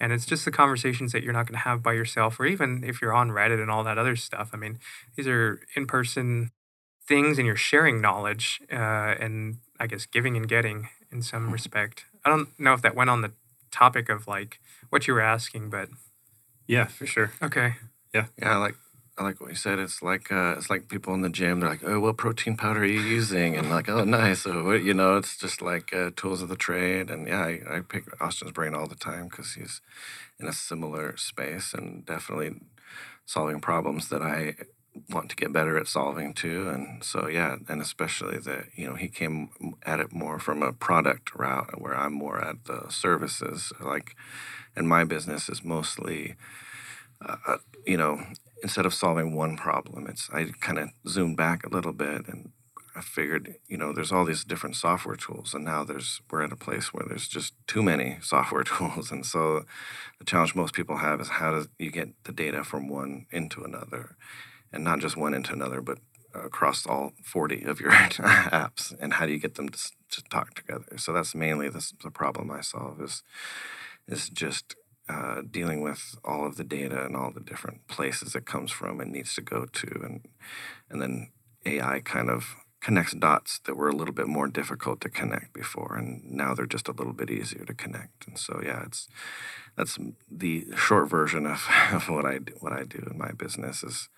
and 0.00 0.12
it's 0.12 0.26
just 0.26 0.44
the 0.44 0.50
conversations 0.50 1.12
that 1.12 1.22
you're 1.22 1.32
not 1.32 1.46
going 1.46 1.58
to 1.58 1.64
have 1.68 1.82
by 1.82 1.92
yourself, 1.92 2.38
or 2.40 2.46
even 2.46 2.82
if 2.84 3.00
you're 3.00 3.14
on 3.14 3.30
Reddit 3.30 3.60
and 3.60 3.70
all 3.70 3.84
that 3.84 3.98
other 3.98 4.16
stuff. 4.16 4.50
I 4.52 4.56
mean, 4.56 4.78
these 5.16 5.26
are 5.26 5.60
in 5.76 5.86
person 5.86 6.50
things 7.06 7.38
and 7.38 7.46
you're 7.46 7.56
sharing 7.56 8.00
knowledge 8.00 8.62
uh, 8.72 8.76
and 9.20 9.58
I 9.78 9.86
guess 9.86 10.06
giving 10.06 10.36
and 10.36 10.48
getting 10.48 10.88
in 11.12 11.22
some 11.22 11.50
respect. 11.50 12.06
I 12.24 12.30
don't 12.30 12.48
know 12.58 12.72
if 12.72 12.82
that 12.82 12.94
went 12.94 13.10
on 13.10 13.20
the 13.20 13.32
topic 13.70 14.08
of 14.08 14.26
like 14.26 14.58
what 14.90 15.06
you 15.06 15.14
were 15.14 15.20
asking, 15.20 15.70
but 15.70 15.88
Yeah, 16.66 16.86
for 16.86 17.06
sure. 17.06 17.32
okay. 17.42 17.74
Yeah, 18.14 18.26
Yeah, 18.38 18.54
I 18.54 18.56
like 18.58 18.76
I 19.18 19.22
like 19.24 19.40
what 19.40 19.50
you 19.50 19.56
said. 19.56 19.78
It's 19.78 20.02
like 20.02 20.32
uh, 20.32 20.56
it's 20.58 20.70
like 20.70 20.88
people 20.88 21.14
in 21.14 21.22
the 21.22 21.30
gym. 21.30 21.60
They're 21.60 21.70
like, 21.70 21.84
"Oh, 21.84 22.00
what 22.00 22.16
protein 22.16 22.56
powder 22.56 22.80
are 22.82 22.84
you 22.86 23.00
using?" 23.00 23.56
And 23.56 23.70
like, 23.70 23.88
"Oh, 23.88 24.04
nice." 24.04 24.46
You 24.46 24.94
know, 24.94 25.16
it's 25.18 25.36
just 25.36 25.62
like 25.62 25.94
uh, 25.94 26.10
tools 26.16 26.42
of 26.42 26.48
the 26.48 26.56
trade. 26.56 27.10
And 27.10 27.28
yeah, 27.28 27.42
I, 27.42 27.76
I 27.76 27.80
pick 27.80 28.04
Austin's 28.20 28.52
brain 28.52 28.74
all 28.74 28.88
the 28.88 28.96
time 28.96 29.28
because 29.28 29.54
he's 29.54 29.80
in 30.40 30.48
a 30.48 30.52
similar 30.52 31.16
space 31.16 31.74
and 31.74 32.06
definitely 32.06 32.52
solving 33.26 33.60
problems 33.60 34.08
that 34.10 34.22
I 34.22 34.56
want 35.10 35.30
to 35.30 35.36
get 35.36 35.52
better 35.52 35.78
at 35.78 35.88
solving 35.88 36.34
too. 36.34 36.68
And 36.70 37.04
so 37.04 37.28
yeah, 37.28 37.56
and 37.68 37.82
especially 37.82 38.38
that 38.38 38.66
you 38.76 38.86
know 38.88 38.96
he 38.96 39.08
came 39.08 39.50
at 39.84 40.00
it 40.00 40.12
more 40.12 40.38
from 40.40 40.62
a 40.62 40.72
product 40.72 41.34
route 41.34 41.80
where 41.80 41.96
I'm 41.96 42.14
more 42.14 42.44
at 42.44 42.64
the 42.66 42.86
services. 42.90 43.72
Like, 43.80 44.16
and 44.76 44.88
my 44.88 45.04
business 45.04 45.48
is 45.48 45.64
mostly 45.64 46.36
uh, 47.46 47.56
you 47.86 47.96
know, 47.96 48.22
instead 48.62 48.86
of 48.86 48.94
solving 48.94 49.34
one 49.34 49.56
problem, 49.56 50.06
it's 50.06 50.30
I 50.32 50.46
kind 50.60 50.78
of 50.78 50.90
zoomed 51.08 51.36
back 51.36 51.64
a 51.64 51.70
little 51.70 51.92
bit 51.92 52.28
and 52.28 52.52
I 52.96 53.00
figured, 53.00 53.56
you 53.66 53.76
know, 53.76 53.92
there's 53.92 54.12
all 54.12 54.24
these 54.24 54.44
different 54.44 54.76
software 54.76 55.16
tools, 55.16 55.52
and 55.52 55.64
now 55.64 55.82
there's 55.82 56.20
we're 56.30 56.42
at 56.42 56.52
a 56.52 56.56
place 56.56 56.94
where 56.94 57.04
there's 57.08 57.26
just 57.26 57.54
too 57.66 57.82
many 57.82 58.18
software 58.22 58.62
tools, 58.62 59.10
and 59.10 59.26
so 59.26 59.64
the 60.18 60.24
challenge 60.24 60.54
most 60.54 60.74
people 60.74 60.98
have 60.98 61.20
is 61.20 61.28
how 61.28 61.50
do 61.50 61.68
you 61.78 61.90
get 61.90 62.10
the 62.24 62.32
data 62.32 62.62
from 62.62 62.88
one 62.88 63.26
into 63.32 63.64
another, 63.64 64.16
and 64.72 64.84
not 64.84 65.00
just 65.00 65.16
one 65.16 65.34
into 65.34 65.52
another, 65.52 65.80
but 65.80 65.98
across 66.34 66.86
all 66.86 67.12
40 67.24 67.64
of 67.64 67.80
your 67.80 67.90
apps, 67.92 68.94
and 69.00 69.14
how 69.14 69.26
do 69.26 69.32
you 69.32 69.38
get 69.38 69.56
them 69.56 69.70
to, 69.70 69.78
to 70.10 70.22
talk 70.30 70.54
together? 70.54 70.96
So 70.96 71.12
that's 71.12 71.34
mainly 71.34 71.68
the, 71.68 71.84
the 72.02 72.10
problem 72.10 72.50
I 72.50 72.60
solve 72.60 73.00
is 73.00 73.22
is 74.06 74.28
just 74.28 74.76
uh, 75.08 75.42
dealing 75.50 75.82
with 75.82 76.16
all 76.24 76.46
of 76.46 76.56
the 76.56 76.64
data 76.64 77.04
and 77.04 77.16
all 77.16 77.30
the 77.30 77.40
different 77.40 77.86
places 77.88 78.34
it 78.34 78.46
comes 78.46 78.70
from 78.70 79.00
and 79.00 79.12
needs 79.12 79.34
to 79.34 79.42
go 79.42 79.66
to, 79.66 80.00
and 80.02 80.28
and 80.88 81.02
then 81.02 81.30
AI 81.66 82.00
kind 82.00 82.30
of 82.30 82.56
connects 82.80 83.14
dots 83.14 83.60
that 83.60 83.76
were 83.76 83.88
a 83.88 83.96
little 83.96 84.12
bit 84.12 84.26
more 84.26 84.46
difficult 84.46 85.00
to 85.00 85.08
connect 85.08 85.54
before, 85.54 85.96
and 85.96 86.22
now 86.30 86.54
they're 86.54 86.66
just 86.66 86.88
a 86.88 86.92
little 86.92 87.14
bit 87.14 87.30
easier 87.30 87.64
to 87.64 87.72
connect. 87.72 88.26
And 88.26 88.38
so, 88.38 88.60
yeah, 88.62 88.82
it's 88.84 89.08
that's 89.76 89.98
the 90.30 90.66
short 90.76 91.08
version 91.08 91.46
of, 91.46 91.66
of 91.92 92.08
what 92.08 92.26
I 92.26 92.38
do, 92.38 92.52
what 92.60 92.72
I 92.72 92.84
do 92.84 93.06
in 93.10 93.16
my 93.18 93.32
business 93.32 93.82
is 93.82 94.08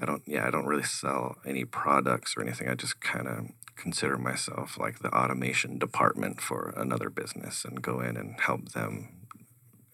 I 0.00 0.06
don't 0.06 0.22
yeah 0.26 0.46
I 0.46 0.50
don't 0.50 0.66
really 0.66 0.82
sell 0.82 1.36
any 1.44 1.64
products 1.64 2.34
or 2.36 2.42
anything. 2.42 2.68
I 2.68 2.74
just 2.74 3.00
kind 3.00 3.28
of 3.28 3.46
consider 3.76 4.18
myself 4.18 4.78
like 4.78 5.00
the 5.00 5.14
automation 5.14 5.78
department 5.78 6.40
for 6.40 6.74
another 6.76 7.10
business 7.10 7.64
and 7.64 7.82
go 7.82 8.00
in 8.00 8.16
and 8.16 8.38
help 8.40 8.72
them 8.72 9.21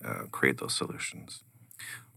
uh, 0.04 0.24
create 0.30 0.58
those 0.58 0.74
solutions. 0.74 1.42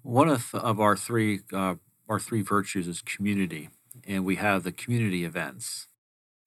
One 0.04 0.30
of, 0.30 0.54
of 0.54 0.80
our 0.80 0.96
three 0.98 1.42
uh, 1.54 1.76
our 2.10 2.20
three 2.20 2.42
virtues 2.42 2.88
is 2.88 3.02
community, 3.02 3.70
and 4.08 4.26
we 4.26 4.36
have 4.36 4.64
the 4.64 4.72
community 4.72 5.24
events. 5.24 5.88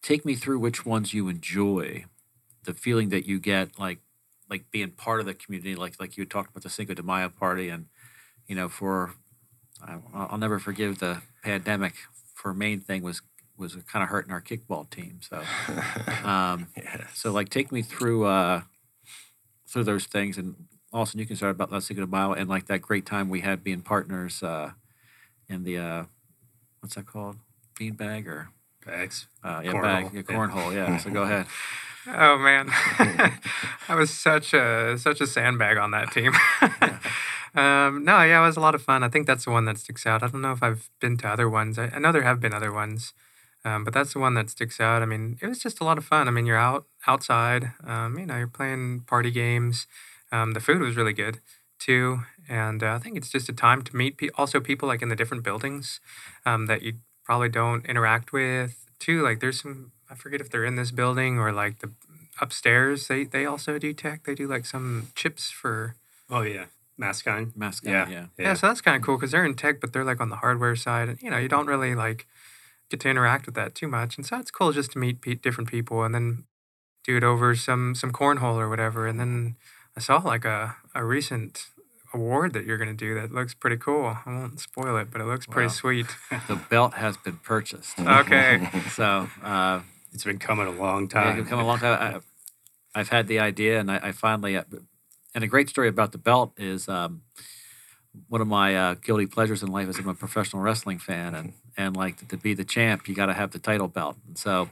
Take 0.02 0.24
me 0.24 0.34
through 0.34 0.58
which 0.58 0.84
ones 0.84 1.14
you 1.14 1.28
enjoy, 1.28 2.04
the 2.64 2.74
feeling 2.74 3.08
that 3.10 3.26
you 3.26 3.38
get 3.38 3.78
like 3.78 4.00
like 4.50 4.70
being 4.70 4.90
part 4.90 5.20
of 5.20 5.26
the 5.26 5.34
community, 5.34 5.74
like 5.74 6.00
like 6.00 6.16
you 6.16 6.24
talked 6.24 6.50
about 6.50 6.62
the 6.62 6.70
Cinco 6.70 6.94
de 6.94 7.02
Mayo 7.02 7.28
party, 7.28 7.68
and 7.68 7.86
you 8.46 8.54
know 8.54 8.68
for 8.68 9.14
I, 9.82 9.98
I'll 10.12 10.38
never 10.38 10.58
forgive 10.58 10.98
the 10.98 11.22
pandemic. 11.42 11.94
For 12.34 12.52
main 12.52 12.80
thing 12.80 13.02
was 13.02 13.22
was 13.56 13.76
kind 13.90 14.02
of 14.02 14.08
hurting 14.08 14.32
our 14.32 14.42
kickball 14.42 14.90
team. 14.90 15.20
So 15.22 15.36
um, 16.28 16.68
yeah. 16.76 17.06
so 17.14 17.32
like 17.32 17.48
take 17.48 17.70
me 17.72 17.82
through 17.82 18.24
uh 18.26 18.62
through 19.66 19.84
those 19.84 20.06
things 20.06 20.38
and 20.38 20.54
Austin 20.94 21.20
you 21.20 21.26
can 21.26 21.36
start 21.36 21.50
about 21.52 21.72
Let's 21.72 21.86
Cinco 21.86 22.02
de 22.02 22.06
Mayo 22.06 22.32
and 22.32 22.48
like 22.48 22.66
that 22.66 22.80
great 22.80 23.04
time 23.04 23.28
we 23.28 23.40
had 23.40 23.64
being 23.64 23.82
partners 23.82 24.42
uh 24.42 24.72
in 25.48 25.64
the 25.64 25.78
uh 25.78 26.04
what's 26.80 26.94
that 26.94 27.06
called? 27.06 27.36
Beanbag 27.78 28.26
or 28.26 28.50
Bags. 28.86 29.26
uh 29.42 29.60
yeah, 29.64 29.72
Cornhole, 29.72 29.82
bag, 29.82 30.04
yeah, 30.14 30.22
yeah. 30.28 30.36
cornhole, 30.36 30.74
yeah. 30.74 30.96
So 30.98 31.10
go 31.10 31.22
ahead. 31.22 31.46
Oh 32.06 32.36
man, 32.36 32.68
I 33.88 33.94
was 33.94 34.10
such 34.10 34.52
a 34.52 34.98
such 34.98 35.22
a 35.22 35.26
sandbag 35.26 35.78
on 35.78 35.90
that 35.92 36.12
team. 36.12 36.34
um, 37.54 38.04
no, 38.04 38.22
yeah, 38.22 38.42
it 38.42 38.46
was 38.46 38.58
a 38.58 38.60
lot 38.60 38.74
of 38.74 38.82
fun. 38.82 39.02
I 39.02 39.08
think 39.08 39.26
that's 39.26 39.46
the 39.46 39.50
one 39.50 39.64
that 39.64 39.78
sticks 39.78 40.06
out. 40.06 40.22
I 40.22 40.28
don't 40.28 40.42
know 40.42 40.52
if 40.52 40.62
I've 40.62 40.90
been 41.00 41.16
to 41.18 41.28
other 41.28 41.48
ones. 41.48 41.78
I, 41.78 41.86
I 41.94 41.98
know 41.98 42.12
there 42.12 42.22
have 42.22 42.40
been 42.40 42.52
other 42.52 42.72
ones, 42.72 43.14
um, 43.64 43.84
but 43.84 43.94
that's 43.94 44.12
the 44.12 44.18
one 44.18 44.34
that 44.34 44.50
sticks 44.50 44.80
out. 44.80 45.00
I 45.00 45.06
mean, 45.06 45.38
it 45.40 45.46
was 45.46 45.58
just 45.60 45.80
a 45.80 45.84
lot 45.84 45.96
of 45.96 46.04
fun. 46.04 46.28
I 46.28 46.30
mean, 46.30 46.44
you're 46.44 46.58
out 46.58 46.84
outside. 47.06 47.72
Um, 47.84 48.18
you 48.18 48.26
know, 48.26 48.36
you're 48.36 48.48
playing 48.48 49.00
party 49.06 49.30
games. 49.30 49.86
Um, 50.34 50.52
the 50.52 50.60
food 50.60 50.80
was 50.80 50.96
really 50.96 51.12
good 51.24 51.36
too, 51.78 52.06
and 52.48 52.82
uh, 52.82 52.92
I 52.96 52.98
think 53.02 53.16
it's 53.16 53.30
just 53.30 53.48
a 53.48 53.52
time 53.52 53.82
to 53.82 53.92
meet 53.96 54.16
pe- 54.18 54.30
also 54.40 54.58
people 54.60 54.86
like 54.92 55.02
in 55.04 55.08
the 55.08 55.16
different 55.20 55.44
buildings 55.44 56.00
um, 56.44 56.66
that 56.66 56.82
you 56.82 56.94
probably 57.24 57.48
don't 57.60 57.84
interact 57.86 58.32
with 58.32 58.72
too. 58.98 59.22
Like 59.22 59.38
there's 59.40 59.60
some 59.62 59.92
I 60.10 60.14
forget 60.14 60.40
if 60.40 60.48
they're 60.50 60.64
in 60.70 60.76
this 60.76 60.90
building 60.90 61.38
or 61.38 61.52
like 61.52 61.78
the 61.78 61.90
upstairs. 62.40 63.06
They 63.08 63.24
they 63.24 63.44
also 63.46 63.78
do 63.78 63.92
tech. 63.92 64.24
They 64.24 64.34
do 64.34 64.46
like 64.54 64.66
some 64.66 65.08
chips 65.14 65.50
for 65.50 65.94
Oh 66.30 66.42
yeah, 66.42 66.66
Mascon. 66.98 67.54
Mascot, 67.56 67.92
Yeah. 67.92 68.08
yeah. 68.08 68.26
yeah. 68.38 68.54
so 68.54 68.66
that's 68.68 68.80
kind 68.80 68.96
of 68.96 69.02
cool 69.02 69.16
because 69.16 69.30
they're 69.32 69.44
in 69.46 69.54
tech, 69.54 69.80
but 69.80 69.92
they're 69.92 70.04
like 70.10 70.20
on 70.20 70.30
the 70.30 70.36
hardware 70.44 70.76
side, 70.76 71.08
and 71.10 71.18
you 71.22 71.30
know 71.30 71.38
you 71.38 71.48
don't 71.48 71.66
really 71.66 71.94
like 71.94 72.26
get 72.90 73.00
to 73.00 73.08
interact 73.08 73.46
with 73.46 73.54
that 73.54 73.74
too 73.74 73.88
much. 73.88 74.16
And 74.16 74.26
so 74.26 74.38
it's 74.38 74.50
cool 74.50 74.72
just 74.72 74.92
to 74.92 74.98
meet 74.98 75.20
pe- 75.20 75.34
different 75.46 75.70
people 75.70 76.02
and 76.04 76.14
then 76.14 76.44
do 77.04 77.16
it 77.16 77.24
over 77.24 77.54
some 77.56 77.94
some 77.94 78.12
cornhole 78.12 78.56
or 78.56 78.68
whatever. 78.68 79.06
And 79.06 79.18
then 79.20 79.56
I 79.96 80.00
saw 80.00 80.18
like 80.18 80.44
a 80.44 80.76
a 80.94 81.04
recent 81.04 81.66
award 82.12 82.52
that 82.52 82.64
you're 82.64 82.78
gonna 82.78 82.94
do 82.94 83.14
that 83.14 83.32
looks 83.32 83.54
pretty 83.54 83.76
cool. 83.76 84.16
I 84.26 84.30
won't 84.30 84.60
spoil 84.60 84.96
it, 84.96 85.10
but 85.10 85.20
it 85.20 85.24
looks 85.24 85.46
pretty 85.46 85.68
Wow. 85.68 85.72
sweet. 85.72 86.06
The 86.48 86.56
belt 86.56 86.94
has 86.94 87.16
been 87.16 87.38
purchased. 87.38 87.98
Okay. 87.98 88.68
So 88.90 89.28
uh 89.42 89.80
It's 90.12 90.24
been 90.24 90.38
coming 90.38 90.66
a 90.66 90.70
long 90.72 91.02
Yeah, 91.04 91.08
time. 91.08 91.36
you've 91.36 91.48
come 91.48 91.60
a 91.60 91.66
long 91.66 91.78
time. 91.78 91.98
I, 92.94 93.00
I've 93.00 93.08
had 93.08 93.26
the 93.26 93.40
idea, 93.40 93.80
and 93.80 93.90
I, 93.90 93.96
I 94.08 94.12
finally. 94.12 94.56
Uh, 94.56 94.64
and 95.34 95.42
a 95.42 95.48
great 95.48 95.68
story 95.68 95.88
about 95.88 96.12
the 96.12 96.18
belt 96.18 96.52
is 96.56 96.88
um, 96.88 97.22
one 98.28 98.40
of 98.40 98.46
my 98.46 98.76
uh, 98.76 98.94
guilty 98.94 99.26
pleasures 99.26 99.64
in 99.64 99.68
life 99.72 99.88
is 99.88 99.98
I'm 99.98 100.08
a 100.08 100.14
professional 100.14 100.62
wrestling 100.62 101.00
fan, 101.00 101.34
and 101.34 101.52
and 101.76 101.96
like 101.96 102.28
to, 102.28 102.36
be 102.36 102.54
the 102.54 102.64
champ, 102.64 103.08
you 103.08 103.14
got 103.16 103.26
to 103.26 103.32
have 103.32 103.50
the 103.50 103.58
title 103.58 103.88
belt. 103.88 104.16
And 104.28 104.38
so, 104.38 104.68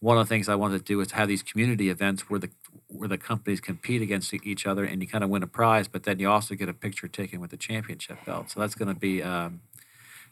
one 0.00 0.18
of 0.18 0.26
the 0.26 0.28
things 0.28 0.50
I 0.50 0.54
wanted 0.54 0.78
to 0.80 0.84
do 0.84 1.00
is 1.00 1.12
have 1.12 1.28
these 1.28 1.42
community 1.42 1.88
events 1.88 2.28
where 2.28 2.38
the 2.40 2.50
where 2.98 3.08
the 3.08 3.18
companies 3.18 3.60
compete 3.60 4.02
against 4.02 4.32
each 4.34 4.66
other, 4.66 4.84
and 4.84 5.02
you 5.02 5.08
kind 5.08 5.24
of 5.24 5.30
win 5.30 5.42
a 5.42 5.46
prize, 5.46 5.88
but 5.88 6.04
then 6.04 6.18
you 6.18 6.28
also 6.28 6.54
get 6.54 6.68
a 6.68 6.74
picture 6.74 7.08
taken 7.08 7.40
with 7.40 7.50
the 7.50 7.56
championship 7.56 8.18
belt. 8.24 8.50
So 8.50 8.60
that's 8.60 8.74
going 8.74 8.92
to 8.92 8.98
be 8.98 9.22
um, 9.22 9.60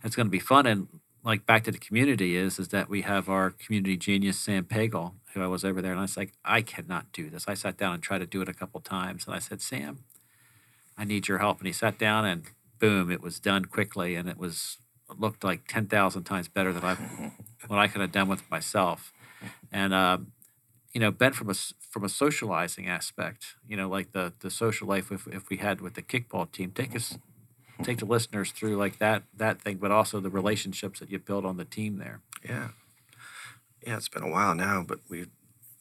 that's 0.02 0.16
going 0.16 0.26
to 0.26 0.30
be 0.30 0.38
fun. 0.38 0.66
And 0.66 0.88
like 1.24 1.46
back 1.46 1.64
to 1.64 1.72
the 1.72 1.78
community 1.78 2.36
is 2.36 2.58
is 2.58 2.68
that 2.68 2.88
we 2.88 3.02
have 3.02 3.28
our 3.28 3.50
community 3.50 3.96
genius 3.96 4.38
Sam 4.38 4.64
Pagel, 4.64 5.14
who 5.32 5.42
I 5.42 5.46
was 5.46 5.64
over 5.64 5.80
there, 5.80 5.92
and 5.92 6.00
I 6.00 6.04
was 6.04 6.16
like, 6.16 6.32
I 6.44 6.62
cannot 6.62 7.12
do 7.12 7.30
this. 7.30 7.46
I 7.48 7.54
sat 7.54 7.76
down 7.76 7.94
and 7.94 8.02
tried 8.02 8.18
to 8.18 8.26
do 8.26 8.42
it 8.42 8.48
a 8.48 8.54
couple 8.54 8.80
times, 8.80 9.26
and 9.26 9.34
I 9.34 9.38
said, 9.38 9.60
Sam, 9.60 10.04
I 10.96 11.04
need 11.04 11.28
your 11.28 11.38
help. 11.38 11.58
And 11.58 11.66
he 11.66 11.72
sat 11.72 11.98
down, 11.98 12.24
and 12.24 12.44
boom, 12.78 13.10
it 13.10 13.22
was 13.22 13.40
done 13.40 13.64
quickly, 13.64 14.14
and 14.14 14.28
it 14.28 14.38
was 14.38 14.78
it 15.10 15.18
looked 15.18 15.44
like 15.44 15.66
ten 15.66 15.86
thousand 15.86 16.24
times 16.24 16.48
better 16.48 16.72
than 16.72 16.84
I 16.84 16.94
what 17.66 17.78
I 17.78 17.88
could 17.88 18.00
have 18.00 18.12
done 18.12 18.28
with 18.28 18.48
myself. 18.50 19.12
And 19.72 19.92
um, 19.92 20.32
you 20.94 21.00
know, 21.00 21.10
Ben, 21.10 21.32
from 21.32 21.50
a 21.50 21.54
from 21.54 22.04
a 22.04 22.08
socializing 22.08 22.88
aspect, 22.88 23.56
you 23.68 23.76
know, 23.76 23.88
like 23.88 24.12
the 24.12 24.32
the 24.38 24.50
social 24.50 24.86
life 24.86 25.10
if, 25.10 25.26
if 25.26 25.50
we 25.50 25.56
had 25.56 25.80
with 25.80 25.94
the 25.94 26.02
kickball 26.02 26.50
team, 26.50 26.70
take 26.70 26.94
us 26.94 27.18
take 27.82 27.98
the 27.98 28.04
listeners 28.06 28.52
through 28.52 28.76
like 28.76 28.98
that 28.98 29.24
that 29.36 29.60
thing, 29.60 29.78
but 29.78 29.90
also 29.90 30.20
the 30.20 30.30
relationships 30.30 31.00
that 31.00 31.10
you 31.10 31.18
built 31.18 31.44
on 31.44 31.56
the 31.56 31.64
team 31.64 31.98
there. 31.98 32.20
Yeah, 32.48 32.68
yeah. 33.84 33.96
It's 33.96 34.08
been 34.08 34.22
a 34.22 34.30
while 34.30 34.54
now, 34.54 34.84
but 34.86 35.00
we 35.08 35.26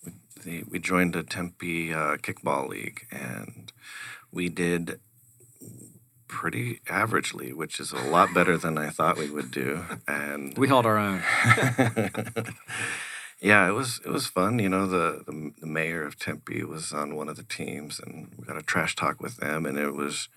we, 0.03 0.13
the, 0.43 0.63
we 0.67 0.79
joined 0.79 1.15
a 1.15 1.21
Tempe 1.21 1.93
uh, 1.93 2.17
kickball 2.17 2.67
league, 2.67 3.05
and 3.11 3.71
we 4.31 4.49
did 4.49 4.99
pretty 6.27 6.81
averagely, 6.87 7.53
which 7.53 7.79
is 7.79 7.91
a 7.91 8.01
lot 8.01 8.33
better 8.33 8.57
than 8.57 8.79
I 8.79 8.89
thought 8.89 9.19
we 9.19 9.29
would 9.29 9.51
do. 9.51 9.85
And 10.07 10.57
We 10.57 10.67
held 10.67 10.87
our 10.87 10.97
own. 10.97 11.21
yeah, 13.43 13.67
it 13.67 13.73
was 13.73 13.99
it 14.05 14.09
was 14.09 14.27
fun. 14.27 14.57
You 14.59 14.69
know, 14.69 14.87
the, 14.87 15.21
the 15.25 15.51
the 15.59 15.67
mayor 15.67 16.05
of 16.05 16.17
Tempe 16.17 16.63
was 16.63 16.93
on 16.93 17.15
one 17.15 17.27
of 17.27 17.35
the 17.35 17.43
teams, 17.43 17.99
and 17.99 18.31
we 18.37 18.45
got 18.45 18.57
a 18.57 18.63
trash 18.63 18.95
talk 18.95 19.21
with 19.21 19.37
them, 19.37 19.65
and 19.65 19.77
it 19.77 19.93
was, 19.93 20.29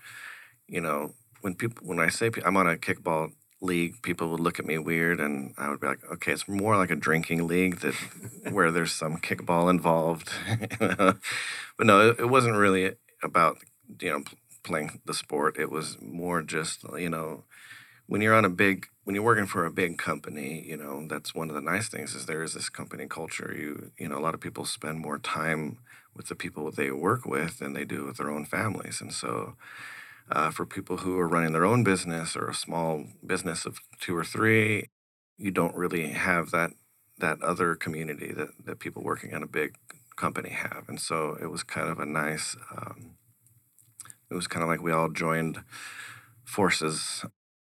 you 0.66 0.80
know, 0.80 1.14
when 1.40 1.54
people 1.54 1.86
when 1.86 2.00
I 2.00 2.09
say 2.09 2.30
I'm 2.44 2.57
on 2.57 2.68
a 2.68 2.74
kickball 2.76 3.30
league, 3.61 4.02
people 4.02 4.28
would 4.30 4.40
look 4.40 4.59
at 4.59 4.66
me 4.66 4.76
weird, 4.78 5.20
and 5.20 5.54
I 5.57 5.70
would 5.70 5.80
be 5.80 5.86
like, 5.86 6.00
okay, 6.14 6.32
it's 6.32 6.48
more 6.48 6.76
like 6.76 6.90
a 6.90 6.96
drinking 6.96 7.46
league 7.46 7.78
that 7.80 7.94
where 8.50 8.72
there's 8.72 8.92
some 8.92 9.18
kickball 9.18 9.70
involved. 9.70 10.28
but 10.80 11.86
no, 11.86 12.11
it, 12.11 12.18
it 12.18 12.28
wasn't 12.28 12.57
really 12.57 12.96
about 13.22 13.59
you 14.00 14.11
know 14.11 14.24
playing 14.64 15.00
the 15.04 15.14
sport. 15.14 15.57
It 15.61 15.70
was 15.70 15.96
more 16.02 16.42
just 16.42 16.84
you 16.98 17.11
know 17.11 17.44
when 18.07 18.20
you're 18.20 18.34
on 18.34 18.44
a 18.44 18.50
big 18.50 18.86
when 19.04 19.14
you're 19.14 19.24
working 19.24 19.46
for 19.46 19.64
a 19.64 19.70
big 19.70 19.98
company, 19.98 20.64
you 20.66 20.76
know, 20.76 21.07
that's 21.07 21.32
one 21.32 21.48
of 21.48 21.54
the 21.54 21.61
nice 21.61 21.88
things 21.88 22.14
is 22.14 22.26
there 22.26 22.42
is 22.42 22.54
this 22.54 22.68
company 22.68 23.07
culture. 23.07 23.54
You 23.57 23.92
you 23.98 24.09
know, 24.09 24.18
a 24.18 24.20
lot 24.20 24.34
of 24.34 24.40
people 24.40 24.64
spend 24.64 24.98
more 25.00 25.18
time 25.18 25.78
with 26.14 26.28
the 26.28 26.34
people 26.34 26.70
they 26.70 26.90
work 26.90 27.26
with 27.26 27.59
than 27.59 27.72
they 27.72 27.84
do 27.84 28.04
with 28.04 28.16
their 28.16 28.30
own 28.30 28.44
families. 28.44 29.00
And 29.00 29.12
so 29.12 29.54
uh, 30.30 30.50
for 30.50 30.66
people 30.66 30.98
who 30.98 31.18
are 31.18 31.28
running 31.28 31.52
their 31.52 31.64
own 31.64 31.84
business 31.84 32.36
or 32.36 32.48
a 32.48 32.54
small 32.54 33.04
business 33.24 33.64
of 33.64 33.78
two 34.00 34.16
or 34.16 34.24
three, 34.24 34.88
you 35.36 35.50
don't 35.50 35.76
really 35.76 36.09
have 36.09 36.50
that 36.50 36.70
that 37.18 37.40
other 37.42 37.74
community 37.74 38.32
that, 38.32 38.48
that 38.64 38.78
people 38.78 39.02
working 39.02 39.32
at 39.32 39.42
a 39.42 39.46
big 39.46 39.76
company 40.16 40.50
have. 40.50 40.84
And 40.88 41.00
so 41.00 41.36
it 41.40 41.46
was 41.46 41.62
kind 41.62 41.88
of 41.88 41.98
a 41.98 42.07
nice 42.07 42.57
um, 42.76 43.16
it 44.30 44.34
was 44.34 44.46
kind 44.46 44.62
of 44.62 44.68
like 44.68 44.82
we 44.82 44.92
all 44.92 45.09
joined 45.09 45.62
forces 46.44 47.24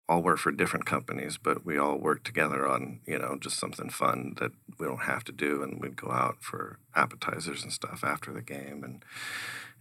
all 0.08 0.22
work 0.22 0.38
for 0.38 0.50
different 0.50 0.86
companies, 0.86 1.38
but 1.38 1.66
we 1.66 1.76
all 1.76 1.98
work 1.98 2.24
together 2.24 2.66
on 2.66 3.00
you 3.06 3.18
know 3.18 3.36
just 3.40 3.58
something 3.58 3.90
fun 3.90 4.34
that 4.40 4.52
we 4.78 4.86
don't 4.86 5.02
have 5.02 5.24
to 5.24 5.32
do, 5.32 5.62
and 5.62 5.80
we'd 5.80 5.96
go 5.96 6.10
out 6.10 6.36
for 6.40 6.78
appetizers 6.94 7.62
and 7.62 7.72
stuff 7.72 8.02
after 8.02 8.32
the 8.32 8.42
game, 8.42 8.82
and 8.84 9.04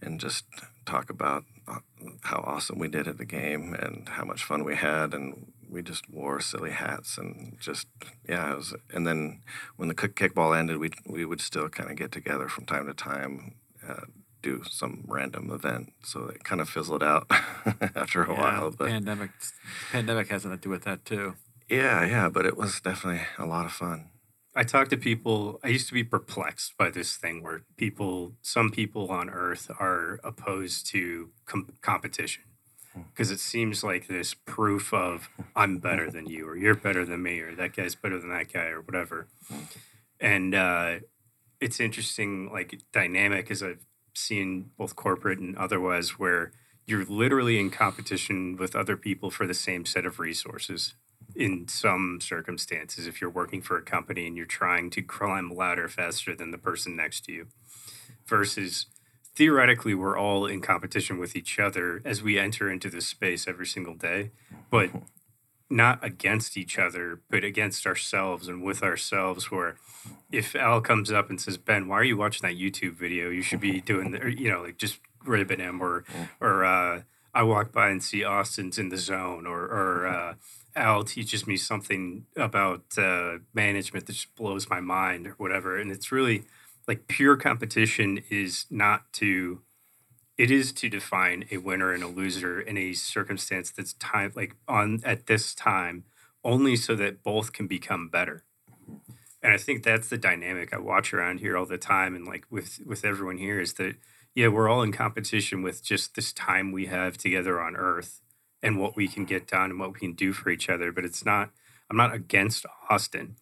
and 0.00 0.20
just 0.20 0.44
talk 0.86 1.10
about 1.10 1.44
uh, 1.66 1.80
how 2.22 2.42
awesome 2.46 2.78
we 2.78 2.88
did 2.88 3.08
at 3.08 3.18
the 3.18 3.24
game 3.24 3.74
and 3.74 4.08
how 4.10 4.24
much 4.24 4.44
fun 4.44 4.64
we 4.64 4.76
had, 4.76 5.14
and 5.14 5.52
we 5.68 5.82
just 5.82 6.08
wore 6.10 6.40
silly 6.40 6.70
hats 6.70 7.18
and 7.18 7.56
just 7.60 7.86
yeah, 8.28 8.52
it 8.52 8.56
was. 8.56 8.74
And 8.92 9.06
then 9.06 9.40
when 9.76 9.88
the 9.88 9.94
kickball 9.94 10.56
ended, 10.58 10.78
we 10.78 10.90
we 11.06 11.24
would 11.24 11.40
still 11.40 11.68
kind 11.68 11.90
of 11.90 11.96
get 11.96 12.12
together 12.12 12.48
from 12.48 12.66
time 12.66 12.86
to 12.86 12.94
time. 12.94 13.54
Uh, 13.86 14.06
do 14.42 14.62
some 14.68 15.04
random 15.06 15.50
event. 15.50 15.92
So 16.04 16.26
it 16.26 16.44
kind 16.44 16.60
of 16.60 16.68
fizzled 16.68 17.02
out 17.02 17.26
after 17.96 18.22
a 18.24 18.32
Yeah, 18.32 18.40
while. 18.40 18.70
But 18.70 18.88
pandemic 18.88 19.30
pandemic 19.92 20.28
has 20.28 20.42
something 20.42 20.58
to 20.58 20.62
do 20.62 20.70
with 20.70 20.84
that 20.84 21.04
too. 21.04 21.34
yeah, 21.68 22.04
yeah, 22.04 22.28
but 22.28 22.46
it 22.46 22.56
was 22.56 22.80
definitely 22.80 23.22
a 23.38 23.46
lot 23.46 23.66
of 23.66 23.72
fun. 23.72 24.10
I 24.56 24.64
talk 24.64 24.88
to 24.88 24.96
people. 24.96 25.60
I 25.62 25.68
used 25.68 25.86
to 25.88 25.94
be 25.94 26.02
perplexed 26.02 26.76
by 26.76 26.90
this 26.90 27.16
thing 27.16 27.42
where 27.44 27.62
people, 27.76 28.32
some 28.42 28.70
people 28.70 29.08
on 29.10 29.30
Earth, 29.30 29.70
are 29.78 30.18
opposed 30.24 30.86
to 30.90 31.30
com- 31.46 31.68
competition 31.80 32.42
because 33.12 33.30
it 33.30 33.38
seems 33.38 33.84
like 33.84 34.08
this 34.08 34.34
proof 34.34 34.92
of 34.92 35.28
I'm 35.54 35.78
better 35.78 36.10
than 36.10 36.26
you, 36.26 36.48
or 36.48 36.56
you're 36.56 36.74
better 36.74 37.04
than 37.04 37.22
me, 37.22 37.38
or 37.38 37.54
that 37.54 37.76
guy's 37.76 37.94
better 37.94 38.18
than 38.18 38.30
that 38.30 38.52
guy, 38.52 38.66
or 38.68 38.80
whatever. 38.80 39.28
And 40.18 40.54
uh, 40.54 40.94
it's 41.60 41.78
interesting, 41.78 42.50
like 42.52 42.80
dynamic, 42.92 43.50
as 43.52 43.62
I've 43.62 43.84
seen 44.18 44.70
both 44.76 44.96
corporate 44.96 45.38
and 45.38 45.56
otherwise, 45.56 46.18
where 46.18 46.52
you're 46.86 47.04
literally 47.04 47.58
in 47.58 47.70
competition 47.70 48.56
with 48.56 48.74
other 48.74 48.96
people 48.96 49.30
for 49.30 49.46
the 49.46 49.54
same 49.54 49.84
set 49.84 50.06
of 50.06 50.18
resources 50.18 50.94
in 51.36 51.68
some 51.68 52.18
circumstances 52.20 53.06
if 53.06 53.20
you're 53.20 53.30
working 53.30 53.60
for 53.60 53.76
a 53.76 53.82
company 53.82 54.26
and 54.26 54.36
you're 54.36 54.46
trying 54.46 54.90
to 54.90 55.02
climb 55.02 55.50
louder 55.50 55.88
faster 55.88 56.34
than 56.34 56.50
the 56.50 56.58
person 56.58 56.96
next 56.96 57.24
to 57.26 57.32
you. 57.32 57.46
Versus 58.26 58.86
theoretically 59.38 59.94
we're 59.94 60.18
all 60.18 60.46
in 60.46 60.60
competition 60.60 61.16
with 61.16 61.36
each 61.36 61.60
other 61.60 62.02
as 62.04 62.22
we 62.22 62.38
enter 62.38 62.68
into 62.68 62.90
this 62.90 63.06
space 63.06 63.46
every 63.46 63.66
single 63.66 63.94
day 63.94 64.32
but 64.68 64.90
not 65.70 66.02
against 66.02 66.56
each 66.56 66.78
other 66.78 67.20
but 67.30 67.44
against 67.44 67.86
ourselves 67.86 68.48
and 68.48 68.62
with 68.62 68.82
ourselves 68.82 69.50
where 69.50 69.76
if 70.32 70.56
al 70.56 70.80
comes 70.80 71.12
up 71.12 71.28
and 71.28 71.40
says 71.40 71.58
ben 71.58 71.88
why 71.88 71.96
are 71.96 72.04
you 72.04 72.16
watching 72.16 72.48
that 72.48 72.58
youtube 72.58 72.94
video 72.94 73.28
you 73.28 73.42
should 73.42 73.60
be 73.60 73.80
doing 73.92 74.12
the, 74.12 74.22
or, 74.22 74.28
you 74.28 74.50
know 74.50 74.62
like 74.62 74.78
just 74.78 74.98
ribbing 75.24 75.60
him 75.60 75.82
or 75.82 76.04
or 76.40 76.64
uh 76.64 77.02
I 77.34 77.42
walk 77.42 77.70
by 77.70 77.90
and 77.90 78.02
see 78.02 78.24
Austin's 78.24 78.78
in 78.78 78.88
the 78.88 78.96
zone, 78.96 79.46
or, 79.46 79.60
or 79.60 80.06
uh, 80.08 80.34
Al 80.74 81.04
teaches 81.04 81.46
me 81.46 81.56
something 81.56 82.26
about 82.36 82.82
uh, 82.98 83.38
management 83.54 84.06
that 84.06 84.14
just 84.14 84.34
blows 84.34 84.68
my 84.68 84.80
mind, 84.80 85.28
or 85.28 85.34
whatever. 85.38 85.78
And 85.78 85.92
it's 85.92 86.10
really 86.10 86.44
like 86.88 87.06
pure 87.06 87.36
competition 87.36 88.24
is 88.28 88.66
not 88.70 89.12
to, 89.14 89.60
it 90.38 90.50
is 90.50 90.72
to 90.72 90.88
define 90.88 91.44
a 91.50 91.58
winner 91.58 91.92
and 91.92 92.02
a 92.02 92.08
loser 92.08 92.60
in 92.60 92.78
a 92.78 92.94
circumstance 92.94 93.70
that's 93.70 93.92
time 93.94 94.32
like 94.34 94.56
on 94.66 95.00
at 95.04 95.26
this 95.26 95.54
time, 95.54 96.04
only 96.44 96.76
so 96.76 96.94
that 96.94 97.22
both 97.22 97.52
can 97.52 97.66
become 97.66 98.08
better. 98.08 98.44
And 99.42 99.52
I 99.52 99.58
think 99.58 99.82
that's 99.82 100.08
the 100.08 100.18
dynamic 100.18 100.72
I 100.72 100.78
watch 100.78 101.12
around 101.12 101.40
here 101.40 101.56
all 101.56 101.66
the 101.66 101.78
time, 101.78 102.14
and 102.14 102.26
like 102.26 102.46
with 102.50 102.80
with 102.86 103.04
everyone 103.04 103.38
here 103.38 103.60
is 103.60 103.74
that 103.74 103.96
yeah, 104.34 104.46
we're 104.46 104.68
all 104.68 104.82
in 104.82 104.92
competition 104.92 105.62
with 105.62 105.82
just 105.82 106.14
this 106.14 106.32
time 106.32 106.70
we 106.70 106.86
have 106.86 107.18
together 107.18 107.60
on 107.60 107.74
Earth 107.74 108.20
and 108.62 108.78
what 108.78 108.94
we 108.94 109.08
can 109.08 109.24
get 109.24 109.48
done 109.48 109.70
and 109.70 109.80
what 109.80 109.92
we 109.92 109.98
can 109.98 110.12
do 110.12 110.32
for 110.32 110.50
each 110.50 110.68
other. 110.68 110.92
But 110.92 111.04
it's 111.04 111.24
not, 111.24 111.50
I'm 111.90 111.96
not 111.96 112.14
against 112.14 112.64
Austin. 112.88 113.34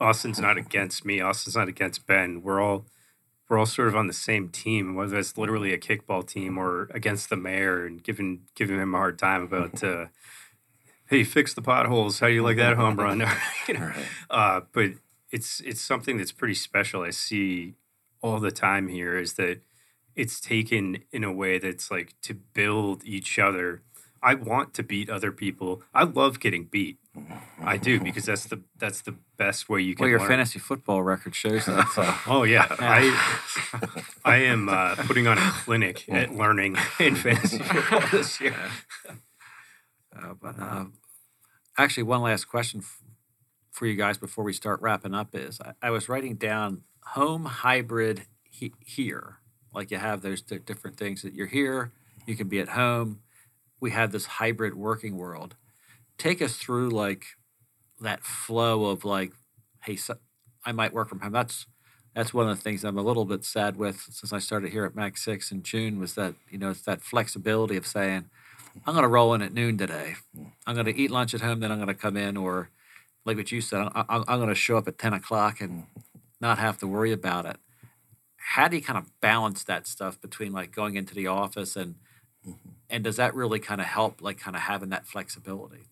Austin's 0.00 0.40
not 0.40 0.56
mm-hmm. 0.56 0.66
against 0.66 1.04
me. 1.04 1.20
Austin's 1.20 1.56
not 1.56 1.68
against 1.68 2.06
Ben. 2.06 2.42
We're 2.42 2.60
all, 2.62 2.86
we're 3.48 3.58
all 3.58 3.66
sort 3.66 3.88
of 3.88 3.96
on 3.96 4.06
the 4.06 4.12
same 4.12 4.48
team, 4.50 4.94
whether 4.94 5.16
it's 5.18 5.38
literally 5.38 5.72
a 5.72 5.78
kickball 5.78 6.26
team 6.26 6.58
or 6.58 6.88
against 6.94 7.30
the 7.30 7.36
mayor 7.36 7.84
and 7.86 8.02
giving 8.02 8.42
giving 8.54 8.78
him 8.78 8.94
a 8.94 8.98
hard 8.98 9.18
time 9.18 9.42
about, 9.42 9.82
uh, 9.82 10.06
hey, 11.06 11.24
fix 11.24 11.54
the 11.54 11.62
potholes. 11.62 12.20
How 12.20 12.28
do 12.28 12.32
you 12.34 12.42
like 12.42 12.56
that 12.56 12.76
home 12.76 12.96
run? 13.00 13.20
you 13.68 13.74
know, 13.74 13.86
Right. 13.86 14.06
uh, 14.30 14.60
but 14.72 14.90
it's 15.30 15.60
it's 15.60 15.80
something 15.80 16.16
that's 16.18 16.32
pretty 16.32 16.54
special. 16.54 17.02
I 17.02 17.10
see 17.10 17.74
all 18.22 18.40
the 18.40 18.50
time 18.50 18.88
here 18.88 19.16
is 19.16 19.34
that 19.34 19.60
it's 20.16 20.40
taken 20.40 21.04
in 21.12 21.22
a 21.24 21.32
way 21.32 21.58
that's 21.58 21.90
like 21.90 22.14
to 22.22 22.34
build 22.34 23.04
each 23.04 23.38
other. 23.38 23.82
I 24.22 24.34
want 24.34 24.74
to 24.74 24.82
beat 24.82 25.08
other 25.08 25.30
people. 25.30 25.82
I 25.94 26.02
love 26.02 26.40
getting 26.40 26.64
beat. 26.64 26.98
I 27.62 27.76
do 27.76 28.00
because 28.00 28.24
that's 28.24 28.44
the 28.46 28.62
that's 28.78 29.00
the 29.02 29.14
best 29.36 29.68
way 29.68 29.80
you 29.82 29.94
can 29.94 30.02
Well, 30.04 30.10
your 30.10 30.20
learn. 30.20 30.28
fantasy 30.28 30.58
football 30.58 31.02
record 31.02 31.34
shows 31.34 31.66
that. 31.66 31.88
So. 31.88 32.02
Oh 32.26 32.42
yeah, 32.44 32.66
I 32.78 33.12
I 34.24 34.36
am 34.38 34.68
uh, 34.68 34.94
putting 34.96 35.26
on 35.26 35.38
a 35.38 35.50
clinic 35.64 36.08
at 36.08 36.34
learning 36.34 36.76
in 37.00 37.14
fantasy 37.16 37.58
football 37.58 38.02
this 38.12 38.40
year. 38.40 38.54
Uh, 40.16 40.34
but 40.40 40.58
uh, 40.58 40.84
actually, 41.76 42.02
one 42.04 42.22
last 42.22 42.46
question 42.46 42.80
f- 42.80 43.02
for 43.70 43.86
you 43.86 43.94
guys 43.96 44.18
before 44.18 44.44
we 44.44 44.52
start 44.52 44.80
wrapping 44.80 45.14
up 45.14 45.34
is 45.34 45.60
I, 45.60 45.72
I 45.82 45.90
was 45.90 46.08
writing 46.08 46.34
down 46.36 46.82
home 47.04 47.44
hybrid 47.44 48.22
he- 48.42 48.74
here. 48.84 49.38
Like 49.74 49.90
you 49.90 49.98
have 49.98 50.22
those 50.22 50.40
di- 50.42 50.58
different 50.58 50.96
things 50.96 51.22
that 51.22 51.34
you're 51.34 51.46
here, 51.46 51.92
you 52.26 52.36
can 52.36 52.48
be 52.48 52.58
at 52.60 52.70
home. 52.70 53.20
We 53.80 53.90
have 53.92 54.10
this 54.10 54.26
hybrid 54.26 54.74
working 54.74 55.16
world. 55.16 55.54
Take 56.18 56.42
us 56.42 56.56
through 56.56 56.90
like 56.90 57.24
that 58.00 58.24
flow 58.24 58.86
of 58.86 59.04
like, 59.04 59.32
hey, 59.84 59.96
so 59.96 60.16
I 60.64 60.72
might 60.72 60.92
work 60.92 61.08
from 61.08 61.20
home. 61.20 61.32
That's 61.32 61.66
that's 62.14 62.34
one 62.34 62.48
of 62.48 62.56
the 62.56 62.62
things 62.62 62.84
I'm 62.84 62.98
a 62.98 63.02
little 63.02 63.24
bit 63.24 63.44
sad 63.44 63.76
with 63.76 64.00
since 64.10 64.32
I 64.32 64.38
started 64.38 64.72
here 64.72 64.84
at 64.84 64.96
Mac 64.96 65.16
Six 65.16 65.52
in 65.52 65.62
June 65.62 66.00
was 66.00 66.14
that 66.14 66.34
you 66.50 66.58
know 66.58 66.70
it's 66.70 66.82
that 66.82 67.00
flexibility 67.00 67.76
of 67.76 67.86
saying 67.86 68.28
I'm 68.86 68.94
going 68.94 69.02
to 69.02 69.08
roll 69.08 69.34
in 69.34 69.42
at 69.42 69.52
noon 69.52 69.78
today. 69.78 70.16
I'm 70.66 70.74
going 70.74 70.86
to 70.86 70.96
eat 70.96 71.10
lunch 71.10 71.34
at 71.34 71.40
home, 71.40 71.60
then 71.60 71.72
I'm 71.72 71.78
going 71.78 71.88
to 71.88 71.94
come 71.94 72.16
in, 72.16 72.36
or 72.36 72.70
like 73.24 73.36
what 73.36 73.52
you 73.52 73.60
said, 73.60 73.88
I, 73.94 74.04
I'm 74.08 74.38
going 74.38 74.48
to 74.48 74.54
show 74.54 74.76
up 74.76 74.88
at 74.88 74.98
10 74.98 75.12
o'clock 75.12 75.60
and 75.60 75.84
not 76.40 76.58
have 76.58 76.78
to 76.78 76.86
worry 76.86 77.12
about 77.12 77.46
it. 77.46 77.56
How 78.36 78.68
do 78.68 78.76
you 78.76 78.82
kind 78.82 78.98
of 78.98 79.20
balance 79.20 79.64
that 79.64 79.86
stuff 79.86 80.20
between 80.20 80.52
like 80.52 80.72
going 80.72 80.96
into 80.96 81.14
the 81.14 81.26
office 81.26 81.76
and 81.76 81.96
and 82.88 83.04
does 83.04 83.16
that 83.16 83.34
really 83.34 83.58
kind 83.58 83.80
of 83.80 83.86
help 83.86 84.22
like 84.22 84.38
kind 84.38 84.56
of 84.56 84.62
having 84.62 84.88
that 84.90 85.06
flexibility? 85.06 85.86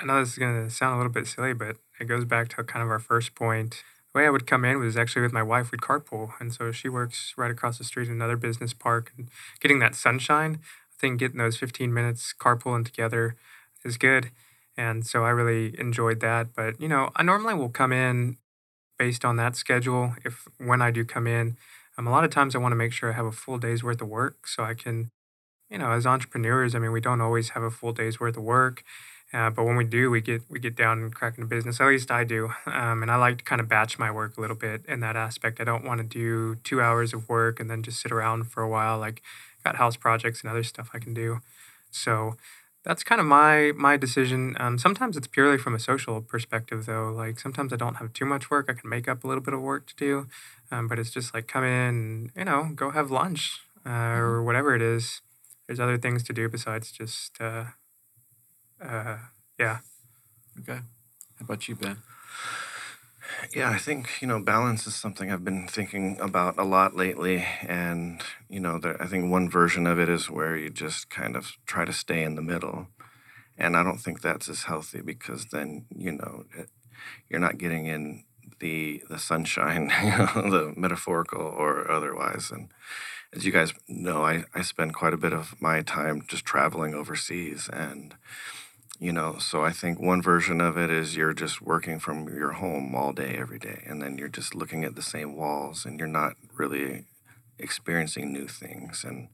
I 0.00 0.06
know 0.06 0.20
this 0.20 0.30
is 0.30 0.38
going 0.38 0.64
to 0.64 0.70
sound 0.70 0.94
a 0.94 0.96
little 0.96 1.12
bit 1.12 1.26
silly, 1.26 1.52
but 1.52 1.76
it 2.00 2.06
goes 2.06 2.24
back 2.24 2.48
to 2.50 2.64
kind 2.64 2.82
of 2.82 2.90
our 2.90 2.98
first 2.98 3.34
point. 3.34 3.82
The 4.12 4.18
way 4.18 4.26
I 4.26 4.30
would 4.30 4.46
come 4.46 4.64
in 4.64 4.78
was 4.78 4.96
actually 4.96 5.22
with 5.22 5.32
my 5.32 5.42
wife. 5.42 5.70
We'd 5.70 5.82
carpool. 5.82 6.32
And 6.40 6.52
so 6.54 6.72
she 6.72 6.88
works 6.88 7.34
right 7.36 7.50
across 7.50 7.76
the 7.76 7.84
street 7.84 8.08
in 8.08 8.14
another 8.14 8.36
business 8.36 8.72
park. 8.72 9.12
And 9.16 9.28
getting 9.60 9.78
that 9.80 9.94
sunshine, 9.94 10.60
I 10.62 10.96
think 10.98 11.20
getting 11.20 11.38
those 11.38 11.58
15 11.58 11.92
minutes 11.92 12.34
carpooling 12.38 12.84
together 12.84 13.36
is 13.84 13.98
good. 13.98 14.30
And 14.76 15.06
so 15.06 15.24
I 15.24 15.30
really 15.30 15.78
enjoyed 15.78 16.20
that. 16.20 16.54
But, 16.54 16.80
you 16.80 16.88
know, 16.88 17.10
I 17.14 17.22
normally 17.22 17.54
will 17.54 17.68
come 17.68 17.92
in 17.92 18.38
based 18.98 19.24
on 19.24 19.36
that 19.36 19.54
schedule. 19.54 20.14
If 20.24 20.48
when 20.56 20.80
I 20.80 20.90
do 20.90 21.04
come 21.04 21.26
in, 21.26 21.58
um, 21.98 22.06
a 22.06 22.10
lot 22.10 22.24
of 22.24 22.30
times 22.30 22.54
I 22.54 22.58
want 22.58 22.72
to 22.72 22.76
make 22.76 22.92
sure 22.92 23.12
I 23.12 23.16
have 23.16 23.26
a 23.26 23.32
full 23.32 23.58
day's 23.58 23.84
worth 23.84 24.00
of 24.00 24.08
work 24.08 24.46
so 24.46 24.64
I 24.64 24.72
can, 24.72 25.10
you 25.68 25.76
know, 25.76 25.90
as 25.90 26.06
entrepreneurs, 26.06 26.74
I 26.74 26.78
mean, 26.78 26.92
we 26.92 27.00
don't 27.02 27.20
always 27.20 27.50
have 27.50 27.62
a 27.62 27.70
full 27.70 27.92
day's 27.92 28.18
worth 28.18 28.38
of 28.38 28.42
work. 28.42 28.82
Uh, 29.32 29.48
but 29.48 29.64
when 29.64 29.76
we 29.76 29.84
do, 29.84 30.10
we 30.10 30.20
get 30.20 30.42
we 30.48 30.58
get 30.58 30.74
down 30.74 30.98
and 30.98 31.14
cracking 31.14 31.44
the 31.44 31.48
business. 31.48 31.80
At 31.80 31.86
least 31.86 32.10
I 32.10 32.24
do, 32.24 32.50
um, 32.66 33.02
and 33.02 33.10
I 33.10 33.16
like 33.16 33.38
to 33.38 33.44
kind 33.44 33.60
of 33.60 33.68
batch 33.68 33.98
my 33.98 34.10
work 34.10 34.36
a 34.36 34.40
little 34.40 34.56
bit 34.56 34.84
in 34.88 35.00
that 35.00 35.16
aspect. 35.16 35.60
I 35.60 35.64
don't 35.64 35.84
want 35.84 36.00
to 36.00 36.06
do 36.06 36.56
two 36.64 36.80
hours 36.80 37.14
of 37.14 37.28
work 37.28 37.60
and 37.60 37.70
then 37.70 37.82
just 37.82 38.00
sit 38.00 38.10
around 38.10 38.44
for 38.50 38.62
a 38.62 38.68
while. 38.68 38.98
Like, 38.98 39.22
got 39.62 39.76
house 39.76 39.96
projects 39.96 40.40
and 40.42 40.50
other 40.50 40.64
stuff 40.64 40.90
I 40.92 40.98
can 40.98 41.14
do. 41.14 41.40
So 41.90 42.36
that's 42.84 43.04
kind 43.04 43.20
of 43.20 43.26
my 43.26 43.72
my 43.76 43.96
decision. 43.96 44.56
Um, 44.58 44.78
sometimes 44.78 45.16
it's 45.16 45.28
purely 45.28 45.58
from 45.58 45.74
a 45.74 45.80
social 45.80 46.20
perspective, 46.20 46.86
though. 46.86 47.10
Like 47.10 47.38
sometimes 47.38 47.72
I 47.72 47.76
don't 47.76 47.96
have 47.96 48.12
too 48.12 48.24
much 48.24 48.50
work. 48.50 48.66
I 48.68 48.72
can 48.72 48.90
make 48.90 49.06
up 49.08 49.22
a 49.22 49.28
little 49.28 49.42
bit 49.42 49.54
of 49.54 49.60
work 49.60 49.86
to 49.86 49.96
do, 49.96 50.26
um, 50.72 50.88
but 50.88 50.98
it's 50.98 51.10
just 51.10 51.34
like 51.34 51.46
come 51.46 51.64
in, 51.64 52.32
you 52.36 52.44
know, 52.44 52.70
go 52.74 52.90
have 52.90 53.10
lunch 53.10 53.60
uh, 53.86 54.16
or 54.16 54.42
whatever 54.42 54.74
it 54.74 54.82
is. 54.82 55.20
There's 55.66 55.78
other 55.78 55.98
things 55.98 56.24
to 56.24 56.32
do 56.32 56.48
besides 56.48 56.90
just. 56.90 57.40
Uh, 57.40 57.64
uh, 58.80 59.18
yeah. 59.58 59.78
Okay. 60.60 60.80
How 61.38 61.44
about 61.44 61.68
you, 61.68 61.74
Ben? 61.74 61.98
Yeah, 63.54 63.70
I 63.70 63.78
think 63.78 64.20
you 64.20 64.28
know 64.28 64.40
balance 64.40 64.86
is 64.86 64.94
something 64.94 65.30
I've 65.30 65.44
been 65.44 65.66
thinking 65.68 66.18
about 66.20 66.58
a 66.58 66.64
lot 66.64 66.96
lately, 66.96 67.44
and 67.62 68.22
you 68.48 68.60
know, 68.60 68.78
there, 68.78 69.00
I 69.00 69.06
think 69.06 69.30
one 69.30 69.48
version 69.48 69.86
of 69.86 69.98
it 69.98 70.08
is 70.08 70.28
where 70.30 70.56
you 70.56 70.70
just 70.70 71.10
kind 71.10 71.36
of 71.36 71.52
try 71.66 71.84
to 71.84 71.92
stay 71.92 72.22
in 72.22 72.34
the 72.34 72.42
middle, 72.42 72.88
and 73.56 73.76
I 73.76 73.82
don't 73.82 73.98
think 73.98 74.20
that's 74.20 74.48
as 74.48 74.64
healthy 74.64 75.00
because 75.00 75.46
then 75.46 75.86
you 75.94 76.12
know 76.12 76.44
it, 76.56 76.68
you're 77.28 77.40
not 77.40 77.58
getting 77.58 77.86
in 77.86 78.24
the 78.58 79.02
the 79.08 79.18
sunshine, 79.18 79.92
you 80.02 80.10
know, 80.10 80.50
the 80.50 80.74
metaphorical 80.76 81.40
or 81.42 81.90
otherwise, 81.90 82.50
and 82.50 82.68
as 83.32 83.44
you 83.44 83.52
guys 83.52 83.72
know, 83.88 84.24
I, 84.24 84.44
I 84.54 84.62
spend 84.62 84.94
quite 84.94 85.14
a 85.14 85.18
bit 85.18 85.32
of 85.32 85.60
my 85.60 85.82
time 85.82 86.22
just 86.26 86.44
traveling 86.44 86.94
overseas 86.94 87.68
and 87.72 88.14
you 89.00 89.12
know 89.12 89.36
so 89.38 89.64
i 89.64 89.72
think 89.72 89.98
one 89.98 90.22
version 90.22 90.60
of 90.60 90.76
it 90.76 90.90
is 90.90 91.16
you're 91.16 91.32
just 91.32 91.62
working 91.62 91.98
from 91.98 92.28
your 92.28 92.52
home 92.52 92.94
all 92.94 93.12
day 93.12 93.34
every 93.38 93.58
day 93.58 93.82
and 93.86 94.00
then 94.00 94.18
you're 94.18 94.28
just 94.28 94.54
looking 94.54 94.84
at 94.84 94.94
the 94.94 95.02
same 95.02 95.34
walls 95.34 95.84
and 95.84 95.98
you're 95.98 96.06
not 96.06 96.34
really 96.54 97.06
experiencing 97.58 98.32
new 98.32 98.46
things 98.46 99.02
and 99.02 99.28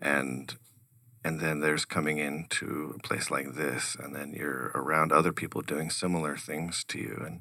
and 0.00 0.56
and 1.24 1.40
then 1.40 1.60
there's 1.60 1.86
coming 1.86 2.18
into 2.18 2.94
a 2.96 2.98
place 3.00 3.30
like 3.30 3.54
this 3.54 3.96
and 3.98 4.14
then 4.14 4.34
you're 4.34 4.70
around 4.74 5.10
other 5.10 5.32
people 5.32 5.62
doing 5.62 5.88
similar 5.88 6.36
things 6.36 6.84
to 6.84 6.98
you 6.98 7.22
and 7.24 7.40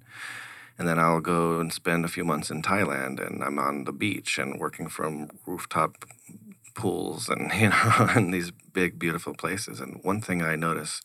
and 0.75 0.87
then 0.87 0.97
I'll 0.97 1.21
go 1.21 1.59
and 1.59 1.71
spend 1.71 2.03
a 2.03 2.07
few 2.07 2.25
months 2.25 2.49
in 2.49 2.63
Thailand 2.63 3.23
and 3.23 3.43
I'm 3.43 3.59
on 3.59 3.83
the 3.83 3.91
beach 3.91 4.39
and 4.39 4.59
working 4.59 4.87
from 4.87 5.29
rooftop 5.45 6.05
pools 6.75 7.29
and 7.29 7.51
you 7.59 7.69
know 7.69 8.09
in 8.15 8.31
these 8.31 8.51
big 8.51 8.99
beautiful 8.99 9.33
places. 9.33 9.79
And 9.79 9.99
one 10.03 10.21
thing 10.21 10.41
i 10.41 10.55
notice 10.55 11.01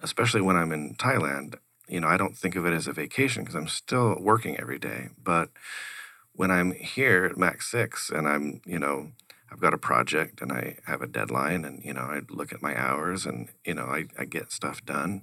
especially 0.00 0.40
when 0.42 0.56
i'm 0.56 0.72
in 0.72 0.94
thailand 0.94 1.54
you 1.88 2.00
know 2.00 2.08
i 2.08 2.16
don't 2.16 2.36
think 2.36 2.56
of 2.56 2.66
it 2.66 2.72
as 2.74 2.86
a 2.86 2.92
vacation 2.92 3.42
because 3.42 3.54
i'm 3.56 3.68
still 3.68 4.16
working 4.20 4.58
every 4.58 4.78
day. 4.78 5.08
But 5.22 5.50
when 6.32 6.50
i'm 6.50 6.72
here 6.72 7.24
at 7.24 7.36
mac 7.36 7.62
6 7.62 8.10
and 8.10 8.28
i'm 8.28 8.60
you 8.66 8.78
know 8.78 9.10
i've 9.50 9.60
got 9.60 9.74
a 9.74 9.78
project 9.78 10.40
and 10.40 10.52
i 10.52 10.76
have 10.86 11.02
a 11.02 11.06
deadline 11.06 11.64
and 11.64 11.82
you 11.84 11.92
know 11.92 12.02
i 12.02 12.20
look 12.28 12.52
at 12.52 12.62
my 12.62 12.78
hours 12.78 13.26
and 13.26 13.48
you 13.64 13.74
know 13.74 13.86
i, 13.86 14.04
I 14.18 14.24
get 14.24 14.52
stuff 14.52 14.84
done 14.84 15.22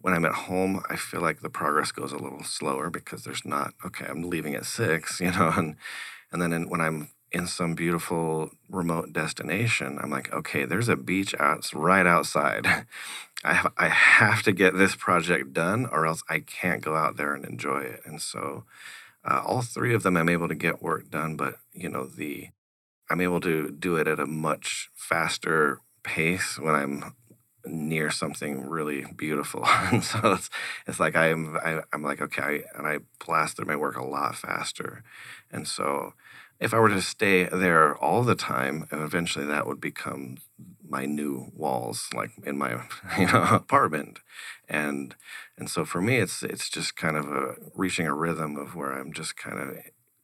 when 0.00 0.14
i'm 0.14 0.24
at 0.24 0.32
home 0.32 0.82
i 0.90 0.96
feel 0.96 1.20
like 1.20 1.40
the 1.40 1.50
progress 1.50 1.92
goes 1.92 2.12
a 2.12 2.18
little 2.18 2.42
slower 2.44 2.90
because 2.90 3.24
there's 3.24 3.44
not 3.44 3.74
okay 3.84 4.06
i'm 4.06 4.28
leaving 4.28 4.54
at 4.54 4.66
six 4.66 5.20
you 5.24 5.32
know 5.32 5.52
and 5.56 5.76
and 6.30 6.42
then 6.42 6.52
in, 6.52 6.68
when 6.68 6.80
i'm 6.80 7.08
in 7.34 7.48
some 7.48 7.74
beautiful 7.74 8.52
remote 8.70 9.12
destination, 9.12 9.98
I'm 10.00 10.10
like, 10.10 10.32
okay, 10.32 10.64
there's 10.64 10.88
a 10.88 10.96
beach 10.96 11.34
out 11.40 11.68
right 11.74 12.06
outside. 12.06 12.66
I 13.44 13.54
have, 13.54 13.72
I 13.76 13.88
have 13.88 14.42
to 14.44 14.52
get 14.52 14.74
this 14.74 14.94
project 14.94 15.52
done, 15.52 15.86
or 15.90 16.06
else 16.06 16.22
I 16.30 16.38
can't 16.38 16.80
go 16.80 16.96
out 16.96 17.16
there 17.16 17.34
and 17.34 17.44
enjoy 17.44 17.80
it. 17.80 18.00
And 18.06 18.22
so, 18.22 18.64
uh, 19.28 19.42
all 19.44 19.62
three 19.62 19.94
of 19.94 20.02
them, 20.02 20.16
I'm 20.16 20.28
able 20.28 20.48
to 20.48 20.54
get 20.54 20.82
work 20.82 21.10
done, 21.10 21.36
but 21.36 21.56
you 21.74 21.88
know, 21.88 22.06
the 22.06 22.50
I'm 23.10 23.20
able 23.20 23.40
to 23.40 23.70
do 23.70 23.96
it 23.96 24.08
at 24.08 24.20
a 24.20 24.26
much 24.26 24.88
faster 24.94 25.80
pace 26.02 26.58
when 26.58 26.74
I'm 26.74 27.14
near 27.66 28.10
something 28.10 28.66
really 28.66 29.04
beautiful. 29.16 29.64
and 29.66 30.02
so 30.02 30.18
it's, 30.32 30.50
it's 30.86 31.00
like 31.00 31.16
I 31.16 31.28
am, 31.28 31.58
I, 31.62 31.80
am 31.92 32.02
like, 32.02 32.22
okay, 32.22 32.42
I, 32.42 32.78
and 32.78 32.86
I 32.86 32.98
blast 33.24 33.56
through 33.56 33.66
my 33.66 33.76
work 33.76 33.96
a 33.96 34.04
lot 34.04 34.36
faster. 34.36 35.02
And 35.50 35.66
so 35.66 36.14
if 36.60 36.72
I 36.72 36.78
were 36.78 36.88
to 36.88 37.02
stay 37.02 37.44
there 37.44 37.96
all 37.96 38.22
the 38.22 38.34
time, 38.34 38.86
eventually 38.92 39.44
that 39.46 39.66
would 39.66 39.80
become 39.80 40.38
my 40.88 41.06
new 41.06 41.50
walls, 41.56 42.08
like 42.14 42.30
in 42.44 42.56
my 42.56 42.82
you 43.18 43.26
know 43.26 43.46
apartment, 43.50 44.20
and 44.68 45.14
and 45.58 45.68
so 45.68 45.84
for 45.84 46.00
me, 46.00 46.16
it's 46.16 46.42
it's 46.42 46.68
just 46.68 46.96
kind 46.96 47.16
of 47.16 47.26
a 47.30 47.56
reaching 47.74 48.06
a 48.06 48.14
rhythm 48.14 48.56
of 48.56 48.74
where 48.74 48.92
I'm 48.92 49.12
just 49.12 49.36
kind 49.36 49.58
of 49.58 49.76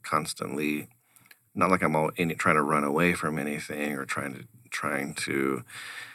constantly, 0.02 0.88
not 1.54 1.70
like 1.70 1.82
I'm 1.82 1.96
all 1.96 2.10
in, 2.16 2.34
trying 2.36 2.56
to 2.56 2.62
run 2.62 2.84
away 2.84 3.14
from 3.14 3.38
anything 3.38 3.94
or 3.94 4.04
trying 4.04 4.34
to 4.34 4.44
trying 4.70 5.14
to 5.14 5.64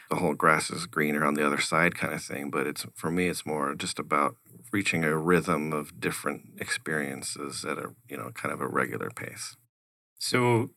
the 0.08 0.16
whole 0.16 0.34
grass 0.34 0.70
is 0.70 0.86
greener 0.86 1.24
on 1.24 1.34
the 1.34 1.46
other 1.46 1.60
side 1.60 1.94
kind 1.94 2.14
of 2.14 2.22
thing. 2.22 2.50
But 2.50 2.66
it's 2.66 2.86
for 2.94 3.10
me, 3.10 3.28
it's 3.28 3.44
more 3.44 3.74
just 3.74 3.98
about 3.98 4.36
reaching 4.72 5.04
a 5.04 5.16
rhythm 5.16 5.72
of 5.72 6.00
different 6.00 6.42
experiences 6.58 7.64
at 7.64 7.78
a 7.78 7.94
you 8.08 8.16
know 8.16 8.30
kind 8.34 8.52
of 8.52 8.60
a 8.60 8.68
regular 8.68 9.10
pace. 9.10 9.56
So 10.28 10.70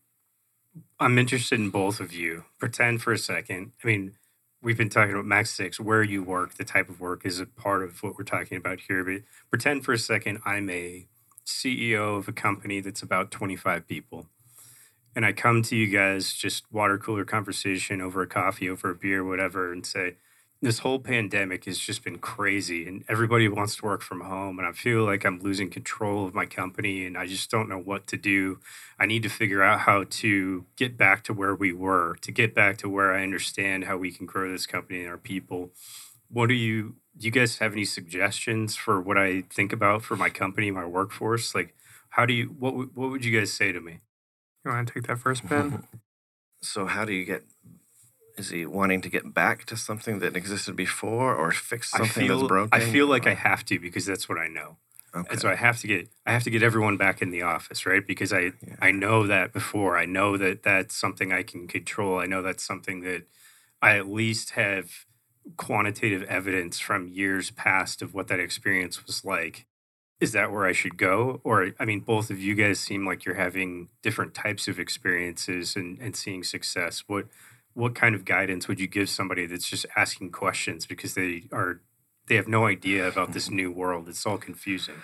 I'm 1.00 1.18
interested 1.18 1.60
in 1.60 1.72
both 1.72 2.00
of 2.00 2.14
you. 2.14 2.46
Pretend 2.60 3.02
for 3.02 3.12
a 3.12 3.18
second. 3.18 3.72
I 3.84 3.88
mean, 3.88 4.12
we've 4.62 4.78
been 4.78 4.90
talking 4.90 5.12
about 5.12 5.26
Mac 5.26 5.48
Six, 5.48 5.80
where 5.80 6.04
you 6.04 6.22
work, 6.22 6.54
the 6.54 6.64
type 6.64 6.88
of 6.88 7.00
work 7.00 7.26
is 7.26 7.40
a 7.40 7.48
part 7.48 7.82
of 7.82 8.04
what 8.04 8.16
we're 8.16 8.26
talking 8.26 8.58
about 8.60 8.82
here. 8.82 9.04
But 9.04 9.24
pretend 9.50 9.86
for 9.86 9.92
a 9.92 9.98
second 9.98 10.38
I'm 10.46 10.70
a 10.70 11.08
CEO 11.48 12.16
of 12.16 12.28
a 12.28 12.32
company 12.32 12.80
that's 12.80 13.02
about 13.02 13.32
25 13.32 13.88
people. 13.88 14.28
And 15.16 15.26
I 15.26 15.32
come 15.32 15.64
to 15.64 15.76
you 15.76 15.88
guys, 15.88 16.34
just 16.34 16.72
water 16.72 17.00
cooler 17.00 17.26
conversation 17.26 18.02
over 18.02 18.22
a 18.22 18.28
coffee, 18.28 18.70
over 18.70 18.92
a 18.92 18.96
beer, 18.96 19.26
whatever, 19.26 19.74
and 19.74 19.84
say, 19.84 20.18
this 20.62 20.80
whole 20.80 21.00
pandemic 21.00 21.66
has 21.66 21.80
just 21.80 22.04
been 22.04 22.18
crazy 22.18 22.86
and 22.86 23.06
everybody 23.08 23.48
wants 23.48 23.78
to 23.78 23.86
work 23.86 24.02
from 24.02 24.22
home 24.22 24.60
and 24.60 24.68
i 24.68 24.72
feel 24.72 25.06
like 25.06 25.26
i'm 25.26 25.40
losing 25.40 25.70
control 25.70 26.28
of 26.28 26.34
my 26.34 26.46
company 26.46 27.06
and 27.06 27.18
i 27.18 27.26
just 27.26 27.50
don't 27.50 27.70
know 27.70 27.80
what 27.80 28.08
to 28.08 28.18
do. 28.18 28.60
I 29.00 29.06
need 29.06 29.24
to 29.24 29.30
figure 29.30 29.64
out 29.64 29.82
how 29.82 30.04
to 30.10 30.66
get 30.76 30.98
back 30.98 31.24
to 31.26 31.34
where 31.34 31.56
we 31.56 31.72
were 31.72 32.18
to 32.22 32.32
get 32.32 32.54
back 32.54 32.78
to 32.80 32.90
where 32.90 33.14
i 33.14 33.24
understand 33.24 33.86
how 33.86 33.98
we 33.98 34.12
can 34.12 34.26
grow 34.26 34.52
this 34.52 34.66
company 34.66 35.02
and 35.02 35.10
our 35.10 35.18
people. 35.18 35.72
What 36.30 36.48
do 36.48 36.56
you 36.56 36.96
do 37.18 37.26
you 37.26 37.32
guys 37.32 37.58
have 37.60 37.74
any 37.74 37.86
suggestions 37.86 38.76
for 38.76 39.00
what 39.00 39.18
i 39.18 39.44
think 39.50 39.72
about 39.72 40.04
for 40.04 40.16
my 40.16 40.30
company 40.30 40.72
my 40.72 40.86
workforce? 40.86 41.56
Like 41.56 41.74
how 42.10 42.26
do 42.26 42.34
you 42.34 42.48
what, 42.48 42.74
what 42.96 43.12
would 43.12 43.24
you 43.24 43.38
guys 43.38 43.54
say 43.54 43.72
to 43.72 43.80
me? 43.80 44.00
You 44.66 44.72
want 44.72 44.88
to 44.88 44.94
take 44.94 45.08
that 45.08 45.20
first 45.20 45.48
ben? 45.48 45.84
So 46.62 46.88
how 46.88 47.06
do 47.06 47.14
you 47.14 47.24
get 47.24 47.46
is 48.40 48.50
he 48.50 48.66
wanting 48.66 49.02
to 49.02 49.10
get 49.10 49.34
back 49.34 49.66
to 49.66 49.78
something 49.78 50.20
that 50.20 50.36
existed 50.36 50.76
before 50.76 51.36
or 51.36 51.52
fix 51.52 51.92
something 51.92 52.28
feel, 52.28 52.40
that's 52.40 52.48
broken? 52.48 52.82
I 52.82 52.84
feel 52.84 53.08
like 53.08 53.28
I 53.28 53.34
have 53.34 53.66
to 53.66 53.80
because 53.80 54.06
that's 54.06 54.28
what 54.28 54.38
I 54.38 54.48
know. 54.48 54.78
Okay. 55.16 55.28
And 55.32 55.40
so 55.40 55.50
I 55.50 55.56
have 55.56 55.80
to 55.80 55.88
get 55.88 56.08
I 56.26 56.34
have 56.34 56.44
to 56.44 56.50
get 56.50 56.62
everyone 56.62 56.98
back 56.98 57.22
in 57.22 57.32
the 57.32 57.42
office, 57.42 57.86
right? 57.86 58.06
Because 58.06 58.32
I 58.32 58.52
yeah. 58.66 58.76
I 58.80 58.92
know 58.92 59.26
that 59.28 59.54
before. 59.54 59.98
I 59.98 60.06
know 60.06 60.38
that 60.38 60.64
that's 60.64 60.96
something 60.96 61.34
I 61.34 61.44
can 61.44 61.68
control. 61.68 62.20
I 62.20 62.26
know 62.26 62.42
that's 62.42 62.64
something 62.64 63.02
that 63.02 63.24
I 63.82 63.98
at 63.98 64.08
least 64.08 64.52
have 64.52 65.06
quantitative 65.58 66.24
evidence 66.24 66.80
from 66.80 67.08
years 67.08 67.52
past 67.52 68.02
of 68.02 68.14
what 68.14 68.28
that 68.28 68.40
experience 68.40 69.06
was 69.06 69.26
like. 69.26 69.66
Is 70.20 70.34
that 70.34 70.52
where 70.52 70.66
I 70.66 70.74
should 70.74 70.98
go? 70.98 71.42
Or 71.44 71.72
I 71.80 71.86
mean, 71.86 72.02
both 72.02 72.30
of 72.30 72.40
you 72.40 72.54
guys 72.54 72.80
seem 72.80 73.06
like 73.06 73.26
you're 73.26 73.36
having 73.36 73.88
different 74.04 74.34
types 74.34 74.68
of 74.68 74.80
experiences 74.80 75.76
and, 75.76 75.98
and 76.00 76.16
seeing 76.16 76.44
success. 76.44 77.04
What 77.08 77.26
what 77.80 77.96
kind 77.96 78.14
of 78.14 78.26
guidance 78.26 78.68
would 78.68 78.80
you 78.80 78.88
give 78.88 79.10
somebody 79.10 79.46
that's 79.46 79.70
just 79.70 79.86
asking 79.96 80.32
questions 80.32 80.86
because 80.86 81.14
they 81.14 81.44
are 81.52 81.82
they 82.28 82.36
have 82.36 82.48
no 82.48 82.68
idea 82.68 83.08
about 83.08 83.34
this 83.34 83.50
new 83.50 83.72
world? 83.72 84.08
It's 84.10 84.26
all 84.26 84.38
confusing. 84.38 84.96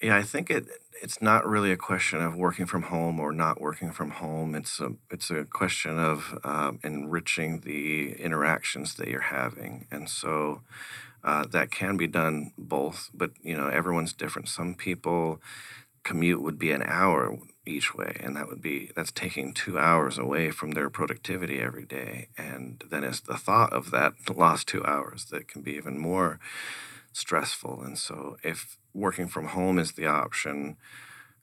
Yeah 0.00 0.16
i 0.16 0.22
think 0.22 0.50
it 0.50 0.66
it's 1.02 1.20
not 1.20 1.46
really 1.46 1.72
a 1.72 1.76
question 1.76 2.20
of 2.20 2.36
working 2.36 2.66
from 2.66 2.84
home 2.84 3.18
or 3.20 3.32
not 3.32 3.60
working 3.60 3.90
from 3.92 4.10
home. 4.10 4.54
It's 4.54 4.80
a 4.80 4.92
it's 5.10 5.30
a 5.30 5.44
question 5.44 5.98
of 5.98 6.38
um, 6.44 6.78
enriching 6.82 7.60
the 7.60 8.12
interactions 8.12 8.94
that 8.94 9.08
you're 9.08 9.20
having. 9.20 9.86
And 9.90 10.08
so 10.08 10.62
uh, 11.22 11.44
that 11.46 11.70
can 11.70 11.96
be 11.96 12.06
done 12.06 12.52
both 12.56 13.10
but 13.12 13.32
you 13.42 13.56
know 13.56 13.68
everyone's 13.68 14.12
different. 14.12 14.48
Some 14.48 14.74
people 14.74 15.40
commute 16.04 16.42
would 16.42 16.58
be 16.58 16.70
an 16.70 16.82
hour 16.82 17.38
each 17.66 17.94
way 17.94 18.16
and 18.20 18.36
that 18.36 18.48
would 18.48 18.60
be 18.60 18.90
that's 18.94 19.12
taking 19.12 19.52
two 19.52 19.78
hours 19.78 20.18
away 20.18 20.50
from 20.50 20.72
their 20.72 20.90
productivity 20.90 21.60
every 21.60 21.84
day. 21.84 22.28
And 22.36 22.82
then 22.90 23.04
it's 23.04 23.20
the 23.20 23.36
thought 23.36 23.72
of 23.72 23.90
that 23.90 24.14
lost 24.36 24.68
two 24.68 24.84
hours 24.84 25.26
that 25.26 25.48
can 25.48 25.62
be 25.62 25.72
even 25.72 25.98
more 25.98 26.38
stressful. 27.12 27.82
And 27.82 27.98
so 27.98 28.36
if 28.42 28.76
working 28.92 29.28
from 29.28 29.48
home 29.48 29.78
is 29.78 29.92
the 29.92 30.06
option 30.06 30.76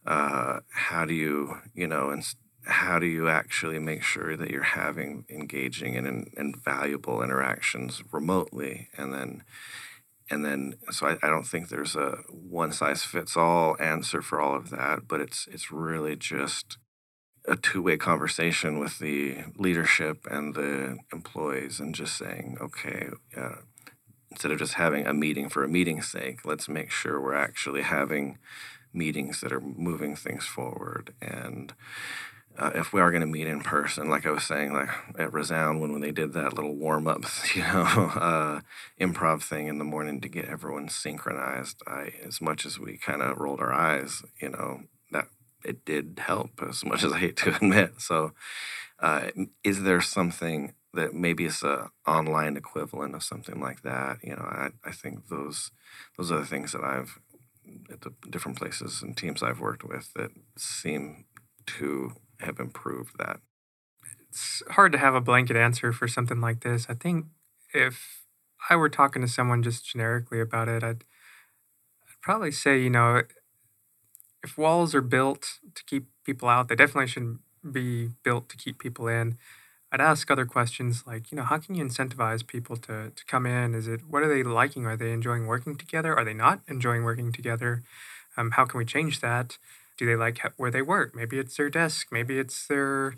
uh, 0.06 0.62
how 0.70 1.06
do 1.06 1.14
you 1.14 1.58
you 1.76 1.88
know 1.88 2.10
and 2.10 2.24
how 2.66 3.00
do 3.00 3.06
you 3.06 3.28
actually 3.28 3.80
make 3.80 4.04
sure 4.04 4.38
that 4.38 4.52
you're 4.52 4.62
having 4.62 5.26
engaging 5.30 5.96
and, 5.96 6.32
and 6.38 6.64
valuable 6.64 7.24
interactions 7.24 8.04
remotely? 8.12 8.90
And 8.96 9.14
then 9.14 9.44
and 10.32 10.46
then 10.46 10.76
so 10.90 11.08
I, 11.08 11.18
I, 11.22 11.30
don't 11.30 11.46
think 11.46 11.70
there's 11.70 11.96
a 11.96 12.20
one 12.30 12.72
size 12.72 13.04
fits 13.04 13.38
all 13.38 13.76
answer 13.80 14.22
for 14.22 14.42
all 14.42 14.56
of 14.56 14.70
that 14.70 15.08
but 15.08 15.22
it's 15.22 15.48
it's 15.52 15.72
really 15.72 16.16
just 16.16 16.78
a 17.48 17.56
two-way 17.56 17.98
conversation 17.98 18.80
with 18.80 19.00
the 19.00 19.44
leadership 19.58 20.26
and 20.30 20.56
the 20.56 20.98
employees 21.12 21.80
and 21.80 21.94
just 21.94 22.18
saying 22.18 22.58
okay 22.62 23.10
uh, 23.36 23.62
instead 24.32 24.52
of 24.52 24.60
just 24.60 24.76
having 24.76 25.06
a 25.06 25.14
meeting 25.14 25.50
for 25.50 25.64
a 25.64 25.70
meeting's 25.70 26.10
sake 26.10 26.46
let's 26.46 26.70
make 26.70 26.90
sure 26.90 27.22
we're 27.22 27.36
actually 27.36 27.82
having 27.82 28.38
meetings 28.94 29.42
that 29.42 29.52
are 29.52 29.62
moving 29.62 30.16
things 30.16 30.46
forward. 30.46 31.14
And 31.22 31.74
uh, 32.58 32.72
if 32.76 32.94
we 32.94 33.02
are 33.02 33.12
going 33.12 33.22
to 33.22 33.28
meet 33.28 33.48
in 33.48 33.62
person, 33.62 34.10
like 34.10 34.26
I 34.26 34.32
was 34.32 34.44
saying, 34.44 34.74
like 34.74 34.90
at 35.18 35.34
Resound 35.34 35.80
when, 35.80 35.92
when 35.92 36.02
they 36.02 36.12
did 36.12 36.34
that 36.34 36.54
little 36.54 36.76
warm 36.76 37.08
up, 37.08 37.24
you 37.56 37.62
know, 37.62 38.12
uh, 38.16 38.62
improv 39.00 39.44
thing 39.44 39.68
in 39.68 39.78
the 39.78 39.84
morning 39.84 40.22
to 40.22 40.28
get 40.28 40.46
everyone 40.46 40.90
synchronized, 40.90 41.82
I 41.88 42.14
as 42.24 42.42
much 42.42 42.66
as 42.66 42.80
we 42.80 42.98
kind 42.98 43.22
of 43.22 43.38
rolled 43.38 43.62
our 43.62 43.74
eyes, 43.74 44.24
you 44.42 44.50
know, 44.50 44.82
that 45.12 45.28
it 45.64 45.86
did 45.86 46.20
help 46.26 46.62
as 46.68 46.84
much 46.84 47.04
as 47.04 47.14
I 47.14 47.20
hate 47.20 47.38
to 47.38 47.56
admit. 47.56 47.94
So, 48.00 48.34
uh, 49.00 49.30
is 49.64 49.84
there 49.84 50.02
something 50.02 50.74
that 50.94 51.14
maybe 51.14 51.46
is 51.46 51.64
a 51.64 51.90
online 52.06 52.58
equivalent 52.58 53.16
of 53.16 53.24
something 53.24 53.60
like 53.60 53.82
that? 53.84 54.18
You 54.24 54.36
know, 54.36 54.44
I, 54.44 54.70
I 54.84 54.92
think 54.92 55.30
those 55.30 55.72
those 56.18 56.32
are 56.32 56.40
the 56.40 56.46
things 56.46 56.74
that 56.74 56.84
I've 56.84 57.20
at 57.90 58.02
the 58.02 58.14
different 58.30 58.58
places 58.58 59.02
and 59.02 59.16
teams 59.16 59.42
I've 59.42 59.60
worked 59.60 59.84
with 59.84 60.12
that 60.16 60.32
seem 60.58 61.26
to 61.78 62.14
have 62.44 62.60
improved 62.60 63.18
that? 63.18 63.40
It's 64.30 64.64
hard 64.72 64.92
to 64.94 64.98
have 64.98 65.16
a 65.16 65.22
blanket 65.22 65.58
answer 65.58 65.92
for 65.92 66.08
something 66.08 66.42
like 66.42 66.62
this. 66.62 66.88
I 66.90 66.94
think 66.94 67.26
if 67.74 68.24
I 68.70 68.76
were 68.76 68.90
talking 68.90 69.22
to 69.22 69.28
someone 69.28 69.64
just 69.64 69.86
generically 69.86 70.40
about 70.40 70.70
it, 70.70 70.84
I'd, 70.84 71.04
I'd 72.08 72.22
probably 72.22 72.52
say, 72.52 72.80
you 72.82 72.90
know, 72.90 73.24
if 74.44 74.58
walls 74.58 74.96
are 74.96 75.02
built 75.02 75.60
to 75.76 75.84
keep 75.86 76.08
people 76.26 76.50
out, 76.50 76.68
they 76.68 76.76
definitely 76.76 77.08
shouldn't 77.08 77.42
be 77.72 78.10
built 78.24 78.50
to 78.50 78.58
keep 78.58 78.80
people 78.80 79.08
in. 79.08 79.38
I'd 79.92 80.02
ask 80.02 80.32
other 80.32 80.46
questions 80.46 81.04
like, 81.06 81.32
you 81.32 81.36
know, 81.36 81.44
how 81.44 81.58
can 81.58 81.76
you 81.76 81.84
incentivize 81.84 82.48
people 82.48 82.78
to, 82.78 83.12
to 83.16 83.26
come 83.26 83.46
in? 83.46 83.76
Is 83.76 83.88
it 83.88 84.02
what 84.10 84.24
are 84.24 84.34
they 84.34 84.44
liking? 84.44 84.86
Are 84.86 84.96
they 84.98 85.12
enjoying 85.12 85.48
working 85.48 85.76
together? 85.76 86.18
Are 86.18 86.26
they 86.26 86.34
not 86.34 86.62
enjoying 86.68 87.04
working 87.04 87.32
together? 87.32 87.84
Um, 88.38 88.52
how 88.52 88.66
can 88.66 88.78
we 88.78 88.86
change 88.86 89.20
that? 89.20 89.58
Do 90.02 90.08
they 90.08 90.16
like 90.16 90.40
where 90.58 90.72
they 90.72 90.82
work? 90.82 91.14
Maybe 91.14 91.38
it's 91.38 91.56
their 91.56 91.70
desk, 91.70 92.08
maybe 92.12 92.40
it's 92.40 92.66
their 92.66 93.14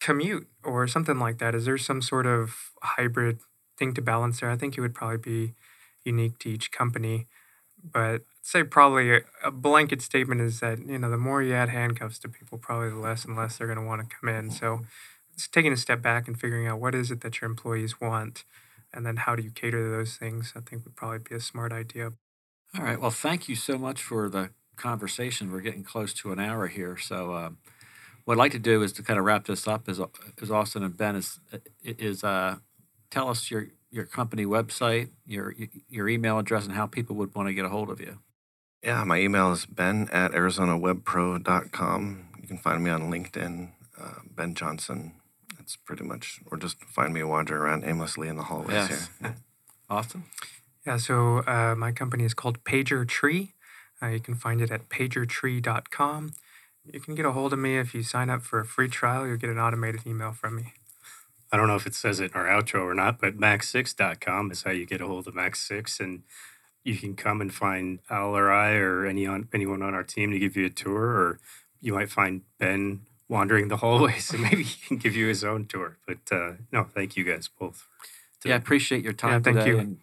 commute 0.00 0.48
or 0.64 0.88
something 0.88 1.20
like 1.20 1.38
that. 1.38 1.54
Is 1.54 1.66
there 1.66 1.78
some 1.78 2.02
sort 2.02 2.26
of 2.26 2.72
hybrid 2.82 3.38
thing 3.78 3.94
to 3.94 4.02
balance 4.02 4.40
there? 4.40 4.50
I 4.50 4.56
think 4.56 4.76
it 4.76 4.80
would 4.80 4.92
probably 4.92 5.18
be 5.18 5.54
unique 6.04 6.40
to 6.40 6.50
each 6.50 6.72
company. 6.72 7.28
But 7.80 8.22
I'd 8.22 8.22
say 8.42 8.64
probably 8.64 9.20
a, 9.44 9.52
blanket 9.52 10.02
statement 10.02 10.40
is 10.40 10.58
that, 10.58 10.84
you 10.84 10.98
know, 10.98 11.08
the 11.08 11.16
more 11.16 11.44
you 11.44 11.54
add 11.54 11.68
handcuffs 11.68 12.18
to 12.18 12.28
people, 12.28 12.58
probably 12.58 12.88
the 12.88 12.96
less 12.96 13.24
and 13.24 13.36
less 13.36 13.58
they're 13.58 13.68
going 13.68 13.78
to 13.78 13.84
want 13.84 14.02
to 14.02 14.16
come 14.16 14.28
in. 14.28 14.50
So 14.50 14.80
it's 15.32 15.46
taking 15.46 15.72
a 15.72 15.76
step 15.76 16.02
back 16.02 16.26
and 16.26 16.36
figuring 16.36 16.66
out 16.66 16.80
what 16.80 16.96
is 16.96 17.12
it 17.12 17.20
that 17.20 17.40
your 17.40 17.48
employees 17.48 18.00
want 18.00 18.42
and 18.92 19.06
then 19.06 19.18
how 19.18 19.36
do 19.36 19.44
you 19.44 19.52
cater 19.52 19.84
to 19.84 19.96
those 19.96 20.16
things, 20.16 20.54
I 20.56 20.60
think 20.60 20.84
would 20.84 20.96
probably 20.96 21.20
be 21.20 21.36
a 21.36 21.40
smart 21.40 21.72
idea. 21.72 22.14
All 22.76 22.82
right. 22.82 23.00
Well, 23.00 23.12
thank 23.12 23.48
you 23.48 23.54
so 23.54 23.78
much 23.78 24.02
for 24.02 24.28
the 24.28 24.50
conversation. 24.76 25.50
We're 25.50 25.60
getting 25.60 25.84
close 25.84 26.12
to 26.14 26.32
an 26.32 26.38
hour 26.38 26.66
here, 26.66 26.96
so 26.96 27.34
um, 27.34 27.58
what 28.24 28.34
I'd 28.34 28.38
like 28.38 28.52
to 28.52 28.58
do 28.58 28.82
is 28.82 28.92
to 28.94 29.02
kind 29.02 29.18
of 29.18 29.24
wrap 29.24 29.46
this 29.46 29.66
up. 29.68 29.88
Is 29.88 30.00
is 30.40 30.50
Austin 30.50 30.82
and 30.82 30.96
Ben 30.96 31.16
is 31.16 31.40
is 31.82 32.24
uh, 32.24 32.56
tell 33.10 33.28
us 33.28 33.50
your 33.50 33.68
your 33.90 34.04
company 34.04 34.44
website, 34.44 35.10
your 35.26 35.54
your 35.88 36.08
email 36.08 36.38
address, 36.38 36.64
and 36.64 36.74
how 36.74 36.86
people 36.86 37.16
would 37.16 37.34
want 37.34 37.48
to 37.48 37.54
get 37.54 37.64
a 37.64 37.68
hold 37.68 37.90
of 37.90 38.00
you. 38.00 38.18
Yeah, 38.82 39.04
my 39.04 39.18
email 39.18 39.52
is 39.52 39.64
ben 39.66 40.08
at 40.12 40.32
arizonawebpro.com. 40.32 42.28
You 42.40 42.48
can 42.48 42.58
find 42.58 42.84
me 42.84 42.90
on 42.90 43.10
LinkedIn, 43.10 43.70
uh, 43.98 44.20
Ben 44.30 44.54
Johnson. 44.54 45.14
That's 45.56 45.76
pretty 45.76 46.04
much, 46.04 46.40
or 46.50 46.58
just 46.58 46.84
find 46.84 47.14
me 47.14 47.22
wandering 47.22 47.62
around 47.62 47.84
aimlessly 47.86 48.28
in 48.28 48.36
the 48.36 48.42
hallways 48.42 48.74
yes. 48.74 49.08
here. 49.20 49.36
Austin? 49.88 50.24
Yeah, 50.86 50.98
so 50.98 51.38
uh, 51.46 51.74
my 51.74 51.92
company 51.92 52.24
is 52.24 52.34
called 52.34 52.62
Pager 52.64 53.08
Tree. 53.08 53.54
Uh, 54.02 54.08
you 54.08 54.20
can 54.20 54.34
find 54.34 54.60
it 54.60 54.70
at 54.70 54.88
pagertree.com. 54.88 56.32
You 56.92 57.00
can 57.00 57.14
get 57.14 57.24
a 57.24 57.32
hold 57.32 57.52
of 57.52 57.58
me 57.58 57.78
if 57.78 57.94
you 57.94 58.02
sign 58.02 58.28
up 58.28 58.42
for 58.42 58.60
a 58.60 58.64
free 58.64 58.88
trial. 58.88 59.26
You'll 59.26 59.38
get 59.38 59.50
an 59.50 59.58
automated 59.58 60.06
email 60.06 60.32
from 60.32 60.56
me. 60.56 60.74
I 61.50 61.56
don't 61.56 61.68
know 61.68 61.76
if 61.76 61.86
it 61.86 61.94
says 61.94 62.20
it 62.20 62.32
in 62.32 62.36
our 62.36 62.46
outro 62.46 62.82
or 62.82 62.94
not, 62.94 63.20
but 63.20 63.38
mac6.com 63.38 64.50
is 64.50 64.64
how 64.64 64.72
you 64.72 64.86
get 64.86 65.00
a 65.00 65.06
hold 65.06 65.28
of 65.28 65.34
Mac 65.34 65.56
6. 65.56 66.00
And 66.00 66.22
you 66.82 66.96
can 66.96 67.14
come 67.14 67.40
and 67.40 67.54
find 67.54 68.00
Al 68.10 68.36
or 68.36 68.52
I 68.52 68.72
or 68.72 69.06
any 69.06 69.26
on, 69.26 69.48
anyone 69.54 69.82
on 69.82 69.94
our 69.94 70.02
team 70.02 70.32
to 70.32 70.38
give 70.38 70.56
you 70.56 70.66
a 70.66 70.70
tour, 70.70 71.00
or 71.00 71.38
you 71.80 71.94
might 71.94 72.10
find 72.10 72.42
Ben 72.58 73.02
wandering 73.28 73.68
the 73.68 73.78
hallways 73.78 74.30
and 74.34 74.42
maybe 74.42 74.64
he 74.64 74.86
can 74.86 74.96
give 74.98 75.16
you 75.16 75.28
his 75.28 75.44
own 75.44 75.66
tour. 75.66 75.96
But 76.06 76.30
uh, 76.30 76.52
no, 76.72 76.84
thank 76.84 77.16
you 77.16 77.24
guys 77.24 77.48
both. 77.48 77.86
Yeah, 78.44 78.54
I 78.54 78.56
appreciate 78.56 79.02
your 79.02 79.14
time 79.14 79.42
yeah, 79.44 79.52
thank 79.52 79.66
you. 79.66 79.78
And, 79.78 79.98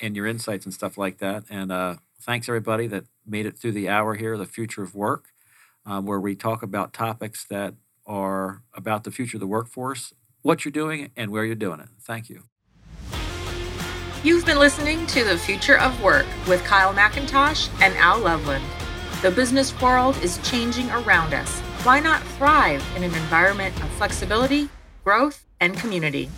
and 0.00 0.14
your 0.14 0.26
insights 0.26 0.64
and 0.64 0.72
stuff 0.72 0.96
like 0.96 1.18
that. 1.18 1.44
And 1.50 1.72
uh, 1.72 1.96
thanks 2.24 2.48
everybody 2.48 2.86
that 2.86 3.04
made 3.26 3.46
it 3.46 3.58
through 3.58 3.72
the 3.72 3.88
hour 3.88 4.14
here, 4.14 4.36
the 4.36 4.46
future 4.46 4.82
of 4.82 4.94
work, 4.94 5.26
um, 5.84 6.06
where 6.06 6.20
we 6.20 6.34
talk 6.34 6.62
about 6.62 6.92
topics 6.92 7.44
that 7.46 7.74
are 8.06 8.62
about 8.74 9.04
the 9.04 9.10
future 9.10 9.36
of 9.36 9.40
the 9.40 9.46
workforce, 9.46 10.12
what 10.42 10.64
you're 10.64 10.72
doing, 10.72 11.10
and 11.16 11.30
where 11.30 11.44
you're 11.44 11.54
doing 11.54 11.80
it. 11.80 11.88
Thank 12.00 12.28
you. 12.28 12.44
You've 14.22 14.46
been 14.46 14.58
listening 14.58 15.06
to 15.08 15.22
The 15.24 15.36
Future 15.36 15.78
of 15.78 16.02
Work 16.02 16.26
with 16.48 16.64
Kyle 16.64 16.94
McIntosh 16.94 17.68
and 17.82 17.94
Al 17.96 18.18
Loveland. 18.18 18.64
The 19.20 19.30
business 19.30 19.78
world 19.82 20.16
is 20.22 20.38
changing 20.48 20.90
around 20.90 21.34
us. 21.34 21.60
Why 21.84 22.00
not 22.00 22.22
thrive 22.22 22.82
in 22.96 23.02
an 23.02 23.14
environment 23.14 23.78
of 23.82 23.90
flexibility, 23.90 24.70
growth, 25.04 25.44
and 25.60 25.76
community? 25.76 26.30